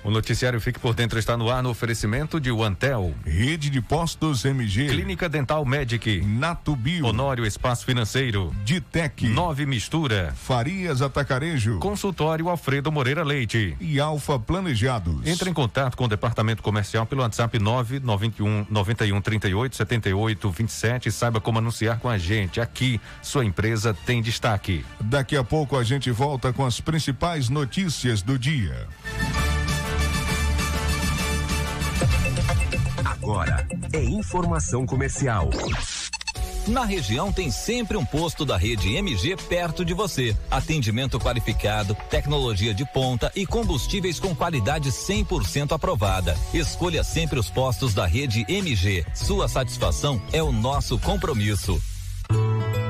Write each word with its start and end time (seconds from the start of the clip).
O 0.05 0.11
noticiário 0.11 0.61
Fique 0.61 0.79
por 0.79 0.95
Dentro 0.95 1.19
está 1.19 1.37
no 1.37 1.51
ar 1.51 1.63
no 1.63 1.71
oferecimento 1.71 2.41
de 2.41 2.51
Antel, 2.51 3.15
Rede 3.25 3.71
de 3.71 3.81
Postos 3.81 4.45
MG, 4.45 4.89
Clínica 4.89 5.29
Dental 5.29 5.65
Medic, 5.65 6.21
Natubio, 6.23 7.07
Honório 7.07 7.47
Espaço 7.47 7.85
Financeiro, 7.85 8.55
Ditec, 8.65 9.29
Nove 9.29 9.67
Mistura, 9.67 10.33
Farias 10.37 11.03
Atacarejo, 11.03 11.79
Consultório 11.79 12.49
Alfredo 12.49 12.93
Moreira 12.93 13.25
Leite. 13.25 13.77
E 13.81 13.99
Alfa 13.99 14.39
Planejados. 14.39 15.27
Entre 15.27 15.51
em 15.51 15.55
contato 15.55 15.97
com 15.97 16.05
o 16.05 16.09
departamento 16.09 16.63
comercial 16.63 17.07
pelo 17.07 17.23
WhatsApp 17.23 17.59
991 17.59 18.67
91 18.71 19.21
38 19.21 19.77
78 19.77 20.51
27 20.51 21.09
e 21.09 21.13
saiba 21.13 21.41
como 21.41 21.59
anunciar 21.59 21.99
com 21.99 22.09
a 22.09 22.19
gente. 22.19 22.61
Aqui, 22.61 23.01
sua 23.23 23.45
empresa 23.45 23.95
tem 24.07 24.23
destaque. 24.23 24.85
Daqui 25.01 25.37
a 25.37 25.45
pouco 25.45 25.77
a 25.77 25.83
gente 25.83 26.11
volta 26.11 26.40
com 26.53 26.65
as 26.65 26.81
principais 26.81 27.49
notícias 27.49 28.23
do 28.23 28.39
dia. 28.39 28.87
Agora 33.05 33.67
é 33.93 34.03
informação 34.03 34.87
comercial. 34.87 35.51
Na 36.67 36.85
região 36.85 37.33
tem 37.33 37.51
sempre 37.51 37.97
um 37.97 38.05
posto 38.05 38.45
da 38.45 38.57
rede 38.57 38.95
MG 38.95 39.37
perto 39.37 39.85
de 39.85 39.95
você. 39.95 40.37
Atendimento 40.51 41.19
qualificado, 41.19 41.97
tecnologia 42.09 42.73
de 42.73 42.85
ponta 42.85 43.33
e 43.35 43.47
combustíveis 43.47 44.21
com 44.21 44.35
qualidade 44.35 44.91
100% 44.91 45.73
aprovada. 45.73 46.37
Escolha 46.53 47.03
sempre 47.03 47.39
os 47.39 47.51
postos 47.51 47.95
da 47.95 48.07
rede 48.07 48.45
MG. 48.49 49.05
Sua 49.15 49.49
satisfação 49.49 50.21
é 50.33 50.43
o 50.43 50.53
nosso 50.53 50.99
compromisso. 50.99 51.81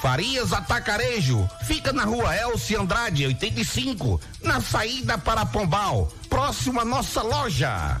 Farias 0.00 0.52
Atacarejo, 0.52 1.48
fica 1.64 1.92
na 1.92 2.04
rua 2.04 2.36
Elci 2.36 2.76
Andrade, 2.76 3.26
85, 3.26 4.20
na 4.42 4.60
saída 4.60 5.16
para 5.18 5.46
Pombal, 5.46 6.12
próximo 6.28 6.80
à 6.80 6.84
nossa 6.84 7.22
loja. 7.22 8.00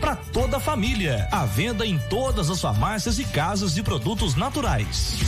para 0.00 0.16
toda 0.16 0.56
a 0.56 0.60
família. 0.60 1.28
À 1.30 1.44
venda 1.44 1.86
em 1.86 1.98
todas 2.08 2.50
as 2.50 2.60
farmácias 2.60 3.18
e 3.18 3.24
casas 3.24 3.74
de 3.74 3.82
produtos 3.82 4.34
naturais. 4.34 5.18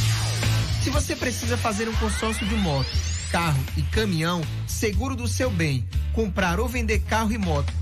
Se 0.83 0.91
você 0.91 1.15
precisa 1.15 1.57
fazer 1.57 1.89
um 1.89 1.95
consórcio 1.95 2.47
de 2.47 2.55
moto, 2.57 2.89
carro 3.31 3.63
e 3.77 3.83
caminhão, 3.83 4.43
seguro 4.67 5.15
do 5.15 5.29
seu 5.29 5.51
bem, 5.51 5.87
comprar 6.13 6.59
ou 6.59 6.67
vender 6.67 7.01
carro 7.01 7.33
e 7.33 7.39
moto 7.39 7.82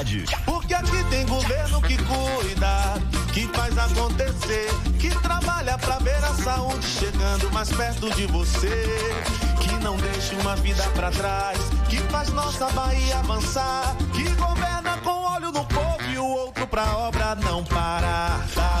Porque 0.45 0.73
aqui 0.73 1.03
tem 1.11 1.23
governo 1.27 1.79
que 1.79 1.95
cuida, 1.95 2.95
que 3.31 3.47
faz 3.49 3.77
acontecer, 3.77 4.67
que 4.99 5.09
trabalha 5.21 5.77
pra 5.77 5.99
ver 5.99 6.15
a 6.25 6.33
saúde 6.33 6.83
chegando 6.83 7.51
mais 7.51 7.69
perto 7.69 8.09
de 8.15 8.25
você, 8.25 8.87
que 9.59 9.71
não 9.83 9.95
deixa 9.97 10.33
uma 10.37 10.55
vida 10.55 10.83
pra 10.95 11.11
trás, 11.11 11.59
que 11.87 11.97
faz 12.09 12.29
nossa 12.29 12.67
Bahia 12.71 13.19
avançar, 13.19 13.95
que 14.11 14.23
governa 14.33 14.97
com 15.03 15.35
olho 15.35 15.51
no 15.51 15.63
povo 15.65 16.03
e 16.11 16.17
o 16.17 16.25
outro 16.25 16.65
pra 16.65 16.97
obra 16.97 17.35
não 17.35 17.63
parar. 17.63 18.43
Dá 18.55 18.80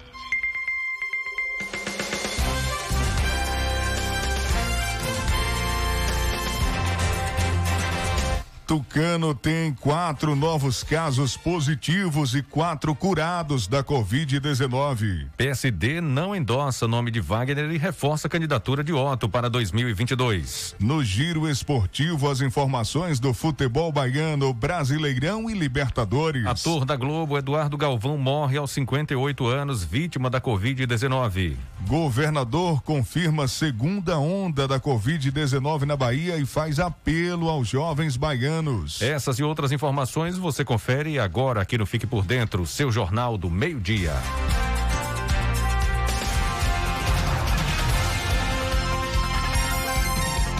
Tucano 8.71 9.35
tem 9.35 9.73
quatro 9.73 10.33
novos 10.33 10.81
casos 10.81 11.35
positivos 11.35 12.33
e 12.33 12.41
quatro 12.41 12.95
curados 12.95 13.67
da 13.67 13.83
Covid-19. 13.83 15.27
PSD 15.35 15.99
não 15.99 16.33
endossa 16.33 16.87
nome 16.87 17.11
de 17.11 17.19
Wagner 17.19 17.69
e 17.69 17.77
reforça 17.77 18.27
a 18.27 18.29
candidatura 18.29 18.81
de 18.81 18.93
Otto 18.93 19.27
para 19.27 19.49
2022. 19.49 20.73
No 20.79 21.03
giro 21.03 21.49
esportivo, 21.49 22.29
as 22.29 22.39
informações 22.39 23.19
do 23.19 23.33
futebol 23.33 23.91
baiano, 23.91 24.53
Brasileirão 24.53 25.49
e 25.49 25.53
Libertadores. 25.53 26.45
Ator 26.45 26.85
da 26.85 26.95
Globo, 26.95 27.37
Eduardo 27.37 27.75
Galvão, 27.75 28.17
morre 28.17 28.57
aos 28.57 28.71
58 28.71 29.47
anos, 29.47 29.83
vítima 29.83 30.29
da 30.29 30.39
Covid-19. 30.39 31.57
Governador 31.85 32.81
confirma 32.83 33.49
segunda 33.49 34.17
onda 34.17 34.65
da 34.65 34.79
Covid-19 34.79 35.81
na 35.81 35.97
Bahia 35.97 36.37
e 36.37 36.45
faz 36.45 36.79
apelo 36.79 37.49
aos 37.49 37.67
jovens 37.67 38.15
baianos 38.15 38.60
anos. 38.61 39.01
Essas 39.01 39.39
e 39.39 39.43
outras 39.43 39.71
informações 39.71 40.37
você 40.37 40.63
confere 40.63 41.19
agora 41.19 41.61
aqui 41.61 41.77
no 41.77 41.85
Fique 41.85 42.05
por 42.05 42.23
Dentro, 42.23 42.65
seu 42.65 42.91
jornal 42.91 43.37
do 43.37 43.49
meio-dia. 43.49 44.13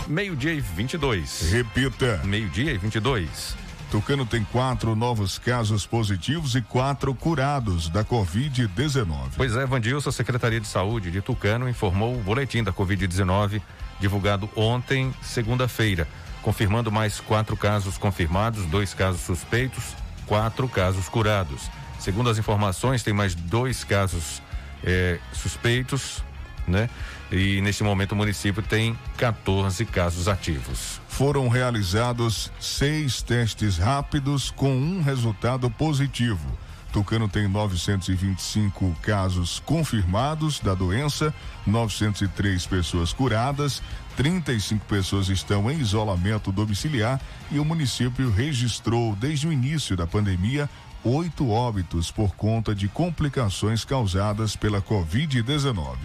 Meio-dia 0.07 0.53
e 0.53 0.59
22. 0.59 1.51
Repita. 1.51 2.19
Meio-dia 2.25 2.73
e 2.73 2.77
22. 2.77 3.55
Tucano 3.89 4.25
tem 4.25 4.43
quatro 4.45 4.95
novos 4.95 5.37
casos 5.37 5.85
positivos 5.85 6.55
e 6.55 6.61
quatro 6.61 7.13
curados 7.13 7.89
da 7.89 8.03
Covid-19. 8.03 9.33
Pois 9.37 9.55
é, 9.55 9.65
Vandilson, 9.65 10.09
a 10.09 10.13
Secretaria 10.13 10.59
de 10.59 10.67
Saúde 10.67 11.11
de 11.11 11.21
Tucano 11.21 11.69
informou 11.69 12.15
o 12.15 12.19
boletim 12.19 12.63
da 12.63 12.73
Covid-19 12.73 13.61
divulgado 14.01 14.49
ontem, 14.55 15.13
segunda-feira, 15.21 16.07
confirmando 16.41 16.91
mais 16.91 17.19
quatro 17.19 17.55
casos 17.55 17.97
confirmados, 17.97 18.65
dois 18.65 18.93
casos 18.93 19.21
suspeitos, 19.21 19.95
quatro 20.25 20.67
casos 20.67 21.07
curados. 21.07 21.69
Segundo 21.99 22.29
as 22.29 22.37
informações, 22.37 23.03
tem 23.03 23.13
mais 23.13 23.35
dois 23.35 23.83
casos 23.83 24.41
eh, 24.83 25.19
suspeitos, 25.33 26.23
né? 26.67 26.89
E 27.31 27.61
neste 27.61 27.83
momento 27.83 28.11
o 28.11 28.15
município 28.15 28.61
tem 28.61 28.97
14 29.17 29.85
casos 29.85 30.27
ativos. 30.27 30.99
Foram 31.07 31.47
realizados 31.47 32.51
seis 32.59 33.21
testes 33.21 33.77
rápidos 33.77 34.51
com 34.51 34.75
um 34.75 35.01
resultado 35.01 35.69
positivo. 35.69 36.45
Tucano 36.91 37.29
tem 37.29 37.47
925 37.47 38.97
casos 39.01 39.61
confirmados 39.65 40.59
da 40.59 40.73
doença, 40.73 41.33
903 41.65 42.65
pessoas 42.65 43.13
curadas, 43.13 43.81
35 44.15 44.85
pessoas 44.85 45.29
estão 45.29 45.69
em 45.69 45.79
isolamento 45.79 46.51
domiciliar 46.51 47.21
e 47.49 47.59
o 47.59 47.65
município 47.65 48.31
registrou 48.31 49.15
desde 49.15 49.47
o 49.47 49.53
início 49.53 49.95
da 49.95 50.05
pandemia 50.05 50.69
oito 51.03 51.49
óbitos 51.49 52.11
por 52.11 52.35
conta 52.35 52.75
de 52.75 52.87
complicações 52.87 53.83
causadas 53.83 54.55
pela 54.55 54.79
Covid-19. 54.81 55.97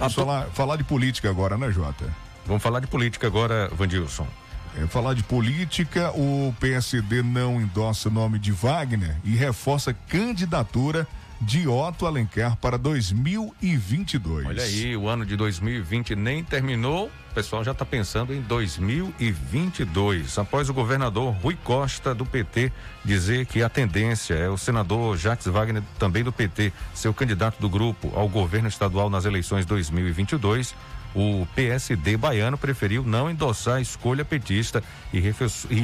Vamos 0.01 0.15
falar, 0.15 0.47
falar 0.47 0.77
de 0.77 0.85
política 0.85 1.29
agora, 1.29 1.59
né, 1.59 1.71
Jota? 1.71 2.07
Vamos 2.47 2.63
falar 2.63 2.81
de 2.81 2.87
política 2.87 3.27
agora, 3.27 3.69
Vandilson. 3.69 4.27
É, 4.79 4.87
falar 4.87 5.15
de 5.15 5.23
política, 5.23 6.11
o 6.13 6.55
PSD 6.59 7.23
não 7.23 7.61
endossa 7.61 8.09
o 8.09 8.13
nome 8.13 8.39
de 8.39 8.51
Wagner 8.51 9.17
e 9.23 9.37
reforça 9.37 9.93
candidatura 10.09 11.07
de 11.41 11.67
Otto 11.67 12.07
Alencar 12.07 12.57
para 12.57 12.77
2022. 12.77 14.47
Olha 14.47 14.63
aí, 14.63 14.95
o 14.97 15.09
ano 15.09 15.25
de 15.25 15.35
2020 15.37 16.15
nem 16.15 16.45
terminou, 16.45 17.11
o 17.31 17.35
pessoal 17.35 17.65
já 17.65 17.73
está 17.73 17.85
pensando 17.85 18.35
em 18.35 18.43
2022. 18.43 20.39
Após 20.39 20.69
o 20.69 20.75
governador 20.75 21.33
Rui 21.35 21.57
Costa, 21.65 22.15
do 22.15 22.27
PT, 22.27 22.71
dizer 23.05 23.47
que 23.47 23.63
a 23.63 23.69
tendência 23.69 24.35
é 24.35 24.49
o 24.49 24.59
senador 24.59 25.17
Jacques 25.17 25.47
Wagner, 25.47 25.83
também 25.99 26.23
do 26.23 26.33
PT, 26.33 26.73
ser 26.95 27.09
o 27.09 27.15
candidato 27.15 27.59
do 27.61 27.69
grupo 27.69 28.13
ao 28.15 28.29
governo 28.29 28.69
estadual 28.69 29.09
nas 29.09 29.25
eleições 29.25 29.65
2022 29.65 30.75
o 31.15 31.47
PSD 31.55 32.17
baiano 32.17 32.57
preferiu 32.57 33.03
não 33.03 33.31
endossar 33.31 33.77
a 33.77 33.81
escolha 33.81 34.25
petista 34.25 34.83
e 35.13 35.21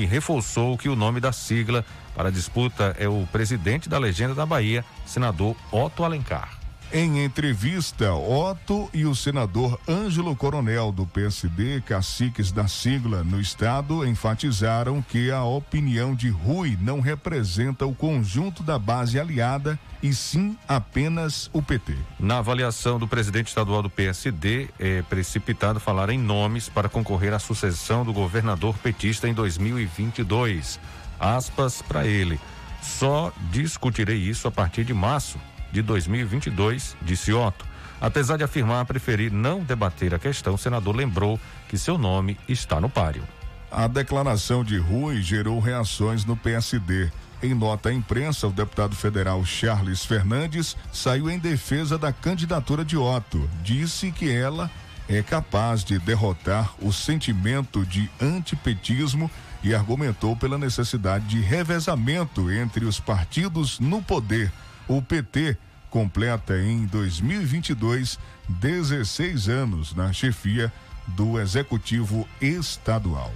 reforçou, 0.06 0.78
que 0.78 0.88
o 0.88 0.96
nome 0.96 1.20
da 1.20 1.32
sigla 1.32 1.84
para 2.14 2.28
a 2.28 2.32
disputa 2.32 2.96
é 2.98 3.08
o 3.08 3.26
presidente 3.30 3.88
da 3.88 3.98
legenda 3.98 4.34
da 4.34 4.46
Bahia, 4.46 4.84
senador 5.04 5.56
Otto 5.70 6.04
Alencar. 6.04 6.55
Em 6.92 7.24
entrevista, 7.24 8.14
Otto 8.14 8.88
e 8.94 9.04
o 9.06 9.14
senador 9.14 9.78
Ângelo 9.88 10.36
Coronel 10.36 10.92
do 10.92 11.04
PSD, 11.04 11.80
caciques 11.80 12.52
da 12.52 12.68
sigla 12.68 13.24
no 13.24 13.40
estado, 13.40 14.06
enfatizaram 14.06 15.02
que 15.02 15.32
a 15.32 15.42
opinião 15.42 16.14
de 16.14 16.30
Rui 16.30 16.78
não 16.80 17.00
representa 17.00 17.84
o 17.84 17.94
conjunto 17.94 18.62
da 18.62 18.78
base 18.78 19.18
aliada 19.18 19.76
e 20.00 20.14
sim 20.14 20.56
apenas 20.68 21.50
o 21.52 21.60
PT. 21.60 21.96
Na 22.20 22.38
avaliação 22.38 23.00
do 23.00 23.08
presidente 23.08 23.48
estadual 23.48 23.82
do 23.82 23.90
PSD, 23.90 24.68
é 24.78 25.02
precipitado 25.02 25.80
falar 25.80 26.08
em 26.08 26.18
nomes 26.18 26.68
para 26.68 26.88
concorrer 26.88 27.34
à 27.34 27.40
sucessão 27.40 28.04
do 28.04 28.12
governador 28.12 28.78
petista 28.78 29.28
em 29.28 29.34
2022. 29.34 30.78
Aspas 31.18 31.82
para 31.82 32.06
ele. 32.06 32.38
Só 32.80 33.32
discutirei 33.50 34.18
isso 34.18 34.46
a 34.46 34.52
partir 34.52 34.84
de 34.84 34.94
março 34.94 35.36
de 35.72 35.82
2022, 35.82 36.96
disse 37.02 37.32
Otto. 37.32 37.64
Apesar 38.00 38.36
de 38.36 38.44
afirmar 38.44 38.84
preferir 38.84 39.32
não 39.32 39.62
debater 39.62 40.14
a 40.14 40.18
questão, 40.18 40.54
o 40.54 40.58
senador 40.58 40.94
lembrou 40.94 41.40
que 41.68 41.78
seu 41.78 41.96
nome 41.96 42.38
está 42.48 42.80
no 42.80 42.88
páreo. 42.88 43.22
A 43.70 43.86
declaração 43.86 44.62
de 44.62 44.78
Rui 44.78 45.20
gerou 45.22 45.58
reações 45.58 46.24
no 46.24 46.36
PSD. 46.36 47.10
Em 47.42 47.54
nota 47.54 47.88
à 47.88 47.92
imprensa, 47.92 48.46
o 48.46 48.52
deputado 48.52 48.94
federal 48.94 49.44
Charles 49.44 50.04
Fernandes 50.04 50.76
saiu 50.92 51.28
em 51.28 51.38
defesa 51.38 51.98
da 51.98 52.12
candidatura 52.12 52.84
de 52.84 52.96
Otto. 52.96 53.48
Disse 53.62 54.10
que 54.10 54.30
ela 54.30 54.70
é 55.08 55.22
capaz 55.22 55.84
de 55.84 55.98
derrotar 55.98 56.74
o 56.80 56.92
sentimento 56.92 57.84
de 57.84 58.10
antipetismo 58.20 59.30
e 59.62 59.74
argumentou 59.74 60.36
pela 60.36 60.58
necessidade 60.58 61.26
de 61.26 61.40
revezamento 61.40 62.50
entre 62.50 62.84
os 62.84 63.00
partidos 63.00 63.80
no 63.80 64.00
poder 64.02 64.52
o 64.88 65.02
PT 65.02 65.56
completa 65.90 66.58
em 66.58 66.84
2022 66.86 68.18
16 68.48 69.48
anos 69.48 69.94
na 69.94 70.12
chefia 70.12 70.72
do 71.08 71.40
Executivo 71.40 72.28
Estadual. 72.40 73.32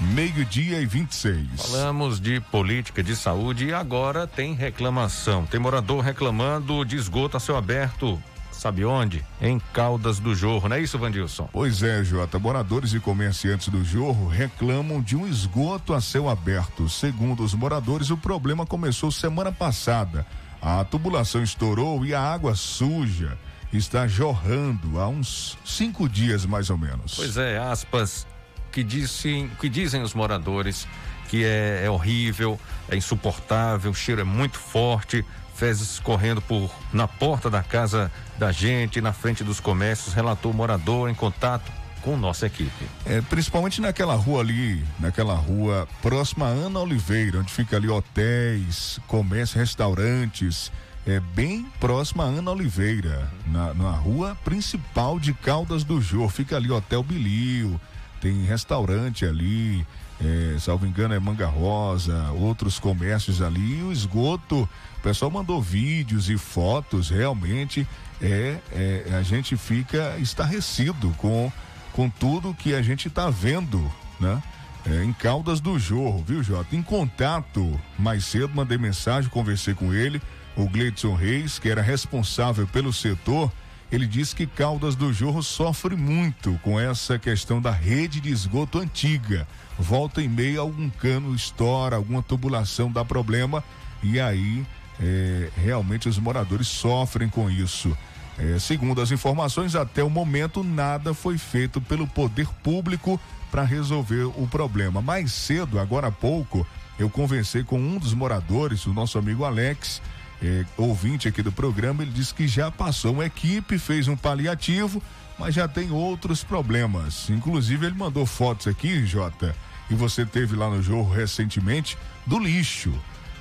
Meio-dia 0.00 0.80
e 0.80 0.86
26. 0.86 1.70
Falamos 1.70 2.20
de 2.20 2.40
política 2.40 3.02
de 3.02 3.14
saúde 3.14 3.66
e 3.66 3.72
agora 3.72 4.26
tem 4.26 4.54
reclamação. 4.54 5.46
Tem 5.46 5.60
morador 5.60 6.02
reclamando 6.02 6.84
de 6.84 6.96
esgoto 6.96 7.36
a 7.36 7.40
céu 7.40 7.56
aberto. 7.56 8.20
Sabe 8.50 8.84
onde? 8.84 9.24
Em 9.40 9.60
Caldas 9.72 10.18
do 10.18 10.34
Jorro, 10.34 10.68
não 10.68 10.76
é 10.76 10.80
isso, 10.80 10.98
Vandilson? 10.98 11.48
Pois 11.52 11.82
é, 11.82 12.02
Jota. 12.02 12.38
Moradores 12.38 12.94
e 12.94 13.00
comerciantes 13.00 13.68
do 13.68 13.84
Jorro 13.84 14.28
reclamam 14.28 15.00
de 15.00 15.14
um 15.14 15.26
esgoto 15.26 15.92
a 15.92 16.00
céu 16.00 16.28
aberto. 16.28 16.88
Segundo 16.88 17.42
os 17.42 17.54
moradores, 17.54 18.10
o 18.10 18.16
problema 18.16 18.66
começou 18.66 19.10
semana 19.10 19.52
passada 19.52 20.26
a 20.60 20.84
tubulação 20.84 21.42
estourou 21.42 22.04
e 22.04 22.14
a 22.14 22.20
água 22.20 22.54
suja 22.54 23.38
está 23.72 24.06
jorrando 24.06 24.98
há 25.00 25.08
uns 25.08 25.58
cinco 25.64 26.08
dias 26.08 26.46
mais 26.46 26.70
ou 26.70 26.78
menos. 26.78 27.14
Pois 27.16 27.36
é, 27.36 27.58
aspas 27.58 28.26
que 28.72 28.82
dizem, 28.82 29.48
que 29.60 29.68
dizem 29.68 30.02
os 30.02 30.14
moradores 30.14 30.86
que 31.28 31.44
é, 31.44 31.82
é 31.84 31.90
horrível, 31.90 32.58
é 32.88 32.96
insuportável, 32.96 33.90
o 33.90 33.94
cheiro 33.94 34.20
é 34.20 34.24
muito 34.24 34.58
forte, 34.58 35.24
fezes 35.54 35.98
correndo 35.98 36.40
por 36.40 36.70
na 36.92 37.08
porta 37.08 37.50
da 37.50 37.62
casa 37.62 38.12
da 38.38 38.52
gente, 38.52 39.00
na 39.00 39.12
frente 39.12 39.42
dos 39.42 39.58
comércios, 39.58 40.14
relatou 40.14 40.52
o 40.52 40.54
morador 40.54 41.08
em 41.08 41.14
contato 41.14 41.70
com 42.06 42.16
nossa 42.16 42.46
equipe. 42.46 42.86
É, 43.04 43.20
principalmente 43.20 43.80
naquela 43.80 44.14
rua 44.14 44.40
ali, 44.40 44.80
naquela 45.00 45.34
rua 45.34 45.88
próxima 46.00 46.46
a 46.46 46.50
Ana 46.50 46.78
Oliveira, 46.78 47.40
onde 47.40 47.52
fica 47.52 47.76
ali 47.76 47.88
hotéis, 47.88 49.00
comércio, 49.08 49.58
restaurantes, 49.58 50.70
é 51.04 51.18
bem 51.18 51.66
próxima 51.80 52.22
a 52.22 52.28
Ana 52.28 52.52
Oliveira, 52.52 53.28
na, 53.48 53.74
na 53.74 53.90
rua 53.90 54.38
principal 54.44 55.18
de 55.18 55.34
Caldas 55.34 55.82
do 55.82 56.00
Jô, 56.00 56.28
fica 56.28 56.54
ali 56.54 56.70
Hotel 56.70 57.02
Bilio, 57.02 57.80
tem 58.20 58.44
restaurante 58.44 59.26
ali, 59.26 59.84
é, 60.24 60.56
salvo 60.60 60.86
engano 60.86 61.12
é 61.12 61.18
Manga 61.18 61.48
Rosa, 61.48 62.30
outros 62.38 62.78
comércios 62.78 63.42
ali, 63.42 63.80
e 63.80 63.82
o 63.82 63.90
esgoto, 63.90 64.62
o 64.62 65.00
pessoal 65.02 65.28
mandou 65.28 65.60
vídeos 65.60 66.30
e 66.30 66.38
fotos, 66.38 67.10
realmente 67.10 67.84
é, 68.22 68.58
é 68.70 69.14
a 69.18 69.22
gente 69.22 69.56
fica 69.56 70.16
estarrecido 70.20 71.12
com 71.18 71.50
com 71.96 72.10
tudo 72.10 72.52
que 72.52 72.74
a 72.74 72.82
gente 72.82 73.08
está 73.08 73.30
vendo, 73.30 73.90
né? 74.20 74.42
É, 74.84 75.02
em 75.02 75.14
Caldas 75.14 75.60
do 75.60 75.78
Jorro, 75.78 76.22
viu, 76.22 76.42
Jota? 76.42 76.76
Em 76.76 76.82
contato, 76.82 77.80
mais 77.98 78.26
cedo, 78.26 78.50
mandei 78.54 78.76
mensagem, 78.76 79.30
conversei 79.30 79.72
com 79.72 79.92
ele, 79.94 80.20
o 80.54 80.68
Gleidson 80.68 81.14
Reis, 81.14 81.58
que 81.58 81.70
era 81.70 81.80
responsável 81.80 82.66
pelo 82.68 82.92
setor, 82.92 83.50
ele 83.90 84.06
disse 84.06 84.36
que 84.36 84.46
Caldas 84.46 84.94
do 84.94 85.10
Jorro 85.10 85.42
sofre 85.42 85.96
muito 85.96 86.60
com 86.62 86.78
essa 86.78 87.18
questão 87.18 87.62
da 87.62 87.70
rede 87.70 88.20
de 88.20 88.30
esgoto 88.30 88.78
antiga. 88.78 89.48
Volta 89.78 90.20
e 90.20 90.28
meia, 90.28 90.60
algum 90.60 90.90
cano 90.90 91.34
estoura, 91.34 91.96
alguma 91.96 92.22
tubulação 92.22 92.92
dá 92.92 93.04
problema, 93.04 93.64
e 94.02 94.20
aí 94.20 94.66
é, 95.00 95.50
realmente 95.56 96.08
os 96.08 96.18
moradores 96.18 96.68
sofrem 96.68 97.28
com 97.28 97.50
isso. 97.50 97.96
É, 98.38 98.58
segundo 98.58 99.00
as 99.00 99.10
informações, 99.10 99.74
até 99.74 100.02
o 100.02 100.10
momento 100.10 100.62
nada 100.62 101.14
foi 101.14 101.38
feito 101.38 101.80
pelo 101.80 102.06
poder 102.06 102.46
público 102.62 103.18
para 103.50 103.62
resolver 103.62 104.24
o 104.24 104.46
problema. 104.46 105.00
Mais 105.00 105.32
cedo, 105.32 105.78
agora 105.78 106.08
há 106.08 106.12
pouco, 106.12 106.66
eu 106.98 107.08
conversei 107.08 107.64
com 107.64 107.78
um 107.78 107.98
dos 107.98 108.12
moradores, 108.12 108.86
o 108.86 108.92
nosso 108.92 109.18
amigo 109.18 109.44
Alex, 109.44 110.02
é, 110.42 110.64
ouvinte 110.76 111.28
aqui 111.28 111.42
do 111.42 111.50
programa. 111.50 112.02
Ele 112.02 112.12
disse 112.12 112.34
que 112.34 112.46
já 112.46 112.70
passou 112.70 113.14
uma 113.14 113.24
equipe, 113.24 113.78
fez 113.78 114.06
um 114.06 114.16
paliativo, 114.16 115.02
mas 115.38 115.54
já 115.54 115.66
tem 115.66 115.90
outros 115.90 116.44
problemas. 116.44 117.30
Inclusive, 117.30 117.86
ele 117.86 117.96
mandou 117.96 118.26
fotos 118.26 118.66
aqui, 118.66 119.06
Jota, 119.06 119.56
e 119.88 119.94
você 119.94 120.26
teve 120.26 120.54
lá 120.56 120.68
no 120.68 120.82
jogo 120.82 121.10
recentemente, 121.10 121.96
do 122.26 122.38
lixo. 122.38 122.92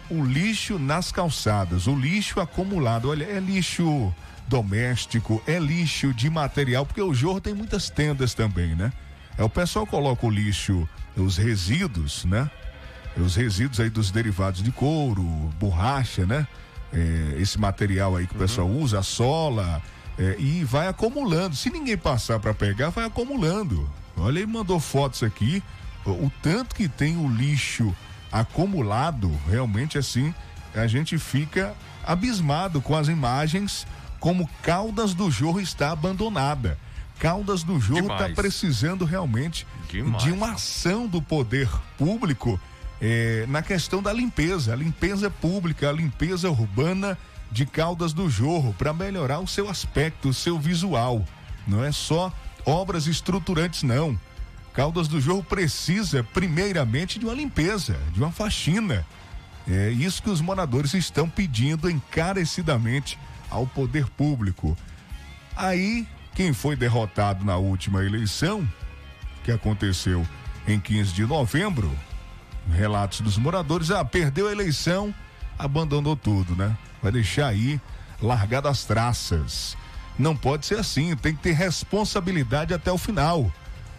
O 0.10 0.24
lixo 0.24 0.78
nas 0.78 1.12
calçadas, 1.12 1.88
o 1.88 1.96
lixo 1.96 2.40
acumulado. 2.40 3.10
Olha, 3.10 3.26
é 3.26 3.40
lixo 3.40 4.14
doméstico, 4.48 5.42
é 5.48 5.58
lixo 5.60 6.14
de 6.14 6.30
material, 6.30 6.86
porque 6.86 7.02
o 7.02 7.14
jorro 7.14 7.42
tem 7.42 7.54
muitas 7.54 7.90
tendas 7.90 8.34
também, 8.34 8.76
né? 8.76 8.92
É 9.38 9.44
o 9.44 9.50
pessoal 9.50 9.86
coloca 9.86 10.26
o 10.26 10.30
lixo, 10.30 10.88
os 11.18 11.38
resíduos, 11.38 12.26
né? 12.26 12.50
Os 13.18 13.36
resíduos 13.36 13.80
aí 13.80 13.90
dos 13.90 14.12
derivados 14.12 14.62
de 14.62 14.72
couro, 14.72 15.24
borracha, 15.60 16.26
né? 16.26 16.48
É, 16.94 17.36
esse 17.40 17.60
material 17.60 18.16
aí 18.16 18.28
que 18.28 18.36
o 18.36 18.40
pessoal 18.40 18.68
Uhum. 18.68 18.82
usa, 18.82 19.00
a 19.00 19.04
sola, 19.04 19.82
é, 20.18 20.36
e 20.40 20.64
vai 20.64 20.88
acumulando. 20.88 21.56
Se 21.56 21.70
ninguém 21.70 21.98
passar 21.98 22.40
para 22.40 22.54
pegar, 22.54 22.90
vai 22.90 23.06
acumulando. 23.06 23.90
Olha, 24.16 24.40
ele 24.40 24.48
mandou 24.48 24.80
fotos 24.80 25.24
aqui, 25.24 25.62
o, 26.06 26.12
o 26.12 26.32
tanto 26.42 26.74
que 26.76 26.88
tem 26.88 27.18
o 27.18 27.28
lixo 27.28 27.94
acumulado, 28.32 29.32
realmente 29.50 29.98
assim, 29.98 30.34
a 30.74 30.88
gente 30.88 31.18
fica 31.18 31.74
abismado 32.06 32.82
com 32.82 32.96
as 32.96 33.08
imagens 33.08 33.88
como 34.20 34.50
Caldas 34.62 35.14
do 35.14 35.30
Jorro 35.30 35.60
está 35.60 35.92
abandonada. 35.92 36.78
Caldas 37.20 37.64
do 37.64 37.80
Jorro 37.80 38.12
está 38.14 38.30
precisando 38.30 39.06
realmente 39.06 39.66
Demais. 39.90 40.24
de 40.24 40.32
uma 40.32 40.54
ação 40.54 41.08
do 41.08 41.22
poder 41.22 41.70
público 41.98 42.60
eh, 43.02 43.46
na 43.48 43.62
questão 43.62 44.02
da 44.02 44.12
limpeza, 44.12 44.74
a 44.74 44.76
limpeza 44.76 45.30
pública, 45.30 45.90
a 45.90 45.94
limpeza 45.94 46.50
urbana 46.50 47.18
de 47.52 47.66
Caldas 47.66 48.12
do 48.12 48.30
Jorro, 48.30 48.74
para 48.78 48.94
melhorar 48.94 49.40
o 49.40 49.48
seu 49.48 49.70
aspecto, 49.70 50.30
o 50.30 50.34
seu 50.34 50.60
visual. 50.60 51.26
Não 51.68 51.84
é 51.84 51.92
só 51.92 52.34
obras 52.66 53.08
estruturantes, 53.08 53.84
não. 53.84 54.20
Caldas 54.74 55.08
do 55.08 55.22
Jorro 55.22 55.44
precisa, 55.44 56.24
primeiramente, 56.24 57.18
de 57.18 57.26
uma 57.26 57.34
limpeza, 57.34 57.98
de 58.12 58.20
uma 58.20 58.32
faxina. 58.32 59.06
É 59.68 59.90
isso 59.90 60.22
que 60.22 60.30
os 60.30 60.42
moradores 60.42 60.94
estão 60.94 61.30
pedindo 61.30 61.90
encarecidamente 61.90 63.18
ao 63.56 63.66
poder 63.66 64.08
público. 64.10 64.78
Aí, 65.56 66.06
quem 66.34 66.54
foi 66.54 66.76
derrotado 66.76 67.46
na 67.46 67.56
última 67.58 68.04
eleição, 68.04 68.68
que 69.44 69.52
aconteceu 69.52 70.26
em 70.68 70.80
15 70.80 71.14
de 71.14 71.26
novembro, 71.26 71.92
relatos 72.72 73.22
dos 73.22 73.38
moradores, 73.38 73.92
ah, 73.92 74.04
perdeu 74.04 74.48
a 74.48 74.52
eleição, 74.52 75.14
abandonou 75.58 76.16
tudo, 76.16 76.56
né? 76.56 76.76
Vai 77.02 77.12
deixar 77.12 77.48
aí 77.48 77.80
largado 78.22 78.68
as 78.68 78.84
traças. 78.84 79.78
Não 80.18 80.36
pode 80.36 80.66
ser 80.66 80.80
assim, 80.80 81.16
tem 81.16 81.36
que 81.36 81.42
ter 81.44 81.54
responsabilidade 81.54 82.74
até 82.74 82.92
o 82.92 82.98
final. 82.98 83.52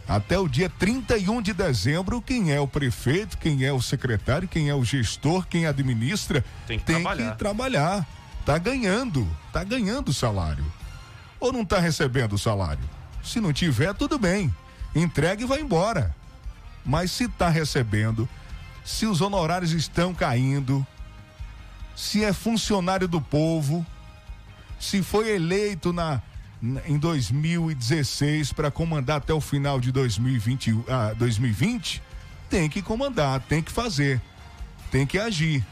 Até 0.09 0.39
o 0.39 0.49
dia 0.49 0.69
31 0.71 1.43
de 1.43 1.53
dezembro, 1.53 2.23
quem 2.23 2.53
é 2.53 2.61
o 2.61 2.69
prefeito, 2.69 3.37
quem 3.39 3.65
é 3.65 3.73
o 3.73 3.83
secretário, 3.83 4.47
quem 4.47 4.69
é 4.69 4.75
o 4.75 4.85
gestor, 4.85 5.47
quem 5.49 5.67
administra, 5.67 6.45
Tem 6.67 6.79
que 6.79 6.85
trabalhar. 6.85 7.33
que 7.33 7.39
trabalhar. 7.39 8.07
Tá 8.47 8.57
ganhando, 8.59 9.29
tá 9.53 9.65
ganhando 9.65 10.15
salário. 10.15 10.65
Ou 11.41 11.53
não 11.53 11.65
tá 11.65 11.81
recebendo 11.81 12.39
salário? 12.39 12.89
Se 13.23 13.41
não 13.41 13.53
tiver, 13.53 13.93
tudo 13.93 14.19
bem. 14.21 14.55
Entrega 14.95 15.43
e 15.43 15.47
vai 15.47 15.61
embora. 15.61 16.15
Mas 16.85 17.11
se 17.11 17.27
tá 17.29 17.49
recebendo, 17.49 18.29
se 18.85 19.05
os 19.05 19.21
honorários 19.21 19.73
estão 19.73 20.15
caindo, 20.15 20.87
se 21.97 22.25
é 22.25 22.33
funcionário 22.33 23.09
do 23.09 23.21
povo, 23.21 23.85
se 24.79 25.03
foi 25.03 25.31
eleito 25.35 25.93
na- 25.93 26.23
em 26.87 26.97
2016 26.97 28.53
para 28.53 28.71
comandar 28.71 29.17
até 29.17 29.35
o 29.35 29.41
final 29.41 29.81
de 29.81 29.91
2020, 29.91 30.73
ah, 30.89 31.13
2020, 31.19 32.01
tem 32.49 32.69
que 32.71 32.81
comandar, 32.81 33.41
tem 33.41 33.61
que 33.61 33.73
fazer, 33.73 34.21
tem 34.91 35.05
que 35.05 35.19
agir, 35.19 35.65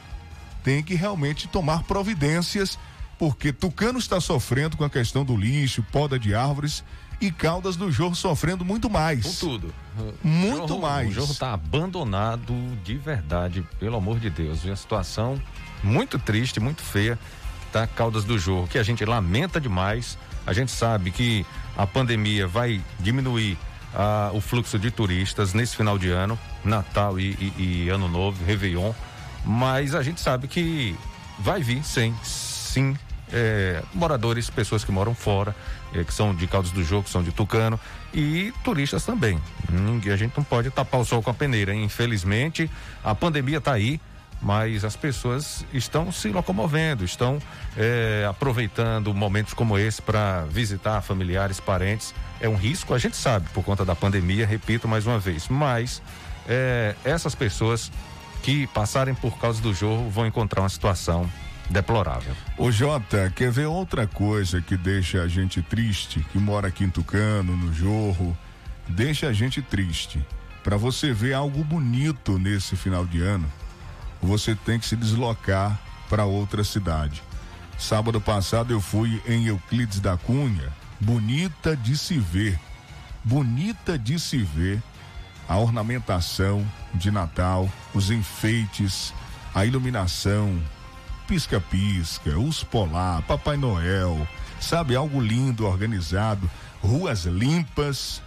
tem 0.64 0.82
que 0.82 0.94
realmente 0.96 1.46
tomar 1.46 1.84
providências, 1.84 2.76
porque 3.18 3.52
Tucano 3.52 3.98
está 4.00 4.20
sofrendo 4.20 4.76
com 4.76 4.82
a 4.84 4.90
questão 4.90 5.24
do 5.24 5.36
lixo, 5.36 5.84
poda 5.92 6.18
de 6.18 6.34
árvores 6.34 6.82
e 7.20 7.30
Caldas 7.30 7.76
do 7.76 7.92
Jorro 7.92 8.14
sofrendo 8.16 8.64
muito 8.64 8.90
mais. 8.90 9.24
Com 9.24 9.46
tudo. 9.46 9.74
Muito 10.22 10.66
Jorro- 10.68 10.80
mais. 10.82 11.08
O 11.10 11.12
jogo 11.12 11.32
está 11.32 11.52
abandonado 11.52 12.52
de 12.82 12.96
verdade, 12.96 13.64
pelo 13.78 13.96
amor 13.96 14.18
de 14.18 14.28
Deus. 14.30 14.64
E 14.64 14.70
a 14.70 14.76
situação 14.76 15.40
muito 15.82 16.18
triste, 16.18 16.58
muito 16.58 16.82
feia, 16.82 17.16
tá? 17.70 17.86
Caldas 17.86 18.24
do 18.24 18.36
Jorro, 18.38 18.66
que 18.66 18.78
a 18.78 18.82
gente 18.82 19.04
lamenta 19.04 19.60
demais. 19.60 20.18
A 20.46 20.52
gente 20.52 20.72
sabe 20.72 21.10
que 21.10 21.46
a 21.76 21.86
pandemia 21.86 22.46
vai 22.48 22.82
diminuir 22.98 23.56
ah, 23.94 24.30
o 24.34 24.40
fluxo 24.40 24.78
de 24.78 24.90
turistas 24.90 25.54
nesse 25.54 25.76
final 25.76 25.96
de 25.98 26.10
ano, 26.10 26.36
Natal 26.64 27.18
e, 27.20 27.30
e- 27.58 27.84
e 27.84 27.88
Ano 27.90 28.08
Novo, 28.08 28.44
Réveillon. 28.44 28.92
Mas 29.44 29.94
a 29.94 30.02
gente 30.02 30.20
sabe 30.20 30.48
que 30.48 30.96
vai 31.38 31.62
vir, 31.62 31.84
sim, 31.84 32.14
sim, 32.22 32.96
é, 33.32 33.82
moradores, 33.92 34.48
pessoas 34.48 34.84
que 34.84 34.92
moram 34.92 35.14
fora, 35.14 35.54
é, 35.92 36.04
que 36.04 36.12
são 36.14 36.34
de 36.34 36.46
Caldas 36.46 36.70
do 36.70 36.82
Jogo, 36.82 37.04
que 37.04 37.10
são 37.10 37.22
de 37.22 37.32
Tucano, 37.32 37.78
e 38.12 38.52
turistas 38.62 39.04
também. 39.04 39.40
Ninguém, 39.70 40.12
a 40.12 40.16
gente 40.16 40.36
não 40.36 40.44
pode 40.44 40.70
tapar 40.70 41.00
o 41.00 41.04
sol 41.04 41.22
com 41.22 41.30
a 41.30 41.34
peneira. 41.34 41.74
hein? 41.74 41.84
Infelizmente, 41.84 42.70
a 43.02 43.14
pandemia 43.14 43.58
está 43.58 43.72
aí, 43.72 44.00
mas 44.40 44.84
as 44.84 44.94
pessoas 44.94 45.64
estão 45.72 46.12
se 46.12 46.28
locomovendo, 46.28 47.04
estão 47.04 47.38
é, 47.76 48.26
aproveitando 48.28 49.12
momentos 49.14 49.54
como 49.54 49.78
esse 49.78 50.02
para 50.02 50.44
visitar 50.44 51.00
familiares, 51.00 51.60
parentes. 51.60 52.14
É 52.40 52.48
um 52.48 52.56
risco, 52.56 52.94
a 52.94 52.98
gente 52.98 53.16
sabe, 53.16 53.48
por 53.50 53.64
conta 53.64 53.84
da 53.84 53.96
pandemia, 53.96 54.46
repito 54.46 54.86
mais 54.86 55.06
uma 55.06 55.18
vez, 55.18 55.48
mas 55.48 56.02
é, 56.46 56.94
essas 57.04 57.34
pessoas 57.34 57.90
que 58.44 58.66
passarem 58.66 59.14
por 59.14 59.38
causa 59.38 59.62
do 59.62 59.72
jogo 59.72 60.10
vão 60.10 60.26
encontrar 60.26 60.60
uma 60.60 60.68
situação 60.68 61.28
deplorável. 61.70 62.36
Ô 62.58 62.70
Jota, 62.70 63.32
quer 63.34 63.50
ver 63.50 63.64
outra 63.64 64.06
coisa 64.06 64.60
que 64.60 64.76
deixa 64.76 65.22
a 65.22 65.26
gente 65.26 65.62
triste, 65.62 66.20
que 66.30 66.38
mora 66.38 66.68
aqui 66.68 66.84
em 66.84 66.90
Tucano, 66.90 67.56
no 67.56 67.72
Jorro, 67.72 68.36
deixa 68.86 69.28
a 69.28 69.32
gente 69.32 69.62
triste. 69.62 70.22
Para 70.62 70.76
você 70.76 71.10
ver 71.10 71.32
algo 71.32 71.64
bonito 71.64 72.38
nesse 72.38 72.76
final 72.76 73.06
de 73.06 73.22
ano, 73.22 73.50
você 74.20 74.54
tem 74.54 74.78
que 74.78 74.86
se 74.86 74.94
deslocar 74.94 75.80
para 76.10 76.26
outra 76.26 76.62
cidade. 76.62 77.22
Sábado 77.78 78.20
passado 78.20 78.74
eu 78.74 78.80
fui 78.80 79.22
em 79.26 79.46
Euclides 79.46 80.00
da 80.00 80.18
Cunha, 80.18 80.70
bonita 81.00 81.74
de 81.74 81.96
se 81.96 82.18
ver, 82.18 82.60
bonita 83.24 83.98
de 83.98 84.18
se 84.18 84.36
ver 84.36 84.82
a 85.48 85.56
ornamentação 85.56 86.66
de 86.94 87.10
Natal, 87.10 87.70
os 87.92 88.10
enfeites, 88.10 89.12
a 89.54 89.64
iluminação, 89.64 90.60
pisca-pisca, 91.26 92.38
os 92.38 92.64
polar, 92.64 93.22
Papai 93.22 93.56
Noel, 93.56 94.26
sabe, 94.60 94.96
algo 94.96 95.20
lindo, 95.20 95.66
organizado, 95.66 96.50
ruas 96.82 97.24
limpas, 97.24 98.22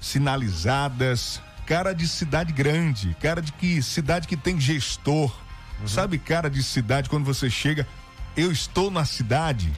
sinalizadas, 0.00 1.40
cara 1.66 1.92
de 1.92 2.06
cidade 2.06 2.52
grande, 2.52 3.16
cara 3.20 3.42
de 3.42 3.52
que 3.52 3.82
cidade 3.82 4.28
que 4.28 4.36
tem 4.36 4.58
gestor, 4.60 5.34
sabe, 5.86 6.18
cara 6.18 6.48
de 6.48 6.62
cidade 6.62 7.08
quando 7.10 7.24
você 7.24 7.50
chega, 7.50 7.86
eu 8.36 8.52
estou 8.52 8.90
na 8.90 9.04
cidade, 9.04 9.72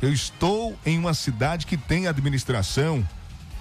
eu 0.00 0.12
estou 0.12 0.76
em 0.84 0.98
uma 0.98 1.14
cidade 1.14 1.66
que 1.66 1.76
tem 1.76 2.08
administração, 2.08 3.06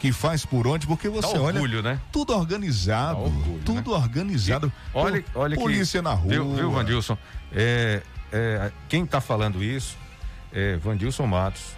que 0.02 0.12
faz 0.12 0.44
por 0.44 0.66
onde, 0.66 0.88
porque 0.88 1.08
você 1.08 1.34
Dá 1.34 1.42
olha 1.42 1.62
orgulho, 1.62 1.84
né? 1.84 2.00
tudo 2.12 2.36
organizado, 2.36 3.22
orgulho, 3.22 3.62
tudo 3.64 3.92
organizado. 3.92 4.74
Olha, 4.96 5.24
olha 5.36 5.56
polícia 5.56 6.00
que, 6.00 6.04
na 6.04 6.14
rua. 6.16 6.34
Viu, 6.34 6.56
viu 6.56 6.72
Vandilson? 6.72 7.16
É, 7.54 8.02
é, 8.34 8.72
quem 8.90 9.04
está 9.04 9.22
falando 9.22 9.64
isso 9.64 9.96
é 10.52 10.76
Vandilson 10.78 11.28
Matos, 11.28 11.78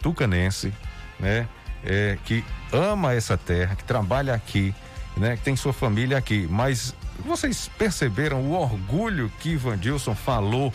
tucanense, 0.00 0.72
né? 1.18 1.48
é, 1.84 2.16
que 2.24 2.44
ama 2.72 3.12
essa 3.12 3.36
terra, 3.36 3.74
que 3.74 3.82
trabalha 3.82 4.34
aqui, 4.34 4.72
né? 5.16 5.36
Que 5.36 5.42
tem 5.42 5.56
sua 5.56 5.72
família 5.72 6.16
aqui. 6.16 6.46
Mas 6.48 6.94
vocês 7.26 7.68
perceberam 7.76 8.40
o 8.42 8.52
orgulho 8.52 9.32
que 9.40 9.50
Ivan 9.50 9.76
Dilson 9.76 10.14
falou 10.14 10.72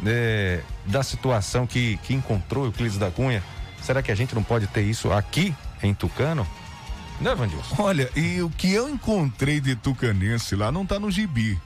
né, 0.00 0.60
da 0.84 1.02
situação 1.02 1.66
que, 1.66 1.96
que 2.04 2.14
encontrou 2.14 2.62
o 2.62 2.66
Euclides 2.68 2.98
da 2.98 3.10
Cunha? 3.10 3.42
Será 3.82 4.00
que 4.00 4.12
a 4.12 4.14
gente 4.14 4.32
não 4.32 4.44
pode 4.44 4.68
ter 4.68 4.82
isso 4.82 5.12
aqui 5.12 5.52
em 5.82 5.94
Tucano? 5.94 6.46
Né, 7.20 7.34
Vandilson? 7.34 7.76
Olha, 7.78 8.10
e 8.14 8.42
o 8.42 8.50
que 8.50 8.72
eu 8.72 8.88
encontrei 8.88 9.60
de 9.60 9.74
tucanense 9.74 10.54
lá 10.54 10.70
não 10.70 10.84
tá 10.84 10.98
no 10.98 11.10
gibi. 11.10 11.58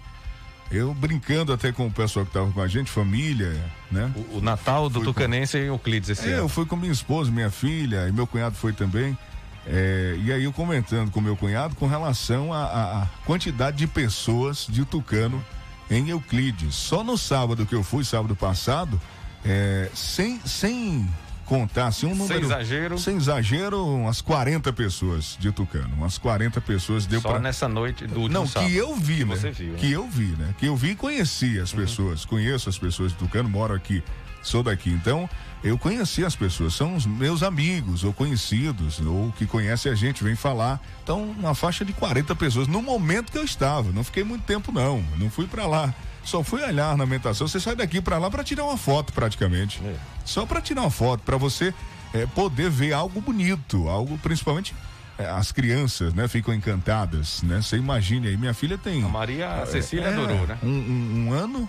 Eu 0.70 0.94
brincando 0.94 1.52
até 1.52 1.72
com 1.72 1.88
o 1.88 1.90
pessoal 1.90 2.24
que 2.24 2.32
tava 2.32 2.50
com 2.52 2.60
a 2.60 2.68
gente, 2.68 2.88
família, 2.88 3.60
né? 3.90 4.12
O, 4.32 4.38
o 4.38 4.40
Natal 4.40 4.88
do 4.88 5.00
fui 5.00 5.04
Tucanense 5.04 5.58
com... 5.58 5.64
e 5.64 5.66
Euclides 5.66 6.10
esse 6.10 6.28
é, 6.28 6.34
ano. 6.34 6.42
eu 6.44 6.48
fui 6.48 6.64
com 6.64 6.76
minha 6.76 6.92
esposa, 6.92 7.30
minha 7.30 7.50
filha, 7.50 8.06
e 8.08 8.12
meu 8.12 8.26
cunhado 8.26 8.54
foi 8.54 8.72
também. 8.72 9.18
É, 9.66 10.16
e 10.22 10.32
aí 10.32 10.44
eu 10.44 10.52
comentando 10.52 11.10
com 11.10 11.20
meu 11.20 11.36
cunhado 11.36 11.74
com 11.74 11.88
relação 11.88 12.52
à 12.52 13.08
quantidade 13.26 13.78
de 13.78 13.86
pessoas 13.88 14.66
de 14.68 14.84
Tucano 14.84 15.44
em 15.90 16.08
Euclides. 16.08 16.76
Só 16.76 17.02
no 17.02 17.18
sábado 17.18 17.66
que 17.66 17.74
eu 17.74 17.82
fui, 17.82 18.04
sábado 18.04 18.36
passado, 18.36 19.00
é, 19.44 19.90
sem, 19.92 20.40
sem 20.46 21.08
contar 21.50 21.88
assim 21.88 22.06
um 22.06 22.14
número. 22.14 22.38
Sem 22.38 22.44
exagero. 22.44 22.98
Sem 22.98 23.16
exagero, 23.16 23.84
umas 23.84 24.20
40 24.20 24.72
pessoas 24.72 25.36
de 25.36 25.50
Tucano. 25.50 25.92
Umas 25.96 26.16
40 26.16 26.60
pessoas 26.60 27.06
deu 27.06 27.20
pra... 27.20 27.40
nessa 27.40 27.66
noite 27.66 28.06
do 28.06 28.20
último 28.20 28.38
Não, 28.38 28.46
sábado. 28.46 28.70
que 28.70 28.76
eu 28.76 28.94
vi, 28.94 29.24
né? 29.24 29.34
Você 29.34 29.50
viu. 29.50 29.74
Que 29.74 29.88
né? 29.88 29.96
eu 29.96 30.06
vi, 30.08 30.26
né? 30.38 30.54
Que 30.56 30.66
eu 30.66 30.76
vi 30.76 30.90
e 30.90 30.94
conheci 30.94 31.58
as 31.58 31.72
uhum. 31.72 31.80
pessoas. 31.80 32.24
Conheço 32.24 32.68
as 32.68 32.78
pessoas 32.78 33.10
de 33.10 33.18
Tucano, 33.18 33.48
moro 33.48 33.74
aqui, 33.74 34.00
sou 34.44 34.62
daqui. 34.62 34.90
Então, 34.90 35.28
eu 35.64 35.76
conheci 35.76 36.24
as 36.24 36.36
pessoas, 36.36 36.72
são 36.72 36.94
os 36.94 37.04
meus 37.04 37.42
amigos 37.42 38.04
ou 38.04 38.12
conhecidos, 38.12 39.00
ou 39.00 39.32
que 39.32 39.44
conhecem 39.44 39.90
a 39.90 39.94
gente, 39.96 40.22
vem 40.22 40.36
falar. 40.36 40.80
Então, 41.02 41.34
uma 41.36 41.52
faixa 41.52 41.84
de 41.84 41.92
40 41.92 42.32
pessoas 42.36 42.68
no 42.68 42.80
momento 42.80 43.32
que 43.32 43.38
eu 43.38 43.44
estava. 43.44 43.90
Não 43.90 44.04
fiquei 44.04 44.22
muito 44.22 44.44
tempo, 44.44 44.70
não. 44.70 45.04
Não 45.18 45.28
fui 45.28 45.48
para 45.48 45.66
lá. 45.66 45.92
Só 46.24 46.42
fui 46.42 46.62
olhar 46.62 46.87
a 46.87 46.90
ornamentação. 46.92 47.48
Você 47.48 47.59
sai 47.59 47.74
daqui 47.74 48.00
para 48.00 48.18
lá 48.18 48.30
para 48.30 48.44
tirar 48.44 48.64
uma 48.64 48.76
foto, 48.76 49.12
praticamente. 49.12 49.80
É. 49.85 49.94
Só 50.24 50.44
para 50.46 50.61
tirar 50.61 50.83
uma 50.83 50.90
foto, 50.90 51.22
para 51.22 51.37
você 51.37 51.74
é, 52.12 52.26
poder 52.26 52.70
ver 52.70 52.92
algo 52.92 53.20
bonito, 53.20 53.88
algo 53.88 54.18
principalmente 54.18 54.74
é, 55.20 55.28
as 55.28 55.52
crianças, 55.52 56.14
né, 56.14 56.26
ficam 56.28 56.54
encantadas, 56.54 57.42
né? 57.42 57.61
Você 57.61 57.76
imagine 57.76 58.28
aí, 58.28 58.37
minha 58.38 58.54
filha 58.54 58.78
tem. 58.78 59.04
A 59.04 59.09
Maria 59.09 59.62
a 59.62 59.66
Cecília 59.66 60.06
é, 60.06 60.12
adorou, 60.14 60.46
né? 60.46 60.59
Um, 60.62 60.68
um, 60.68 61.26
um, 61.28 61.33
ano 61.33 61.68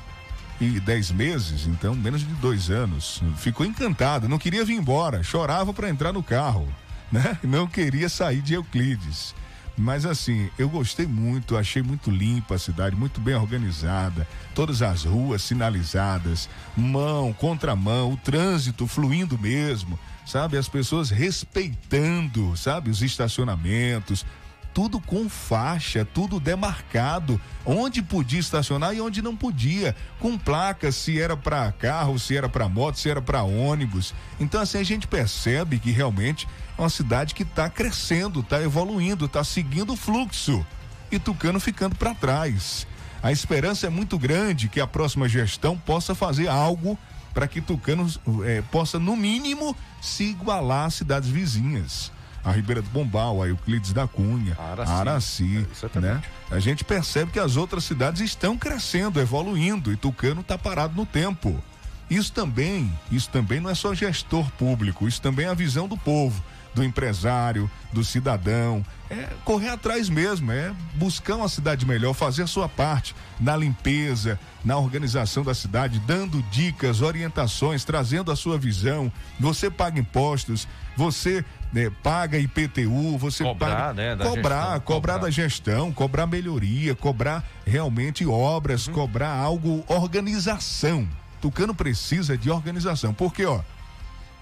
e 0.60 0.80
dez 0.80 1.12
meses, 1.12 1.68
então 1.68 1.94
menos 1.94 2.22
de 2.22 2.34
dois 2.36 2.70
anos. 2.70 3.22
Ficou 3.36 3.66
encantada, 3.66 4.28
não 4.30 4.38
queria 4.38 4.64
vir 4.64 4.76
embora, 4.76 5.22
chorava 5.22 5.74
para 5.74 5.90
entrar 5.90 6.14
no 6.14 6.24
carro, 6.24 6.66
né? 7.12 7.38
Não 7.44 7.68
queria 7.68 8.08
sair 8.08 8.42
de 8.42 8.54
Euclides. 8.54 9.36
Mas 9.82 10.06
assim, 10.06 10.50
eu 10.60 10.70
gostei 10.70 11.08
muito, 11.08 11.58
achei 11.58 11.82
muito 11.82 12.12
limpa 12.12 12.56
a 12.56 12.60
cidade, 12.60 12.96
muito 12.96 13.20
bem 13.20 13.36
organizada, 13.36 14.28
todas 14.54 14.82
as 14.82 15.04
ruas 15.04 15.42
sinalizadas, 15.42 16.48
mão, 16.78 17.34
contramão, 17.34 18.14
o 18.14 18.18
trânsito 18.18 18.86
fluindo 18.86 19.38
mesmo 19.38 20.00
sabe? 20.24 20.56
As 20.56 20.70
pessoas 20.70 21.10
respeitando, 21.10 22.56
sabe? 22.56 22.90
Os 22.90 23.02
estacionamentos, 23.02 24.26
tudo 24.74 25.00
com 25.00 25.28
faixa, 25.28 26.06
tudo 26.06 26.40
demarcado, 26.40 27.40
onde 27.66 28.02
podia 28.02 28.40
estacionar 28.40 28.96
e 28.96 29.02
onde 29.02 29.22
não 29.22 29.36
podia, 29.36 29.96
com 30.20 30.38
placas 30.38 30.96
se 30.96 31.20
era 31.20 31.36
para 31.36 31.72
carro, 31.74 32.18
se 32.18 32.38
era 32.38 32.48
para 32.48 32.70
moto, 32.70 32.98
se 32.98 33.10
era 33.10 33.22
para 33.22 33.44
ônibus. 33.44 34.14
Então 34.40 34.62
assim 34.62 34.78
a 34.78 34.84
gente 34.84 35.08
percebe 35.08 35.80
que 35.80 35.92
realmente 35.92 36.48
uma 36.82 36.90
cidade 36.90 37.36
que 37.36 37.44
está 37.44 37.70
crescendo, 37.70 38.40
está 38.40 38.62
evoluindo, 38.62 39.26
está 39.26 39.44
seguindo 39.44 39.94
o 39.94 39.96
fluxo 39.96 40.66
e 41.12 41.20
Tucano 41.20 41.60
ficando 41.60 41.96
para 41.96 42.16
trás. 42.16 42.88
A 43.22 43.32
esperança 43.32 43.86
é 43.86 43.90
muito 43.90 44.18
grande 44.18 44.68
que 44.68 44.82
a 44.82 44.88
próxima 44.88 45.30
gestão 45.30 45.78
possa 45.78 46.16
fazer 46.16 46.48
algo 46.48 46.98
para 47.34 47.48
que 47.48 47.62
Tucano 47.62 48.08
é, 48.44 48.62
possa, 48.64 48.98
no 48.98 49.16
mínimo, 49.16 49.76
se 50.02 50.24
igualar 50.24 50.88
às 50.88 50.96
cidades 50.96 51.30
vizinhas. 51.30 52.12
A 52.44 52.52
Ribeira 52.52 52.82
do 52.82 52.90
Bombal, 52.90 53.44
a 53.44 53.48
Euclides 53.48 53.94
da 53.94 54.08
Cunha, 54.08 54.58
Araci, 54.60 54.92
Araci 54.92 55.68
é, 55.96 56.00
né? 56.00 56.24
A 56.50 56.58
gente 56.58 56.84
percebe 56.84 57.32
que 57.32 57.40
as 57.40 57.56
outras 57.56 57.84
cidades 57.84 58.22
estão 58.22 58.58
crescendo, 58.58 59.22
evoluindo 59.22 59.94
e 59.94 59.96
Tucano 59.96 60.42
está 60.42 60.58
parado 60.58 60.96
no 60.96 61.06
tempo. 61.06 61.64
Isso 62.10 62.34
também, 62.34 62.92
isso 63.12 63.30
também 63.30 63.60
não 63.60 63.70
é 63.70 63.76
só 63.76 63.94
gestor 63.94 64.50
público, 64.54 65.08
isso 65.08 65.22
também 65.22 65.46
é 65.46 65.50
a 65.50 65.54
visão 65.54 65.88
do 65.88 65.96
povo 65.96 66.44
do 66.74 66.84
empresário, 66.84 67.70
do 67.92 68.04
cidadão. 68.04 68.86
É 69.10 69.28
correr 69.44 69.70
atrás 69.70 70.10
mesmo, 70.10 70.52
é 70.52 70.72
buscar 70.96 71.36
uma 71.36 71.50
cidade 71.50 71.86
melhor, 71.86 72.14
fazer 72.14 72.44
a 72.44 72.48
sua 72.48 72.70
parte 72.70 73.14
na 73.40 73.58
limpeza, 73.58 74.40
na 74.64 74.78
organização 74.78 75.44
da 75.44 75.54
cidade, 75.54 76.00
dando 76.00 76.42
dicas, 76.44 77.02
orientações, 77.02 77.84
trazendo 77.84 78.32
a 78.32 78.36
sua 78.36 78.58
visão. 78.58 79.12
Você 79.40 79.70
paga 79.70 80.00
impostos, 80.00 80.68
você 80.96 81.44
né, 81.74 81.92
paga 82.02 82.38
IPTU, 82.38 83.18
você 83.18 83.44
cobrar, 83.44 83.70
paga 83.70 83.94
né, 83.94 84.16
cobrar, 84.16 84.24
gestão, 84.24 84.42
cobrar, 84.42 84.80
cobrar 84.80 85.18
da 85.18 85.30
gestão, 85.30 85.92
cobrar 85.92 86.28
melhoria, 86.28 86.96
cobrar 86.96 87.44
realmente 87.66 88.26
obras, 88.26 88.88
uhum. 88.88 88.94
cobrar 88.94 89.34
algo, 89.34 89.84
organização. 89.88 91.08
Tucano 91.42 91.74
precisa 91.74 92.38
de 92.38 92.52
organização, 92.52 93.14
porque 93.14 93.46
ó, 93.46 93.62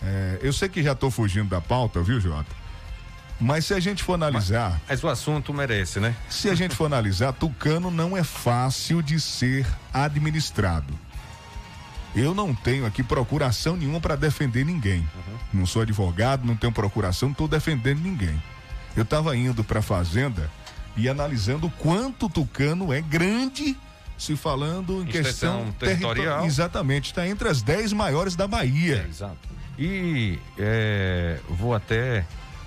é, 0.02 0.40
eu 0.42 0.54
sei 0.54 0.70
que 0.70 0.82
já 0.82 0.94
estou 0.94 1.12
fugindo 1.12 1.50
da 1.50 1.62
pauta, 1.62 2.02
viu, 2.02 2.20
Jota? 2.20 2.60
Mas 3.40 3.66
se 3.66 3.74
a 3.74 3.80
gente 3.80 4.04
for 4.04 4.16
analisar. 4.16 4.72
Mas, 4.72 4.82
mas, 4.90 5.04
o 5.04 5.08
assunto 5.08 5.54
merece, 5.54 6.00
né? 6.00 6.14
Se 6.30 6.50
a 6.50 6.56
gente 6.56 6.76
for 6.76 6.86
analisar, 6.86 7.32
Tucano 7.32 7.90
não 7.90 8.18
é 8.18 8.24
fácil 8.24 9.02
de 9.02 9.20
ser 9.20 9.66
administrado. 9.94 10.94
Eu 12.16 12.34
não 12.34 12.54
tenho 12.54 12.86
aqui 12.86 13.02
procuração 13.02 13.78
nenhuma 13.78 14.02
para 14.02 14.16
defender 14.16 14.66
ninguém. 14.66 15.00
Uhum. 15.00 15.38
Não 15.54 15.66
sou 15.66 15.84
advogado, 15.84 16.46
não 16.46 16.56
tenho 16.56 16.74
procuração, 16.74 17.30
não 17.30 17.34
estou 17.34 17.48
defendendo 17.48 18.00
ninguém. 18.00 18.42
Eu 18.96 19.04
estava 19.04 19.36
indo 19.38 19.64
para 19.64 19.80
a 19.80 19.84
fazenda 19.84 20.50
e 20.98 21.08
analisando 21.08 21.68
o 21.68 21.72
quanto 21.72 22.28
Tucano 22.28 22.92
é 22.92 23.00
grande, 23.00 23.78
se 24.18 24.36
falando 24.36 25.02
em 25.02 25.06
questão 25.06 25.72
territorial. 25.80 26.46
Exatamente, 26.46 27.06
está 27.12 27.26
entre 27.26 27.48
as 27.48 27.62
dez 27.62 27.94
maiores 27.94 28.36
da 28.36 28.48
Bahia. 28.48 29.06
É, 29.06 29.10
exato. 29.10 29.59
E 29.80 30.38
é, 30.58 31.40
vou 31.48 31.74
até 31.74 32.26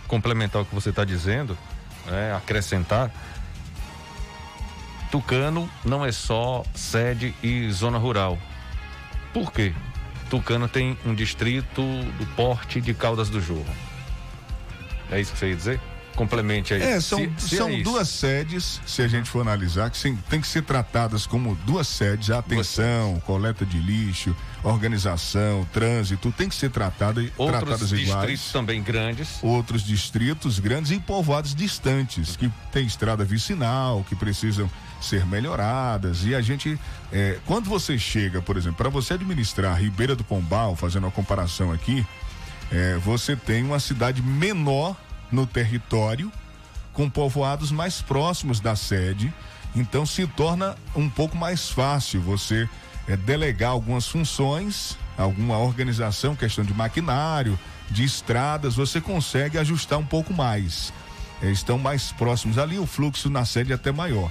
complementar 0.09 0.63
o 0.63 0.65
que 0.65 0.75
você 0.75 0.89
está 0.89 1.05
dizendo, 1.05 1.59
é, 2.11 2.33
acrescentar. 2.35 3.11
Tucano 5.11 5.69
não 5.85 6.07
é 6.07 6.11
só 6.11 6.65
sede 6.75 7.35
e 7.43 7.71
zona 7.71 7.99
rural. 7.99 8.39
Por 9.35 9.53
quê? 9.53 9.75
Tucano 10.31 10.67
tem 10.67 10.97
um 11.05 11.15
distrito 11.15 11.83
do 11.83 12.27
porte 12.35 12.81
de 12.81 12.95
Caldas 12.95 13.29
do 13.29 13.43
Jorro. 13.43 13.67
É 15.11 15.21
isso 15.21 15.35
que 15.35 15.39
você 15.39 15.51
ia 15.51 15.57
dizer? 15.57 15.81
complemente 16.15 16.75
aí. 16.75 16.83
É, 16.83 17.01
são, 17.01 17.19
se, 17.19 17.49
se 17.49 17.57
são 17.57 17.69
é 17.69 17.83
duas 17.83 18.09
sedes, 18.09 18.81
se 18.87 19.03
a 19.03 19.09
gente 19.09 19.29
for 19.29 19.41
analisar, 19.41 19.91
que 19.91 19.97
sim, 19.97 20.17
tem 20.29 20.41
que 20.41 20.47
ser 20.47 20.63
tratadas 20.63 21.27
como 21.27 21.55
duas 21.67 21.89
sedes, 21.89 22.31
a 22.31 22.39
atenção, 22.39 23.13
duas 23.13 23.25
coleta 23.25 23.65
de 23.65 23.79
lixo, 23.79 24.37
organização, 24.63 25.67
trânsito, 25.73 26.33
tem 26.33 26.49
que 26.49 26.55
ser 26.55 26.71
tratada, 26.71 27.21
Outros 27.37 27.61
tratadas 27.61 27.93
iguais. 27.93 28.09
Outros 28.09 28.29
distritos 28.29 28.53
também 28.53 28.83
grandes. 28.83 29.39
Outros 29.43 29.83
distritos 29.83 30.59
grandes 30.59 30.91
e 30.93 31.01
povoados 31.01 31.55
distantes, 31.55 32.37
que 32.37 32.51
tem 32.71 32.87
estrada 32.87 33.25
vicinal, 33.25 34.05
que 34.09 34.15
precisam 34.15 34.71
ser 35.01 35.27
melhoradas. 35.27 36.25
E 36.25 36.35
a 36.35 36.41
gente, 36.41 36.79
é, 37.11 37.39
quando 37.47 37.69
você 37.69 37.99
chega, 37.99 38.41
por 38.41 38.57
exemplo, 38.57 38.77
para 38.77 38.89
você 38.89 39.15
administrar 39.15 39.81
Ribeira 39.81 40.15
do 40.15 40.23
Pombal, 40.23 40.77
fazendo 40.77 41.05
uma 41.05 41.11
comparação 41.11 41.73
aqui, 41.73 42.07
é, 42.71 42.97
você 42.99 43.35
tem 43.35 43.65
uma 43.65 43.81
cidade 43.81 44.23
menor 44.23 44.97
no 45.31 45.47
território, 45.47 46.31
com 46.93 47.09
povoados 47.09 47.73
mais 47.73 48.01
próximos 48.01 48.61
da 48.61 48.77
sede. 48.77 49.33
Então 49.75 50.05
se 50.05 50.27
torna 50.27 50.77
um 50.95 51.09
pouco 51.09 51.37
mais 51.37 51.71
fácil 51.71 52.21
você 52.21 52.69
é, 53.09 53.17
delegar 53.17 53.71
algumas 53.71 54.07
funções, 54.07 54.97
alguma 55.17 55.59
organização, 55.59 56.35
questão 56.35 56.65
de 56.65 56.73
maquinário, 56.73 57.59
de 57.91 58.05
estradas, 58.05 58.75
você 58.75 59.01
consegue 59.01 59.59
ajustar 59.59 59.99
um 59.99 60.07
pouco 60.07 60.33
mais. 60.33 60.93
É, 61.43 61.51
estão 61.51 61.79
mais 61.79 62.13
próximos 62.13 62.59
ali, 62.59 62.79
o 62.79 62.87
fluxo 62.87 63.29
na 63.29 63.45
sede 63.45 63.73
é 63.73 63.75
até 63.75 63.91
maior. 63.91 64.31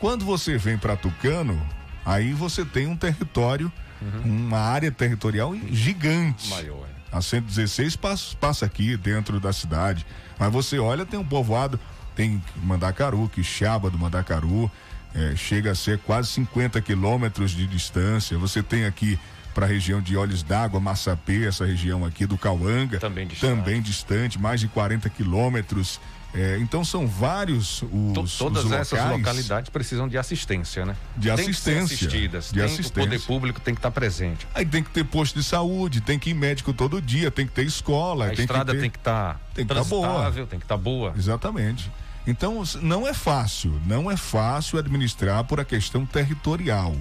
Quando 0.00 0.24
você 0.24 0.58
vem 0.58 0.76
para 0.76 0.96
Tucano, 0.96 1.60
aí 2.04 2.32
você 2.32 2.64
tem 2.64 2.86
um 2.86 2.96
território, 2.96 3.72
uhum. 4.00 4.46
uma 4.46 4.58
área 4.58 4.90
territorial 4.90 5.54
gigante. 5.70 6.50
Maior. 6.50 6.86
É. 7.12 7.16
A 7.16 7.22
116 7.22 7.96
passa, 7.96 8.36
passa 8.36 8.66
aqui 8.66 8.96
dentro 8.96 9.40
da 9.40 9.52
cidade. 9.52 10.04
Mas 10.38 10.52
você 10.52 10.78
olha, 10.78 11.06
tem 11.06 11.18
um 11.18 11.24
povoado, 11.24 11.80
tem 12.14 12.42
Mandacaru, 12.56 13.28
Quixaba 13.28 13.90
do 13.90 13.98
Mandacaru, 13.98 14.70
é, 15.14 15.34
chega 15.36 15.72
a 15.72 15.74
ser 15.74 15.98
quase 15.98 16.28
50 16.28 16.80
quilômetros 16.80 17.52
de 17.52 17.66
distância. 17.66 18.36
Você 18.38 18.62
tem 18.62 18.84
aqui 18.84 19.18
para 19.54 19.66
a 19.66 19.68
região 19.68 20.00
de 20.00 20.16
Olhos 20.16 20.42
d'Água, 20.42 20.78
Massapê, 20.78 21.46
essa 21.46 21.66
região 21.66 22.04
aqui 22.04 22.26
do 22.26 22.38
Cauanga. 22.38 22.98
Também 22.98 23.26
distante. 23.26 23.50
Também 23.56 23.82
distante, 23.82 24.38
mais 24.38 24.60
de 24.60 24.68
40 24.68 25.08
quilômetros. 25.10 26.00
É, 26.34 26.58
então 26.60 26.84
são 26.84 27.06
vários 27.06 27.82
os. 27.90 28.36
Todas 28.36 28.64
os 28.64 28.70
essas 28.70 29.00
locais 29.00 29.18
localidades 29.18 29.70
precisam 29.70 30.06
de 30.06 30.18
assistência, 30.18 30.84
né? 30.84 30.94
De 31.16 31.28
tem 31.28 31.36
que 31.36 31.42
assistência, 31.50 31.96
assistidas. 31.96 32.52
de 32.52 32.60
assistência. 32.60 33.02
O 33.02 33.06
poder 33.06 33.20
público 33.22 33.60
tem 33.60 33.74
que 33.74 33.78
estar 33.78 33.90
presente. 33.90 34.46
Aí 34.54 34.66
tem 34.66 34.82
que 34.82 34.90
ter 34.90 35.04
posto 35.04 35.38
de 35.38 35.42
saúde, 35.42 36.02
tem 36.02 36.18
que 36.18 36.30
ir 36.30 36.34
médico 36.34 36.74
todo 36.74 37.00
dia, 37.00 37.30
tem 37.30 37.46
que 37.46 37.52
ter 37.52 37.64
escola. 37.64 38.26
A 38.26 38.30
tem 38.30 38.40
estrada 38.40 38.72
que 38.72 38.76
ter... 38.76 38.80
tem 38.82 38.90
que 38.90 38.98
estar 38.98 39.40
tem 39.54 39.66
que 39.66 39.72
estar 39.72 39.84
boa. 39.84 40.06
transitável, 40.06 40.46
tem 40.46 40.58
que 40.58 40.64
estar 40.66 40.76
boa. 40.76 41.14
Exatamente. 41.16 41.90
Então, 42.28 42.62
não 42.82 43.08
é 43.08 43.14
fácil, 43.14 43.80
não 43.86 44.10
é 44.10 44.14
fácil 44.14 44.78
administrar 44.78 45.42
por 45.44 45.60
a 45.60 45.64
questão 45.64 46.04
territorial. 46.04 46.94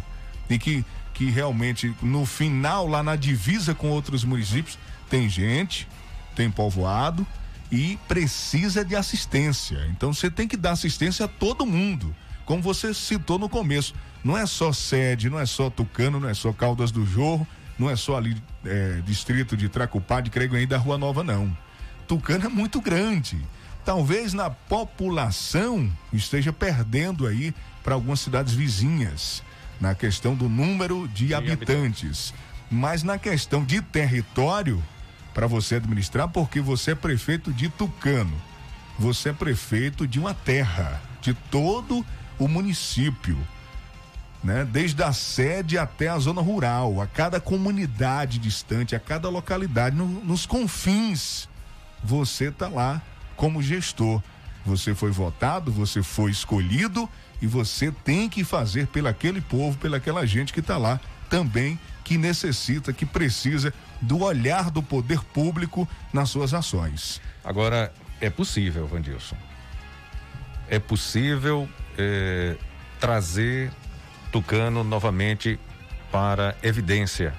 E 0.49 0.57
que, 0.57 0.85
que 1.13 1.29
realmente, 1.29 1.93
no 2.01 2.25
final, 2.25 2.87
lá 2.87 3.03
na 3.03 3.17
divisa 3.17 3.75
com 3.75 3.89
outros 3.89 4.23
municípios, 4.23 4.79
tem 5.09 5.27
gente, 5.27 5.85
tem 6.33 6.49
povoado 6.49 7.27
e 7.69 7.99
precisa 8.07 8.85
de 8.85 8.95
assistência. 8.95 9.85
Então, 9.89 10.13
você 10.13 10.31
tem 10.31 10.47
que 10.47 10.55
dar 10.55 10.71
assistência 10.71 11.25
a 11.25 11.27
todo 11.27 11.65
mundo. 11.65 12.15
Como 12.45 12.61
você 12.63 12.93
citou 12.93 13.37
no 13.37 13.49
começo, 13.49 13.93
não 14.23 14.37
é 14.37 14.45
só 14.45 14.71
sede, 14.71 15.29
não 15.29 15.37
é 15.37 15.45
só 15.45 15.69
Tucano, 15.69 16.21
não 16.21 16.29
é 16.29 16.33
só 16.33 16.53
Caldas 16.53 16.89
do 16.89 17.05
Jorro, 17.05 17.45
não 17.77 17.89
é 17.89 17.97
só 17.97 18.15
ali 18.15 18.41
é, 18.63 19.01
distrito 19.05 19.57
de 19.57 19.67
Tracupá, 19.67 20.21
de 20.21 20.29
Creguém 20.29 20.65
da 20.65 20.77
Rua 20.77 20.97
Nova, 20.97 21.21
não. 21.21 21.55
Tucano 22.07 22.45
é 22.45 22.49
muito 22.49 22.79
grande 22.79 23.37
talvez 23.87 24.33
na 24.33 24.49
população 24.49 25.89
esteja 26.11 26.51
perdendo 26.51 27.25
aí 27.25 27.55
para 27.81 27.93
algumas 27.93 28.19
cidades 28.19 28.53
vizinhas 28.53 29.41
na 29.79 29.95
questão 29.95 30.35
do 30.35 30.49
número 30.49 31.07
de, 31.07 31.33
habitantes. 31.33 32.33
Mas 32.69 33.01
na 33.01 33.17
questão 33.17 33.63
de 33.63 33.81
território, 33.81 34.83
para 35.33 35.47
você 35.47 35.75
administrar, 35.75 36.27
porque 36.27 36.59
você 36.59 36.91
é 36.91 36.95
prefeito 36.95 37.53
de 37.53 37.69
Tucano, 37.69 38.35
você 38.99 39.29
é 39.29 39.33
prefeito 39.33 40.05
de 40.05 40.19
uma 40.19 40.33
terra, 40.33 41.01
de 41.21 41.33
todo 41.33 42.05
o 42.37 42.45
município. 42.45 43.37
Né? 44.43 44.67
Desde 44.69 45.01
a 45.01 45.13
sede 45.13 45.77
até 45.77 46.09
a 46.09 46.19
zona 46.19 46.41
rural, 46.41 46.99
a 46.99 47.07
cada 47.07 47.39
comunidade 47.39 48.37
distante, 48.37 48.97
a 48.97 48.99
cada 48.99 49.29
localidade, 49.29 49.95
no, 49.95 50.05
nos 50.05 50.45
confins, 50.45 51.47
você 52.03 52.49
está 52.49 52.67
lá 52.67 53.01
como 53.37 53.61
gestor. 53.61 54.21
Você 54.65 54.93
foi 54.93 55.11
votado, 55.11 55.71
você 55.71 56.03
foi 56.03 56.31
escolhido 56.31 57.09
e 57.41 57.47
você 57.47 57.91
tem 58.03 58.27
que 58.27 58.43
fazer 58.43 58.87
pelaquele 58.87 59.39
povo, 59.39 59.77
pelaquela 59.77 60.25
gente 60.25 60.51
que 60.51 60.59
está 60.59 60.77
lá 60.77 60.99
também, 61.29 61.79
que 62.03 62.17
necessita, 62.17 62.91
que 62.91 63.05
precisa 63.05 63.73
do 64.01 64.23
olhar 64.23 64.69
do 64.69 64.83
poder 64.83 65.21
público 65.21 65.87
nas 66.11 66.29
suas 66.29 66.53
ações. 66.53 67.21
Agora, 67.43 67.93
é 68.19 68.29
possível, 68.29 68.85
Vandilson. 68.87 69.37
É 70.69 70.79
possível 70.79 71.69
é, 71.97 72.57
trazer 72.99 73.71
Tucano 74.31 74.83
novamente 74.83 75.59
para 76.11 76.55
evidência. 76.61 77.33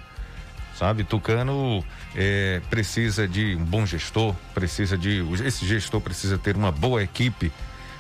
Sabe, 0.78 1.02
Tucano 1.02 1.84
é, 2.14 2.62
precisa 2.70 3.26
de 3.26 3.56
um 3.56 3.64
bom 3.64 3.84
gestor, 3.84 4.32
precisa 4.54 4.96
de. 4.96 5.24
Esse 5.44 5.66
gestor 5.66 6.00
precisa 6.00 6.38
ter 6.38 6.54
uma 6.54 6.70
boa 6.70 7.02
equipe, 7.02 7.50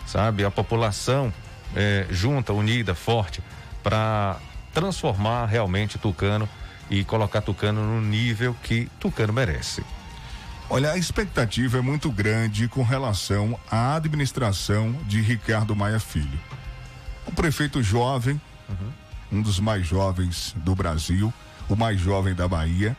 sabe? 0.06 0.44
A 0.44 0.50
população 0.50 1.32
é, 1.74 2.06
junta, 2.08 2.52
unida, 2.52 2.94
forte, 2.94 3.42
para 3.82 4.36
transformar 4.72 5.46
realmente 5.46 5.98
Tucano 5.98 6.48
e 6.88 7.02
colocar 7.02 7.40
Tucano 7.40 7.84
no 7.84 8.00
nível 8.00 8.54
que 8.62 8.88
Tucano 9.00 9.32
merece. 9.32 9.82
Olha, 10.70 10.92
a 10.92 10.96
expectativa 10.96 11.78
é 11.78 11.80
muito 11.80 12.12
grande 12.12 12.68
com 12.68 12.84
relação 12.84 13.58
à 13.68 13.96
administração 13.96 14.92
de 15.08 15.20
Ricardo 15.20 15.74
Maia 15.74 15.98
Filho. 15.98 16.38
O 17.26 17.32
prefeito 17.32 17.82
jovem, 17.82 18.40
uhum. 18.68 19.38
um 19.40 19.42
dos 19.42 19.58
mais 19.58 19.84
jovens 19.84 20.54
do 20.58 20.76
Brasil, 20.76 21.34
o 21.68 21.76
mais 21.76 22.00
jovem 22.00 22.34
da 22.34 22.48
Bahia, 22.48 22.96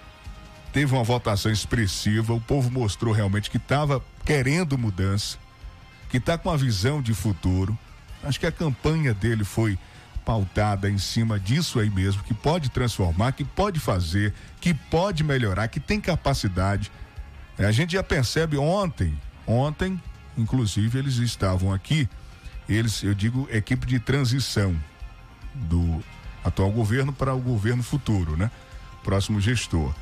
teve 0.71 0.93
uma 0.93 1.03
votação 1.03 1.51
expressiva, 1.51 2.33
o 2.33 2.41
povo 2.41 2.69
mostrou 2.69 3.13
realmente 3.13 3.49
que 3.49 3.57
estava 3.57 4.03
querendo 4.25 4.77
mudança, 4.77 5.37
que 6.09 6.17
está 6.17 6.37
com 6.37 6.49
uma 6.49 6.57
visão 6.57 7.01
de 7.01 7.13
futuro. 7.13 7.77
Acho 8.23 8.39
que 8.39 8.45
a 8.45 8.51
campanha 8.51 9.13
dele 9.13 9.43
foi 9.43 9.77
pautada 10.25 10.89
em 10.89 10.97
cima 10.97 11.39
disso 11.39 11.79
aí 11.79 11.89
mesmo, 11.89 12.21
que 12.23 12.33
pode 12.33 12.69
transformar, 12.69 13.31
que 13.31 13.43
pode 13.43 13.79
fazer, 13.79 14.33
que 14.61 14.73
pode 14.73 15.23
melhorar, 15.23 15.67
que 15.67 15.79
tem 15.79 15.99
capacidade. 15.99 16.91
É, 17.57 17.65
a 17.65 17.71
gente 17.71 17.93
já 17.93 18.03
percebe 18.03 18.57
ontem, 18.57 19.17
ontem, 19.47 19.99
inclusive, 20.37 20.99
eles 20.99 21.15
estavam 21.15 21.73
aqui, 21.73 22.07
eles, 22.67 23.01
eu 23.01 23.15
digo, 23.15 23.47
equipe 23.51 23.87
de 23.87 23.99
transição 23.99 24.75
do 25.55 26.03
atual 26.43 26.71
governo 26.71 27.11
para 27.13 27.33
o 27.33 27.39
governo 27.39 27.83
futuro, 27.83 28.37
né? 28.37 28.49
Próximo 29.03 29.39
gestor 29.39 29.93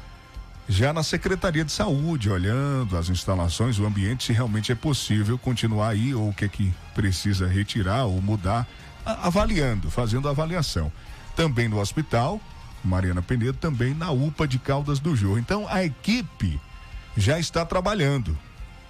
já 0.70 0.92
na 0.92 1.02
Secretaria 1.02 1.64
de 1.64 1.72
Saúde, 1.72 2.30
olhando 2.30 2.98
as 2.98 3.08
instalações, 3.10 3.80
o 3.80 3.86
ambiente, 3.86 4.26
se 4.26 4.34
realmente 4.34 4.72
é 4.72 4.76
possível 4.76 5.38
continuar 5.38 5.90
aí 5.90 6.14
ou 6.14 6.30
o 6.30 6.34
que 6.34 6.46
é 6.46 6.48
que 6.50 6.74
precisa 6.94 7.48
retirar 7.48 8.06
ou 8.06 8.22
mudar, 8.22 8.68
avaliando, 9.06 9.90
fazendo 9.90 10.28
avaliação. 10.28 10.92
Também 11.38 11.70
no 11.70 11.80
hospital, 11.80 12.42
Mariana 12.84 13.22
Penedo, 13.22 13.58
também 13.58 13.94
na 13.94 14.12
UPA 14.12 14.46
de 14.48 14.60
Caldas 14.60 15.00
do 15.00 15.16
Jorro. 15.16 15.40
Então 15.40 15.66
a 15.70 15.86
equipe 15.86 16.60
já 17.16 17.40
está 17.40 17.66
trabalhando. 17.66 18.38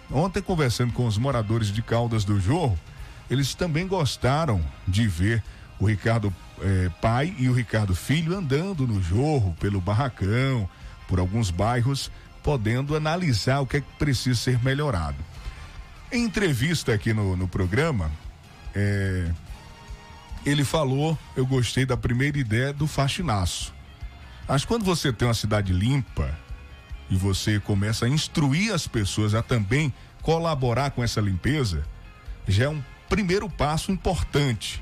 Ontem, 0.09 0.41
conversando 0.41 0.93
com 0.93 1.05
os 1.05 1.17
moradores 1.17 1.67
de 1.67 1.81
Caldas 1.83 2.23
do 2.23 2.39
Jorro, 2.39 2.79
eles 3.29 3.53
também 3.53 3.85
gostaram 3.85 4.63
de 4.87 5.07
ver 5.07 5.43
o 5.79 5.85
Ricardo 5.85 6.33
eh, 6.61 6.89
pai 7.01 7.35
e 7.37 7.49
o 7.49 7.53
Ricardo 7.53 7.95
filho 7.95 8.37
andando 8.37 8.87
no 8.87 9.01
Jorro, 9.01 9.55
pelo 9.59 9.79
barracão, 9.79 10.69
por 11.07 11.19
alguns 11.19 11.49
bairros, 11.49 12.11
podendo 12.43 12.95
analisar 12.95 13.59
o 13.59 13.67
que 13.67 13.77
é 13.77 13.81
que 13.81 13.91
precisa 13.97 14.39
ser 14.39 14.63
melhorado. 14.63 15.17
Em 16.11 16.23
entrevista 16.23 16.93
aqui 16.93 17.13
no, 17.13 17.35
no 17.35 17.47
programa, 17.47 18.09
é, 18.73 19.29
ele 20.45 20.63
falou, 20.63 21.17
eu 21.35 21.45
gostei 21.45 21.85
da 21.85 21.97
primeira 21.97 22.37
ideia 22.37 22.71
do 22.71 22.87
faxinaço. 22.87 23.73
Que 24.47 24.67
quando 24.67 24.85
você 24.85 25.11
tem 25.11 25.27
uma 25.27 25.33
cidade 25.33 25.73
limpa 25.73 26.33
e 27.09 27.17
você 27.17 27.59
começa 27.59 28.05
a 28.05 28.09
instruir 28.09 28.73
as 28.73 28.87
pessoas 28.87 29.33
a 29.33 29.41
também 29.41 29.93
colaborar 30.21 30.91
com 30.91 31.03
essa 31.03 31.19
limpeza, 31.19 31.83
já 32.47 32.65
é 32.65 32.69
um 32.69 32.81
primeiro 33.09 33.49
passo 33.49 33.91
importante, 33.91 34.81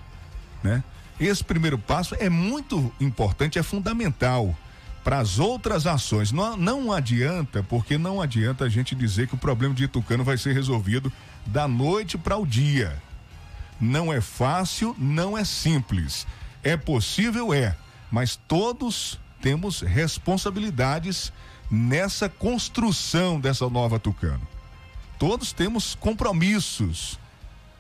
né? 0.64 0.84
Esse 1.20 1.44
primeiro 1.44 1.78
passo 1.78 2.16
é 2.20 2.30
muito 2.30 2.92
importante, 3.00 3.58
é 3.58 3.64
fundamental 3.64 4.56
para 5.04 5.20
as 5.20 5.40
outras 5.40 5.86
ações. 5.86 6.32
Não, 6.32 6.58
não 6.58 6.92
adianta, 6.92 7.64
porque 7.64 7.98
não 7.98 8.22
adianta 8.22 8.66
a 8.66 8.70
gente 8.70 8.96
dizer 8.96 9.28
que 9.28 9.36
o 9.36 9.38
problema 9.38 9.74
de 9.74 9.84
Itucano 9.84 10.24
vai 10.24 10.38
ser 10.38 10.54
resolvido 10.54 11.14
da 11.46 11.68
noite 11.68 12.18
para 12.18 12.36
o 12.36 12.46
dia. 12.46 13.02
Não 13.80 14.12
é 14.12 14.20
fácil, 14.20 14.96
não 14.98 15.38
é 15.38 15.46
simples. 15.46 16.26
É 16.64 16.76
possível, 16.76 17.54
é, 17.54 17.76
mas 18.10 18.36
todos 18.48 19.20
temos 19.42 19.82
responsabilidades 19.82 21.32
nessa 21.70 22.28
construção 22.28 23.40
dessa 23.40 23.70
nova 23.70 24.00
Tucano. 24.00 24.48
Todos 25.20 25.54
temos 25.54 25.96
compromissos. 25.96 27.20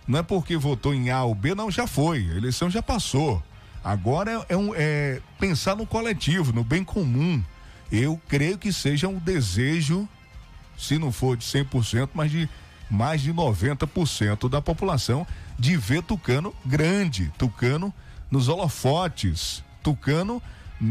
Não 0.07 0.19
é 0.19 0.23
porque 0.23 0.55
votou 0.55 0.93
em 0.93 1.09
A 1.09 1.23
ou 1.23 1.33
B, 1.33 1.55
não, 1.55 1.71
já 1.71 1.87
foi. 1.87 2.29
A 2.31 2.37
eleição 2.37 2.69
já 2.69 2.81
passou. 2.81 3.41
Agora 3.83 4.45
é, 4.49 4.57
um, 4.57 4.73
é 4.75 5.21
pensar 5.39 5.75
no 5.75 5.85
coletivo, 5.85 6.51
no 6.51 6.63
bem 6.63 6.83
comum. 6.83 7.43
Eu 7.91 8.19
creio 8.27 8.57
que 8.57 8.73
seja 8.73 9.07
um 9.07 9.19
desejo, 9.19 10.07
se 10.77 10.97
não 10.97 11.11
for 11.11 11.37
de 11.37 11.45
100%, 11.45 12.09
mas 12.13 12.31
de 12.31 12.49
mais 12.89 13.21
de 13.21 13.33
90% 13.33 14.47
da 14.49 14.61
população 14.61 15.25
de 15.57 15.75
ver 15.75 16.03
Tucano 16.03 16.53
grande, 16.65 17.31
Tucano 17.37 17.93
nos 18.29 18.47
holofotes, 18.47 19.63
Tucano 19.81 20.41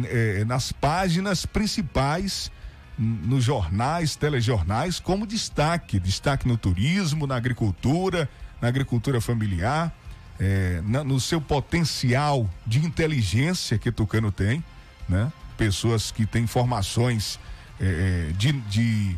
é, 0.05 0.45
nas 0.45 0.73
páginas 0.73 1.45
principais, 1.45 2.51
nos 2.97 3.45
jornais, 3.45 4.17
telejornais, 4.17 5.01
como 5.01 5.27
destaque, 5.27 5.99
destaque 5.99 6.47
no 6.47 6.57
turismo, 6.57 7.27
na 7.27 7.37
agricultura, 7.37 8.29
na 8.61 8.69
agricultura 8.69 9.21
familiar 9.21 9.93
é, 10.39 10.83
na, 10.85 11.05
no 11.05 11.21
seu 11.21 11.41
potencial 11.41 12.49
de 12.67 12.85
inteligência 12.85 13.79
que 13.79 13.91
Tucano 13.93 14.33
tem, 14.33 14.65
né? 15.09 15.33
Pessoas 15.57 16.11
que 16.11 16.27
têm 16.27 16.45
informações 16.45 17.39
é, 17.81 18.29
é, 18.31 18.33
de, 18.33 18.53
de, 18.53 19.17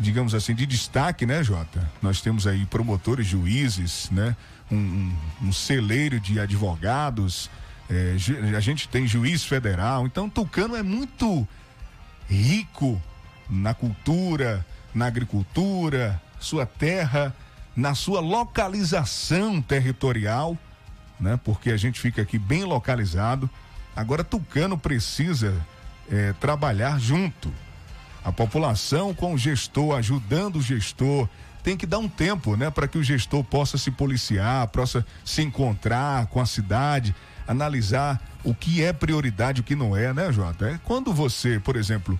digamos 0.00 0.34
assim, 0.34 0.54
de 0.54 0.66
destaque, 0.66 1.26
né, 1.26 1.42
Jota? 1.42 1.90
Nós 2.00 2.20
temos 2.20 2.46
aí 2.46 2.64
promotores, 2.66 3.26
juízes, 3.26 4.08
né? 4.10 4.36
Um, 4.70 4.76
um, 4.76 5.48
um 5.48 5.52
celeiro 5.52 6.18
de 6.18 6.40
advogados, 6.40 7.50
é, 7.88 8.16
a 8.56 8.60
gente 8.60 8.88
tem 8.88 9.06
juiz 9.06 9.44
federal, 9.44 10.06
então 10.06 10.28
Tucano 10.28 10.74
é 10.74 10.82
muito 10.82 11.46
rico 12.28 13.00
na 13.48 13.72
cultura, 13.74 14.66
na 14.92 15.06
agricultura, 15.06 16.20
sua 16.40 16.66
terra, 16.66 17.32
na 17.76 17.94
sua 17.94 18.20
localização 18.20 19.60
territorial, 19.60 20.56
né? 21.20 21.38
Porque 21.44 21.70
a 21.70 21.76
gente 21.76 22.00
fica 22.00 22.22
aqui 22.22 22.38
bem 22.38 22.64
localizado. 22.64 23.48
Agora 23.94 24.24
Tucano 24.24 24.78
precisa 24.78 25.54
é, 26.10 26.32
trabalhar 26.34 26.98
junto. 26.98 27.52
A 28.24 28.32
população 28.32 29.14
com 29.14 29.34
o 29.34 29.38
gestor, 29.38 29.96
ajudando 29.96 30.56
o 30.56 30.62
gestor, 30.62 31.28
tem 31.62 31.76
que 31.76 31.86
dar 31.86 31.98
um 31.98 32.08
tempo, 32.08 32.56
né, 32.56 32.70
para 32.70 32.86
que 32.86 32.96
o 32.96 33.02
gestor 33.02 33.42
possa 33.42 33.76
se 33.76 33.90
policiar, 33.90 34.68
possa 34.68 35.04
se 35.24 35.42
encontrar 35.42 36.26
com 36.26 36.40
a 36.40 36.46
cidade, 36.46 37.12
analisar 37.46 38.22
o 38.44 38.54
que 38.54 38.84
é 38.84 38.92
prioridade, 38.92 39.60
o 39.60 39.64
que 39.64 39.74
não 39.74 39.96
é, 39.96 40.12
né, 40.12 40.32
Jota? 40.32 40.70
É 40.70 40.80
quando 40.84 41.12
você, 41.12 41.58
por 41.58 41.74
exemplo, 41.74 42.18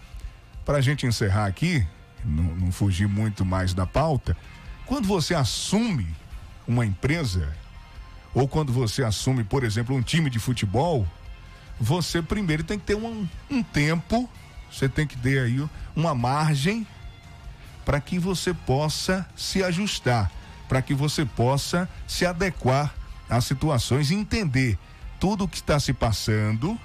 para 0.65 0.79
a 0.79 0.81
gente 0.81 1.07
encerrar 1.07 1.47
aqui, 1.47 1.87
não, 2.25 2.43
não 2.57 2.73
fugir 2.73 3.07
muito 3.07 3.45
mais 3.45 3.73
da 3.73 3.87
pauta, 3.87 4.37
quando 4.87 5.07
você 5.07 5.35
assume 5.35 6.07
uma 6.67 6.87
empresa, 6.87 7.53
ou 8.33 8.47
quando 8.47 8.73
você 8.73 9.03
assume, 9.03 9.45
por 9.45 9.65
exemplo, 9.65 9.95
um 9.95 10.03
time 10.03 10.31
de 10.31 10.39
futebol, 10.39 11.07
você 11.79 12.23
primeiro 12.23 12.63
tem 12.65 12.79
que 12.79 12.87
ter 12.87 12.95
um, 12.95 13.29
um 13.51 13.63
tempo, 13.63 14.29
você 14.71 14.89
tem 14.89 15.07
que 15.07 15.17
ter 15.17 15.41
aí 15.41 15.69
uma 15.95 16.15
margem 16.15 16.87
para 17.85 18.01
que 18.01 18.19
você 18.19 18.55
possa 18.55 19.27
se 19.37 19.63
ajustar, 19.63 20.31
para 20.69 20.81
que 20.81 20.95
você 20.95 21.25
possa 21.25 21.89
se 22.07 22.25
adequar 22.25 22.95
às 23.29 23.45
situações 23.45 24.11
e 24.11 24.15
entender 24.15 24.79
tudo 25.19 25.45
o 25.45 25.49
que 25.49 25.59
está 25.59 25.79
se 25.81 25.93
passando, 25.93 26.79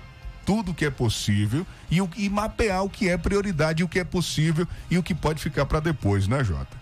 tudo 0.45 0.73
que 0.73 0.85
é 0.85 0.89
possível 0.89 1.65
e, 1.89 2.01
o, 2.01 2.09
e 2.15 2.29
mapear 2.29 2.83
o 2.83 2.89
que 2.89 3.09
é 3.09 3.17
prioridade, 3.17 3.83
o 3.83 3.87
que 3.87 3.99
é 3.99 4.03
possível 4.03 4.67
e 4.89 4.97
o 4.97 5.03
que 5.03 5.13
pode 5.13 5.41
ficar 5.41 5.65
para 5.65 5.79
depois, 5.79 6.27
né, 6.27 6.43
Jota? 6.43 6.81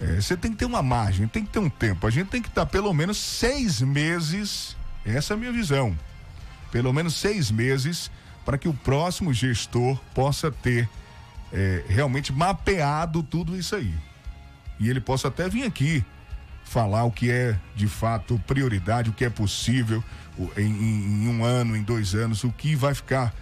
É, 0.00 0.20
você 0.20 0.36
tem 0.36 0.52
que 0.52 0.58
ter 0.58 0.64
uma 0.64 0.82
margem, 0.82 1.26
tem 1.26 1.44
que 1.44 1.50
ter 1.50 1.58
um 1.58 1.68
tempo. 1.68 2.06
A 2.06 2.10
gente 2.10 2.28
tem 2.28 2.40
que 2.40 2.48
estar 2.48 2.66
pelo 2.66 2.92
menos 2.92 3.16
seis 3.16 3.80
meses, 3.80 4.76
essa 5.04 5.34
é 5.34 5.36
a 5.36 5.38
minha 5.38 5.52
visão, 5.52 5.96
pelo 6.70 6.92
menos 6.92 7.14
seis 7.14 7.50
meses 7.50 8.10
para 8.44 8.56
que 8.56 8.68
o 8.68 8.72
próximo 8.72 9.32
gestor 9.32 10.00
possa 10.14 10.50
ter 10.50 10.88
é, 11.52 11.84
realmente 11.86 12.32
mapeado 12.32 13.22
tudo 13.22 13.54
isso 13.54 13.76
aí. 13.76 13.92
E 14.80 14.88
ele 14.88 15.00
possa 15.00 15.28
até 15.28 15.48
vir 15.48 15.64
aqui 15.64 16.04
falar 16.64 17.04
o 17.04 17.10
que 17.10 17.30
é 17.30 17.58
de 17.74 17.86
fato 17.86 18.40
prioridade, 18.46 19.10
o 19.10 19.12
que 19.12 19.24
é 19.24 19.30
possível 19.30 20.02
em, 20.56 20.62
em, 20.62 21.24
em 21.24 21.28
um 21.28 21.44
ano, 21.44 21.76
em 21.76 21.82
dois 21.82 22.14
anos, 22.14 22.44
o 22.44 22.50
que 22.50 22.74
vai 22.74 22.94
ficar 22.94 23.34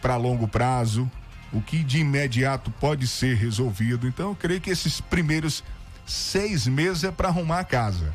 para 0.00 0.16
longo 0.16 0.46
prazo, 0.46 1.10
o 1.52 1.60
que 1.60 1.82
de 1.82 1.98
imediato 1.98 2.70
pode 2.70 3.06
ser 3.06 3.36
resolvido. 3.36 4.06
Então, 4.06 4.30
eu 4.30 4.34
creio 4.34 4.60
que 4.60 4.70
esses 4.70 5.00
primeiros 5.00 5.64
seis 6.06 6.66
meses 6.66 7.04
é 7.04 7.10
para 7.10 7.28
arrumar 7.28 7.60
a 7.60 7.64
casa. 7.64 8.14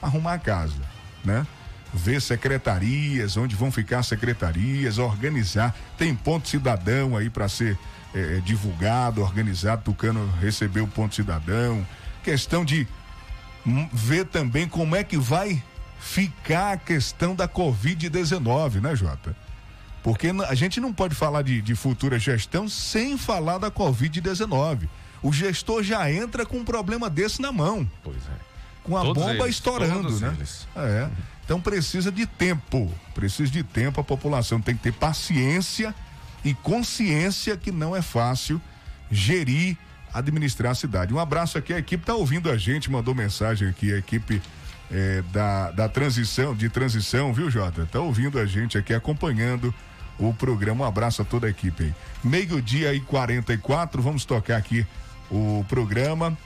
Arrumar 0.00 0.34
a 0.34 0.38
casa, 0.38 0.80
né? 1.24 1.46
Ver 1.92 2.20
secretarias, 2.20 3.36
onde 3.36 3.56
vão 3.56 3.72
ficar 3.72 4.02
secretarias, 4.02 4.98
organizar. 4.98 5.74
Tem 5.96 6.14
ponto 6.14 6.48
cidadão 6.48 7.16
aí 7.16 7.30
para 7.30 7.48
ser 7.48 7.78
é, 8.14 8.40
divulgado, 8.44 9.22
organizado. 9.22 9.82
Tucano 9.82 10.30
recebeu 10.40 10.84
o 10.84 10.88
ponto 10.88 11.14
cidadão. 11.14 11.86
Questão 12.22 12.64
de 12.64 12.86
ver 13.92 14.26
também 14.26 14.68
como 14.68 14.94
é 14.94 15.02
que 15.02 15.16
vai 15.16 15.62
ficar 15.98 16.72
a 16.72 16.76
questão 16.76 17.34
da 17.34 17.48
Covid-19, 17.48 18.80
né, 18.80 18.94
Jota? 18.94 19.34
Porque 20.02 20.28
a 20.48 20.54
gente 20.54 20.80
não 20.80 20.92
pode 20.92 21.14
falar 21.14 21.42
de, 21.42 21.60
de 21.60 21.74
futura 21.74 22.18
gestão 22.18 22.68
sem 22.68 23.18
falar 23.18 23.58
da 23.58 23.70
Covid-19 23.70 24.88
o 25.22 25.32
gestor 25.32 25.82
já 25.82 26.10
entra 26.10 26.46
com 26.46 26.58
um 26.58 26.64
problema 26.64 27.10
desse 27.10 27.40
na 27.40 27.52
mão. 27.52 27.88
Pois 28.02 28.16
é. 28.16 28.48
Com 28.84 28.96
a 28.96 29.02
todos 29.02 29.22
bomba 29.22 29.44
eles, 29.44 29.56
estourando, 29.56 30.18
né? 30.20 30.34
Eles. 30.36 30.66
É. 30.76 31.08
Então 31.44 31.60
precisa 31.60 32.10
de 32.10 32.26
tempo. 32.26 32.92
Precisa 33.14 33.50
de 33.50 33.62
tempo. 33.62 34.00
A 34.00 34.04
população 34.04 34.60
tem 34.60 34.76
que 34.76 34.82
ter 34.82 34.92
paciência 34.92 35.94
e 36.44 36.54
consciência 36.54 37.56
que 37.56 37.72
não 37.72 37.94
é 37.94 38.02
fácil 38.02 38.60
gerir, 39.10 39.76
administrar 40.12 40.72
a 40.72 40.74
cidade. 40.74 41.12
Um 41.12 41.18
abraço 41.18 41.58
aqui, 41.58 41.72
a 41.72 41.78
equipe 41.78 42.02
está 42.02 42.14
ouvindo 42.14 42.50
a 42.50 42.56
gente, 42.56 42.90
mandou 42.90 43.14
mensagem 43.14 43.68
aqui, 43.68 43.92
a 43.92 43.98
equipe 43.98 44.40
é, 44.90 45.22
da, 45.32 45.70
da 45.70 45.88
transição, 45.88 46.54
de 46.54 46.68
transição, 46.68 47.32
viu, 47.32 47.50
Jota? 47.50 47.82
Está 47.82 48.00
ouvindo 48.00 48.38
a 48.38 48.46
gente 48.46 48.78
aqui, 48.78 48.94
acompanhando 48.94 49.74
o 50.18 50.32
programa. 50.32 50.84
Um 50.84 50.88
abraço 50.88 51.22
a 51.22 51.24
toda 51.24 51.46
a 51.46 51.50
equipe. 51.50 51.94
Meio-dia 52.22 52.94
e 52.94 53.00
44, 53.00 54.02
vamos 54.02 54.24
tocar 54.24 54.56
aqui 54.56 54.86
o 55.30 55.64
programa. 55.68 56.36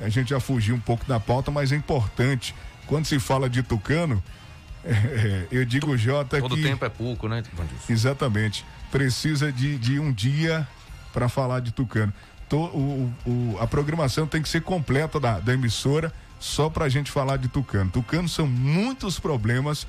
A 0.00 0.08
gente 0.08 0.30
já 0.30 0.40
fugiu 0.40 0.74
um 0.74 0.80
pouco 0.80 1.04
da 1.06 1.20
pauta, 1.20 1.50
mas 1.50 1.72
é 1.72 1.76
importante. 1.76 2.54
Quando 2.86 3.06
se 3.06 3.18
fala 3.18 3.48
de 3.48 3.62
Tucano, 3.62 4.22
é, 4.84 5.46
eu 5.50 5.64
digo, 5.64 5.96
Jota, 5.96 6.40
Todo 6.40 6.56
que... 6.56 6.62
tempo 6.62 6.84
é 6.84 6.88
pouco, 6.88 7.28
né, 7.28 7.42
Exatamente. 7.88 8.64
Precisa 8.90 9.52
de, 9.52 9.78
de 9.78 9.98
um 9.98 10.12
dia 10.12 10.66
para 11.12 11.28
falar 11.28 11.60
de 11.60 11.72
Tucano. 11.72 12.12
o, 12.50 13.12
o, 13.26 13.56
a 13.60 13.66
programação 13.66 14.26
tem 14.26 14.42
que 14.42 14.48
ser 14.48 14.62
completa 14.62 15.20
da, 15.20 15.38
da 15.38 15.54
emissora 15.54 16.12
só 16.42 16.68
para 16.68 16.86
a 16.86 16.88
gente 16.88 17.10
falar 17.10 17.36
de 17.36 17.48
Tucano. 17.48 17.90
Tucano 17.90 18.28
são 18.28 18.46
muitos 18.46 19.20
problemas 19.20 19.86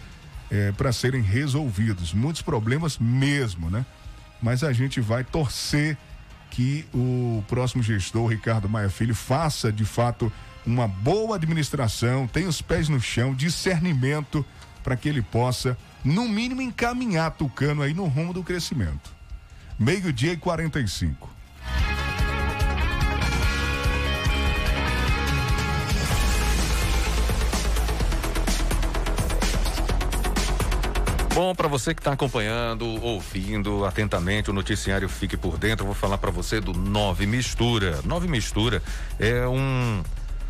é, 0.51 0.71
para 0.71 0.91
serem 0.91 1.21
resolvidos, 1.21 2.13
muitos 2.13 2.43
problemas 2.43 2.99
mesmo, 2.99 3.71
né? 3.71 3.83
Mas 4.39 4.63
a 4.63 4.71
gente 4.71 5.01
vai 5.01 5.23
torcer 5.23 5.97
que 6.53 6.85
o 6.93 7.43
próximo 7.47 7.81
gestor, 7.81 8.29
Ricardo 8.29 8.69
Maia 8.69 8.87
Filho, 8.87 9.15
faça 9.15 9.71
de 9.71 9.83
fato 9.83 10.31
uma 10.63 10.87
boa 10.87 11.35
administração, 11.35 12.27
tenha 12.27 12.47
os 12.47 12.61
pés 12.61 12.87
no 12.87 13.01
chão, 13.01 13.33
discernimento 13.33 14.45
para 14.83 14.95
que 14.95 15.09
ele 15.09 15.23
possa, 15.23 15.75
no 16.05 16.29
mínimo, 16.29 16.61
encaminhar 16.61 17.31
Tucano 17.31 17.81
aí 17.81 17.91
no 17.91 18.05
rumo 18.05 18.33
do 18.33 18.43
crescimento. 18.43 19.11
Meio-dia 19.79 20.33
e 20.33 20.37
45. 20.37 21.32
Bom, 31.33 31.55
para 31.55 31.67
você 31.67 31.95
que 31.95 31.99
está 31.99 32.13
acompanhando, 32.13 32.85
ouvindo 33.03 33.85
atentamente 33.85 34.51
o 34.51 34.53
noticiário 34.53 35.09
Fique 35.09 35.35
por 35.35 35.57
Dentro, 35.57 35.83
vou 35.83 35.95
falar 35.95 36.19
para 36.19 36.29
você 36.29 36.61
do 36.61 36.73
Nove 36.73 37.25
Mistura. 37.25 37.99
Nove 38.05 38.27
Mistura 38.27 38.83
é 39.19 39.47
um 39.47 40.03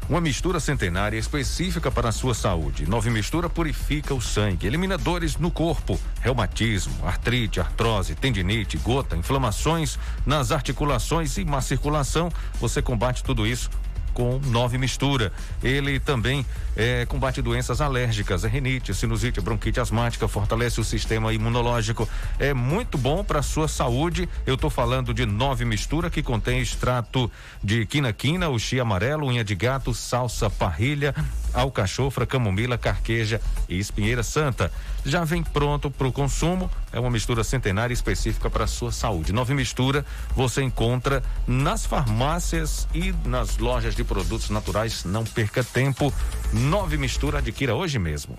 uma 0.09 0.19
mistura 0.19 0.59
centenária 0.59 1.17
específica 1.17 1.89
para 1.89 2.09
a 2.09 2.11
sua 2.11 2.33
saúde. 2.33 2.85
Nove 2.85 3.09
Mistura 3.09 3.49
purifica 3.49 4.13
o 4.13 4.21
sangue, 4.21 4.67
elimina 4.67 4.97
dores 4.97 5.37
no 5.37 5.49
corpo, 5.49 5.97
reumatismo, 6.19 6.93
artrite, 7.07 7.61
artrose, 7.61 8.13
tendinite, 8.13 8.77
gota, 8.77 9.15
inflamações 9.15 9.97
nas 10.25 10.51
articulações 10.51 11.37
e 11.37 11.45
má 11.45 11.61
circulação. 11.61 12.29
Você 12.59 12.81
combate 12.81 13.23
tudo 13.23 13.47
isso 13.47 13.69
com 14.13 14.39
nove 14.45 14.77
mistura. 14.77 15.31
Ele 15.63 15.99
também 15.99 16.45
é, 16.75 17.05
combate 17.05 17.41
doenças 17.41 17.81
alérgicas, 17.81 18.43
renite, 18.43 18.93
sinusite, 18.93 19.41
bronquite 19.41 19.79
asmática, 19.79 20.27
fortalece 20.27 20.79
o 20.79 20.83
sistema 20.83 21.33
imunológico. 21.33 22.07
É 22.39 22.53
muito 22.53 22.97
bom 22.97 23.23
para 23.23 23.39
a 23.39 23.43
sua 23.43 23.67
saúde. 23.67 24.29
Eu 24.45 24.55
estou 24.55 24.69
falando 24.69 25.13
de 25.13 25.25
nove 25.25 25.65
mistura 25.65 26.09
que 26.09 26.23
contém 26.23 26.61
extrato 26.61 27.31
de 27.63 27.85
quina-quina, 27.85 28.49
o 28.49 28.57
amarelo, 28.81 29.27
unha 29.27 29.43
de 29.43 29.55
gato, 29.55 29.93
salsa 29.93 30.49
parrilha, 30.49 31.13
alcachofra, 31.53 32.25
camomila, 32.25 32.77
carqueja 32.77 33.39
e 33.69 33.77
espinheira 33.79 34.23
santa. 34.23 34.71
Já 35.05 35.23
vem 35.23 35.43
pronto 35.43 35.91
para 35.91 36.07
o 36.07 36.11
consumo. 36.11 36.69
É 36.91 36.99
uma 36.99 37.09
mistura 37.09 37.43
centenária 37.43 37.93
específica 37.93 38.49
para 38.49 38.63
a 38.63 38.67
sua 38.67 38.91
saúde. 38.91 39.33
Nova 39.33 39.53
mistura 39.53 40.05
você 40.35 40.61
encontra 40.61 41.23
nas 41.47 41.85
farmácias 41.85 42.87
e 42.93 43.13
nas 43.25 43.57
lojas 43.57 43.95
de 43.95 44.03
produtos 44.03 44.49
naturais. 44.49 45.03
Não 45.03 45.23
perca 45.23 45.63
tempo. 45.63 46.13
Nove 46.53 46.97
mistura 46.97 47.39
adquira 47.39 47.75
hoje 47.75 47.99
mesmo. 47.99 48.37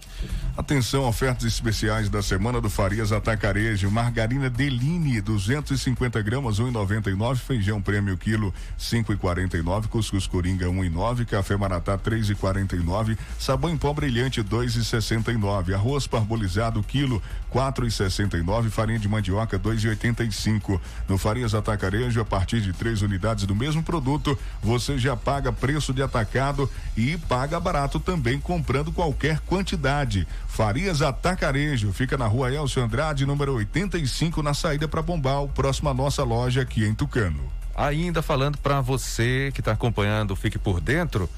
Atenção, 0.57 1.05
ofertas 1.05 1.45
especiais 1.45 2.09
da 2.09 2.23
semana 2.23 2.61
do 2.61 2.71
Farias 2.71 3.13
Atacarejo. 3.13 3.91
Margarina 3.91 4.49
Deline, 4.49 5.21
250 5.21 6.23
gramas, 6.23 6.61
1,99. 6.61 7.37
Feijão 7.37 7.83
prêmio 7.83 8.17
quilo, 8.17 8.55
5,49. 8.79 9.89
Cuscuz 9.89 10.27
Coringa, 10.27 10.67
1,9. 10.67 11.27
Café 11.27 11.57
Maratá, 11.57 11.99
3,49 11.99 13.04
2,49. 13.05 13.19
Sabão 13.39 13.71
em 13.71 13.77
pó 13.77 13.93
brilhante 13.93 14.43
2,69. 14.43 15.75
Arroz 15.75 16.07
parbolizado 16.07 16.83
quilo 16.83 17.23
4,69. 17.53 18.71
Farinha 18.71 18.99
de 18.99 19.09
mandioca 19.09 19.59
2,85. 19.59 20.81
No 21.09 21.19
Farias 21.19 21.55
Atacarejo, 21.55 22.21
a 22.21 22.25
partir 22.25 22.61
de 22.61 22.73
três 22.73 23.03
unidades 23.03 23.45
do 23.45 23.55
mesmo 23.55 23.83
produto, 23.83 24.39
você 24.63 24.99
já 24.99 25.17
paga 25.17 25.53
preço 25.53 25.93
de 25.93 26.03
atacado 26.03 26.71
e 26.97 27.17
paga 27.17 27.61
barato 27.61 28.01
também 28.01 28.41
comprando 28.41 28.93
qualquer 28.93 29.41
quantidade. 29.41 30.27
Farias 30.49 31.03
Atacarejo 31.03 31.93
fica 31.93 32.17
na 32.17 32.27
rua 32.27 32.53
Elcio 32.53 32.83
Andrade, 32.83 33.27
número 33.27 33.55
85, 33.55 34.43
na 34.43 34.55
saída 34.55 34.89
para 34.89 35.03
Bombal, 35.03 35.49
próxima 35.49 35.91
à 35.91 35.95
nossa 35.95 36.23
loja 36.23 36.63
aqui 36.63 36.85
em 36.85 36.95
Tucano. 36.95 37.53
Ainda 37.77 38.23
falando 38.23 38.57
para 38.59 38.81
você 38.81 39.51
que 39.53 39.61
está 39.61 39.73
acompanhando, 39.73 40.37
fique 40.37 40.59
por 40.59 40.81
dentro. 40.81 41.29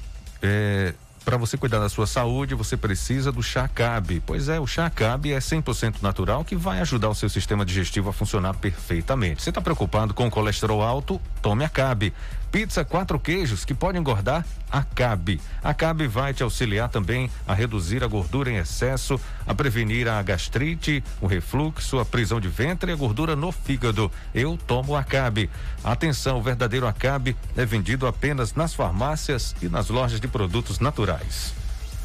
É, 0.41 0.93
para 1.27 1.35
você 1.35 1.57
cuidar 1.57 1.79
da 1.79 1.89
sua 1.89 2.07
saúde, 2.07 2.55
você 2.55 2.77
precisa 2.77 3.33
do 3.33 3.43
chá 3.43 3.67
Cabe. 3.67 4.23
Pois 4.25 4.47
é, 4.47 4.61
o 4.61 4.65
chá 4.65 4.89
Cabe 4.89 5.33
é 5.33 5.39
100% 5.39 6.01
natural 6.01 6.45
que 6.45 6.55
vai 6.55 6.79
ajudar 6.79 7.09
o 7.09 7.13
seu 7.13 7.27
sistema 7.27 7.65
digestivo 7.65 8.09
a 8.09 8.13
funcionar 8.13 8.53
perfeitamente. 8.53 9.43
Você 9.43 9.49
está 9.49 9.59
preocupado 9.59 10.13
com 10.13 10.25
o 10.25 10.31
colesterol 10.31 10.81
alto? 10.81 11.19
Tome 11.41 11.65
a 11.65 11.69
Cabe. 11.69 12.13
Pizza 12.57 12.83
quatro 12.83 13.19
queijos 13.19 13.63
que 13.63 13.75
pode 13.75 13.99
engordar? 13.99 14.43
Acabe. 14.71 15.39
Acabe 15.63 16.07
vai 16.07 16.33
te 16.33 16.41
auxiliar 16.41 16.89
também 16.89 17.29
a 17.47 17.53
reduzir 17.53 18.03
a 18.03 18.07
gordura 18.07 18.49
em 18.49 18.55
excesso, 18.55 19.21
a 19.45 19.53
prevenir 19.53 20.07
a 20.07 20.19
gastrite, 20.23 21.03
o 21.21 21.27
refluxo, 21.27 21.99
a 21.99 22.05
prisão 22.05 22.41
de 22.41 22.47
ventre 22.47 22.89
e 22.89 22.93
a 22.95 22.97
gordura 22.97 23.35
no 23.35 23.51
fígado. 23.51 24.11
Eu 24.33 24.57
tomo 24.57 24.95
Acabe. 24.95 25.51
Atenção, 25.83 26.39
o 26.39 26.41
verdadeiro 26.41 26.87
Acabe 26.87 27.37
é 27.55 27.63
vendido 27.63 28.07
apenas 28.07 28.55
nas 28.55 28.73
farmácias 28.73 29.55
e 29.61 29.69
nas 29.69 29.89
lojas 29.89 30.19
de 30.19 30.27
produtos 30.27 30.79
naturais. 30.79 31.53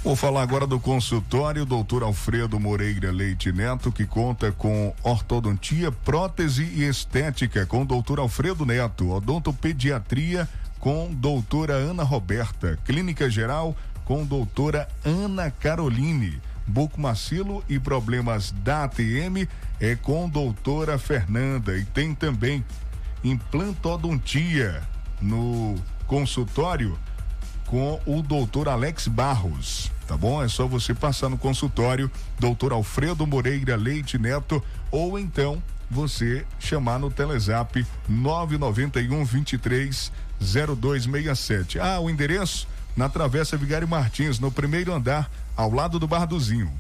Vou 0.05 0.17
falar 0.17 0.43
agora 0.43 0.67
do 0.67 0.81
consultório 0.81 1.65
doutor 1.65 2.03
Alfredo 2.03 2.59
Moreira 2.59 3.13
Leite 3.13 3.53
Neto, 3.53 3.93
que 3.93 4.05
conta 4.05 4.51
com 4.51 4.93
ortodontia, 5.01 5.93
prótese 5.93 6.65
e 6.65 6.83
estética 6.83 7.65
com 7.65 7.87
doutor 7.87 8.19
Alfredo 8.19 8.67
Neto, 8.67 9.13
odontopediatria 9.13 10.49
com 10.81 11.15
doutora 11.15 11.75
Ana 11.75 12.03
Roberta, 12.03 12.77
clínica 12.85 13.31
geral 13.31 13.77
com 14.05 14.25
doutora 14.25 14.89
Ana 15.05 15.53
Caroline, 15.53 16.43
bucomacilo 16.67 17.63
e 17.69 17.79
problemas 17.79 18.51
da 18.51 18.83
ATM 18.83 19.47
é 19.79 19.95
com 19.95 20.29
doutora 20.29 20.99
Fernanda. 20.99 21.79
E 21.79 21.85
tem 21.85 22.13
também 22.13 22.65
implantodontia 23.23 24.83
no 25.21 25.77
consultório 26.09 26.99
com 27.73 27.99
o 28.05 28.21
doutor 28.21 28.69
Alex 28.69 29.09
Barros, 29.09 29.91
tá 30.07 30.15
bom? 30.15 30.43
É 30.43 30.47
só 30.47 30.67
você 30.67 30.93
passar 30.93 31.31
no 31.31 31.39
consultório, 31.39 32.11
doutor 32.39 32.71
Alfredo 32.71 33.27
Moreira 33.27 33.77
Leite 33.77 34.19
Neto, 34.19 34.63
ou 34.91 35.19
então 35.19 35.63
você 35.91 36.45
chamar 36.61 36.99
no 36.99 37.11
Telezap 37.11 37.87
991 38.07 39.25
23 39.25 40.13
0267. 40.39 41.81
Ah, 41.81 41.99
o 41.99 42.11
endereço? 42.11 42.69
Na 42.95 43.09
Travessa 43.09 43.57
Vigário 43.57 43.89
Martins, 43.89 44.39
no 44.39 44.53
primeiro 44.53 44.93
andar, 44.93 45.31
ao 45.57 45.73
lado 45.73 45.99
do 45.99 46.07
Bar 46.07 46.27
do 46.27 46.39
Zinho. 46.39 46.71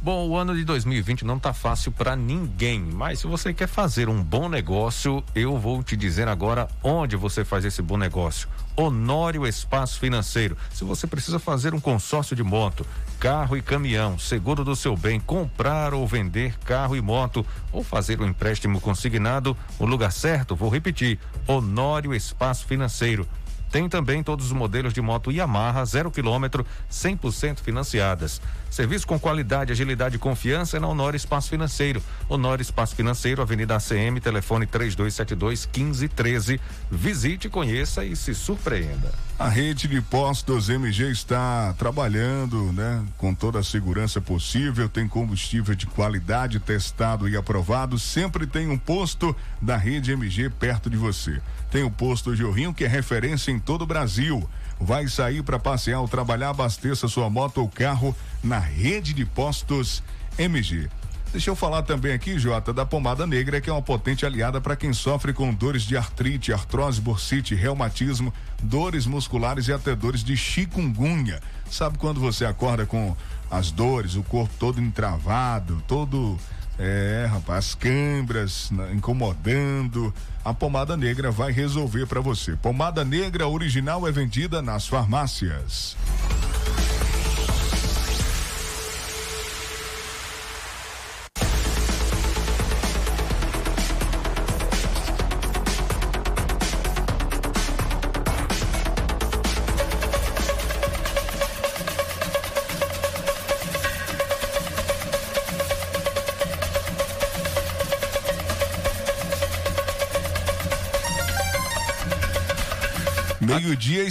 Bom, 0.00 0.28
o 0.28 0.36
ano 0.36 0.54
de 0.54 0.64
2020 0.64 1.26
não 1.26 1.40
tá 1.40 1.52
fácil 1.52 1.90
para 1.92 2.14
ninguém, 2.14 2.80
mas 2.80 3.18
se 3.18 3.26
você 3.26 3.52
quer 3.52 3.66
fazer 3.66 4.08
um 4.08 4.22
bom 4.22 4.48
negócio, 4.48 5.24
eu 5.34 5.58
vou 5.58 5.82
te 5.82 5.94
dizer 5.94 6.26
agora 6.28 6.68
onde 6.82 7.16
você 7.16 7.44
faz 7.44 7.64
esse 7.64 7.82
bom 7.82 7.98
negócio. 7.98 8.48
Honório 8.80 9.46
Espaço 9.46 10.00
Financeiro. 10.00 10.56
Se 10.72 10.84
você 10.84 11.06
precisa 11.06 11.38
fazer 11.38 11.74
um 11.74 11.80
consórcio 11.80 12.34
de 12.34 12.42
moto, 12.42 12.86
carro 13.18 13.54
e 13.54 13.60
caminhão, 13.60 14.18
seguro 14.18 14.64
do 14.64 14.74
seu 14.74 14.96
bem, 14.96 15.20
comprar 15.20 15.92
ou 15.92 16.06
vender 16.06 16.58
carro 16.60 16.96
e 16.96 17.00
moto, 17.02 17.44
ou 17.70 17.84
fazer 17.84 18.18
um 18.22 18.26
empréstimo 18.26 18.80
consignado, 18.80 19.54
o 19.78 19.84
lugar 19.84 20.10
certo, 20.10 20.56
vou 20.56 20.70
repetir, 20.70 21.18
Honório 21.46 22.14
Espaço 22.14 22.64
Financeiro. 22.64 23.28
Tem 23.70 23.88
também 23.88 24.22
todos 24.22 24.46
os 24.46 24.52
modelos 24.52 24.92
de 24.92 25.00
moto 25.00 25.30
Yamaha, 25.30 25.84
zero 25.84 26.10
quilômetro, 26.10 26.66
100% 26.90 27.60
financiadas. 27.60 28.40
Serviço 28.70 29.06
com 29.06 29.18
qualidade, 29.18 29.72
agilidade 29.72 30.16
e 30.16 30.18
confiança 30.18 30.76
é 30.76 30.80
na 30.80 30.86
Honor 30.86 31.14
Espaço 31.14 31.50
Financeiro. 31.50 32.02
Honor 32.28 32.60
Espaço 32.60 32.94
Financeiro, 32.94 33.42
Avenida 33.42 33.76
ACM, 33.76 34.20
telefone 34.20 34.66
3272 34.66 35.66
1513. 35.66 36.60
Visite, 36.90 37.48
conheça 37.48 38.04
e 38.04 38.14
se 38.14 38.34
surpreenda. 38.34 39.12
A 39.38 39.48
rede 39.48 39.88
de 39.88 40.00
postos 40.02 40.68
MG 40.68 41.10
está 41.10 41.72
trabalhando, 41.78 42.72
né, 42.72 43.02
com 43.16 43.34
toda 43.34 43.58
a 43.58 43.64
segurança 43.64 44.20
possível, 44.20 44.88
tem 44.88 45.08
combustível 45.08 45.74
de 45.74 45.86
qualidade 45.86 46.60
testado 46.60 47.28
e 47.28 47.36
aprovado, 47.36 47.98
sempre 47.98 48.46
tem 48.46 48.68
um 48.68 48.76
posto 48.76 49.34
da 49.60 49.76
rede 49.76 50.12
MG 50.12 50.50
perto 50.50 50.90
de 50.90 50.96
você. 50.96 51.40
Tem 51.70 51.84
o 51.84 51.90
posto 51.90 52.34
Jorrinho, 52.34 52.74
que 52.74 52.84
é 52.84 52.88
referência 52.88 53.52
em 53.52 53.58
todo 53.58 53.82
o 53.82 53.86
Brasil. 53.86 54.48
Vai 54.80 55.06
sair 55.06 55.42
para 55.42 55.58
passear 55.58 56.00
ou 56.00 56.08
trabalhar, 56.08 56.50
abasteça 56.50 57.06
sua 57.06 57.30
moto 57.30 57.58
ou 57.58 57.68
carro 57.68 58.16
na 58.42 58.58
rede 58.58 59.12
de 59.12 59.24
postos 59.24 60.02
MG. 60.38 60.88
Deixa 61.32 61.48
eu 61.48 61.54
falar 61.54 61.82
também 61.82 62.12
aqui, 62.12 62.36
Jota, 62.40 62.72
da 62.72 62.84
pomada 62.84 63.24
negra, 63.24 63.60
que 63.60 63.70
é 63.70 63.72
uma 63.72 63.80
potente 63.80 64.26
aliada 64.26 64.60
para 64.60 64.74
quem 64.74 64.92
sofre 64.92 65.32
com 65.32 65.54
dores 65.54 65.82
de 65.82 65.96
artrite, 65.96 66.52
artrose, 66.52 67.00
bursite, 67.00 67.54
reumatismo, 67.54 68.34
dores 68.60 69.06
musculares 69.06 69.68
e 69.68 69.72
até 69.72 69.94
dores 69.94 70.24
de 70.24 70.36
chikungunya. 70.36 71.40
Sabe 71.70 71.98
quando 71.98 72.18
você 72.18 72.44
acorda 72.44 72.84
com 72.84 73.16
as 73.48 73.70
dores, 73.70 74.16
o 74.16 74.24
corpo 74.24 74.52
todo 74.58 74.80
entravado, 74.80 75.80
todo 75.86 76.36
é, 76.76 77.28
rapaz, 77.30 77.76
câimbras 77.76 78.72
né, 78.72 78.90
incomodando. 78.92 80.12
A 80.42 80.54
pomada 80.54 80.96
negra 80.96 81.30
vai 81.30 81.52
resolver 81.52 82.06
para 82.06 82.20
você. 82.20 82.56
Pomada 82.56 83.04
negra 83.04 83.46
original 83.46 84.08
é 84.08 84.10
vendida 84.10 84.62
nas 84.62 84.86
farmácias. 84.86 85.96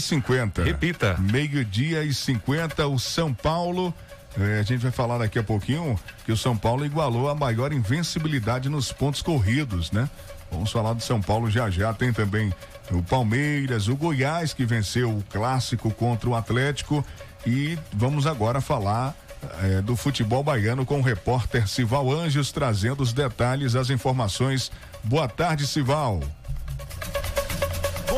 50. 0.10 0.64
Repita. 0.64 1.16
Meio-dia 1.20 2.03
e 2.03 2.14
50, 2.14 2.88
o 2.88 2.99
São 2.99 3.34
Paulo. 3.34 3.93
É, 4.39 4.60
a 4.60 4.64
gente 4.64 4.82
vai 4.82 4.91
falar 4.91 5.18
daqui 5.18 5.39
a 5.39 5.43
pouquinho 5.43 5.99
que 6.26 6.32
o 6.32 6.38
São 6.38 6.55
Paulo 6.55 6.86
igualou 6.86 7.30
a 7.30 7.36
maior 7.36 7.72
invencibilidade 7.74 8.70
nos 8.70 8.91
pontos 8.91 9.22
corridos, 9.22 9.91
né? 9.91 10.10
Vamos 10.51 10.72
falar 10.72 10.93
do 10.93 11.01
São 11.01 11.22
Paulo 11.22 11.49
já 11.49 11.70
já. 11.70 11.93
Tem 11.93 12.12
também 12.12 12.53
o 12.91 13.01
Palmeiras, 13.03 13.88
o 13.88 13.95
Goiás 13.95 14.53
que 14.53 14.66
venceu 14.66 15.10
o 15.10 15.24
clássico 15.30 15.91
contra 15.91 16.30
o 16.30 16.36
Atlético. 16.36 17.05
E 17.45 17.78
vamos 17.93 18.28
agora 18.28 18.60
falar 18.62 19.16
é, 19.64 19.82
do 19.82 19.95
futebol 19.95 20.43
baiano 20.43 20.86
com 20.86 20.99
o 20.99 21.03
repórter 21.03 21.68
Sival 21.68 22.12
Anjos 22.12 22.51
trazendo 22.51 23.01
os 23.01 23.14
detalhes, 23.14 23.76
as 23.76 23.89
informações. 23.89 24.72
Boa 25.03 25.28
tarde, 25.28 25.66
Sival. 25.68 26.22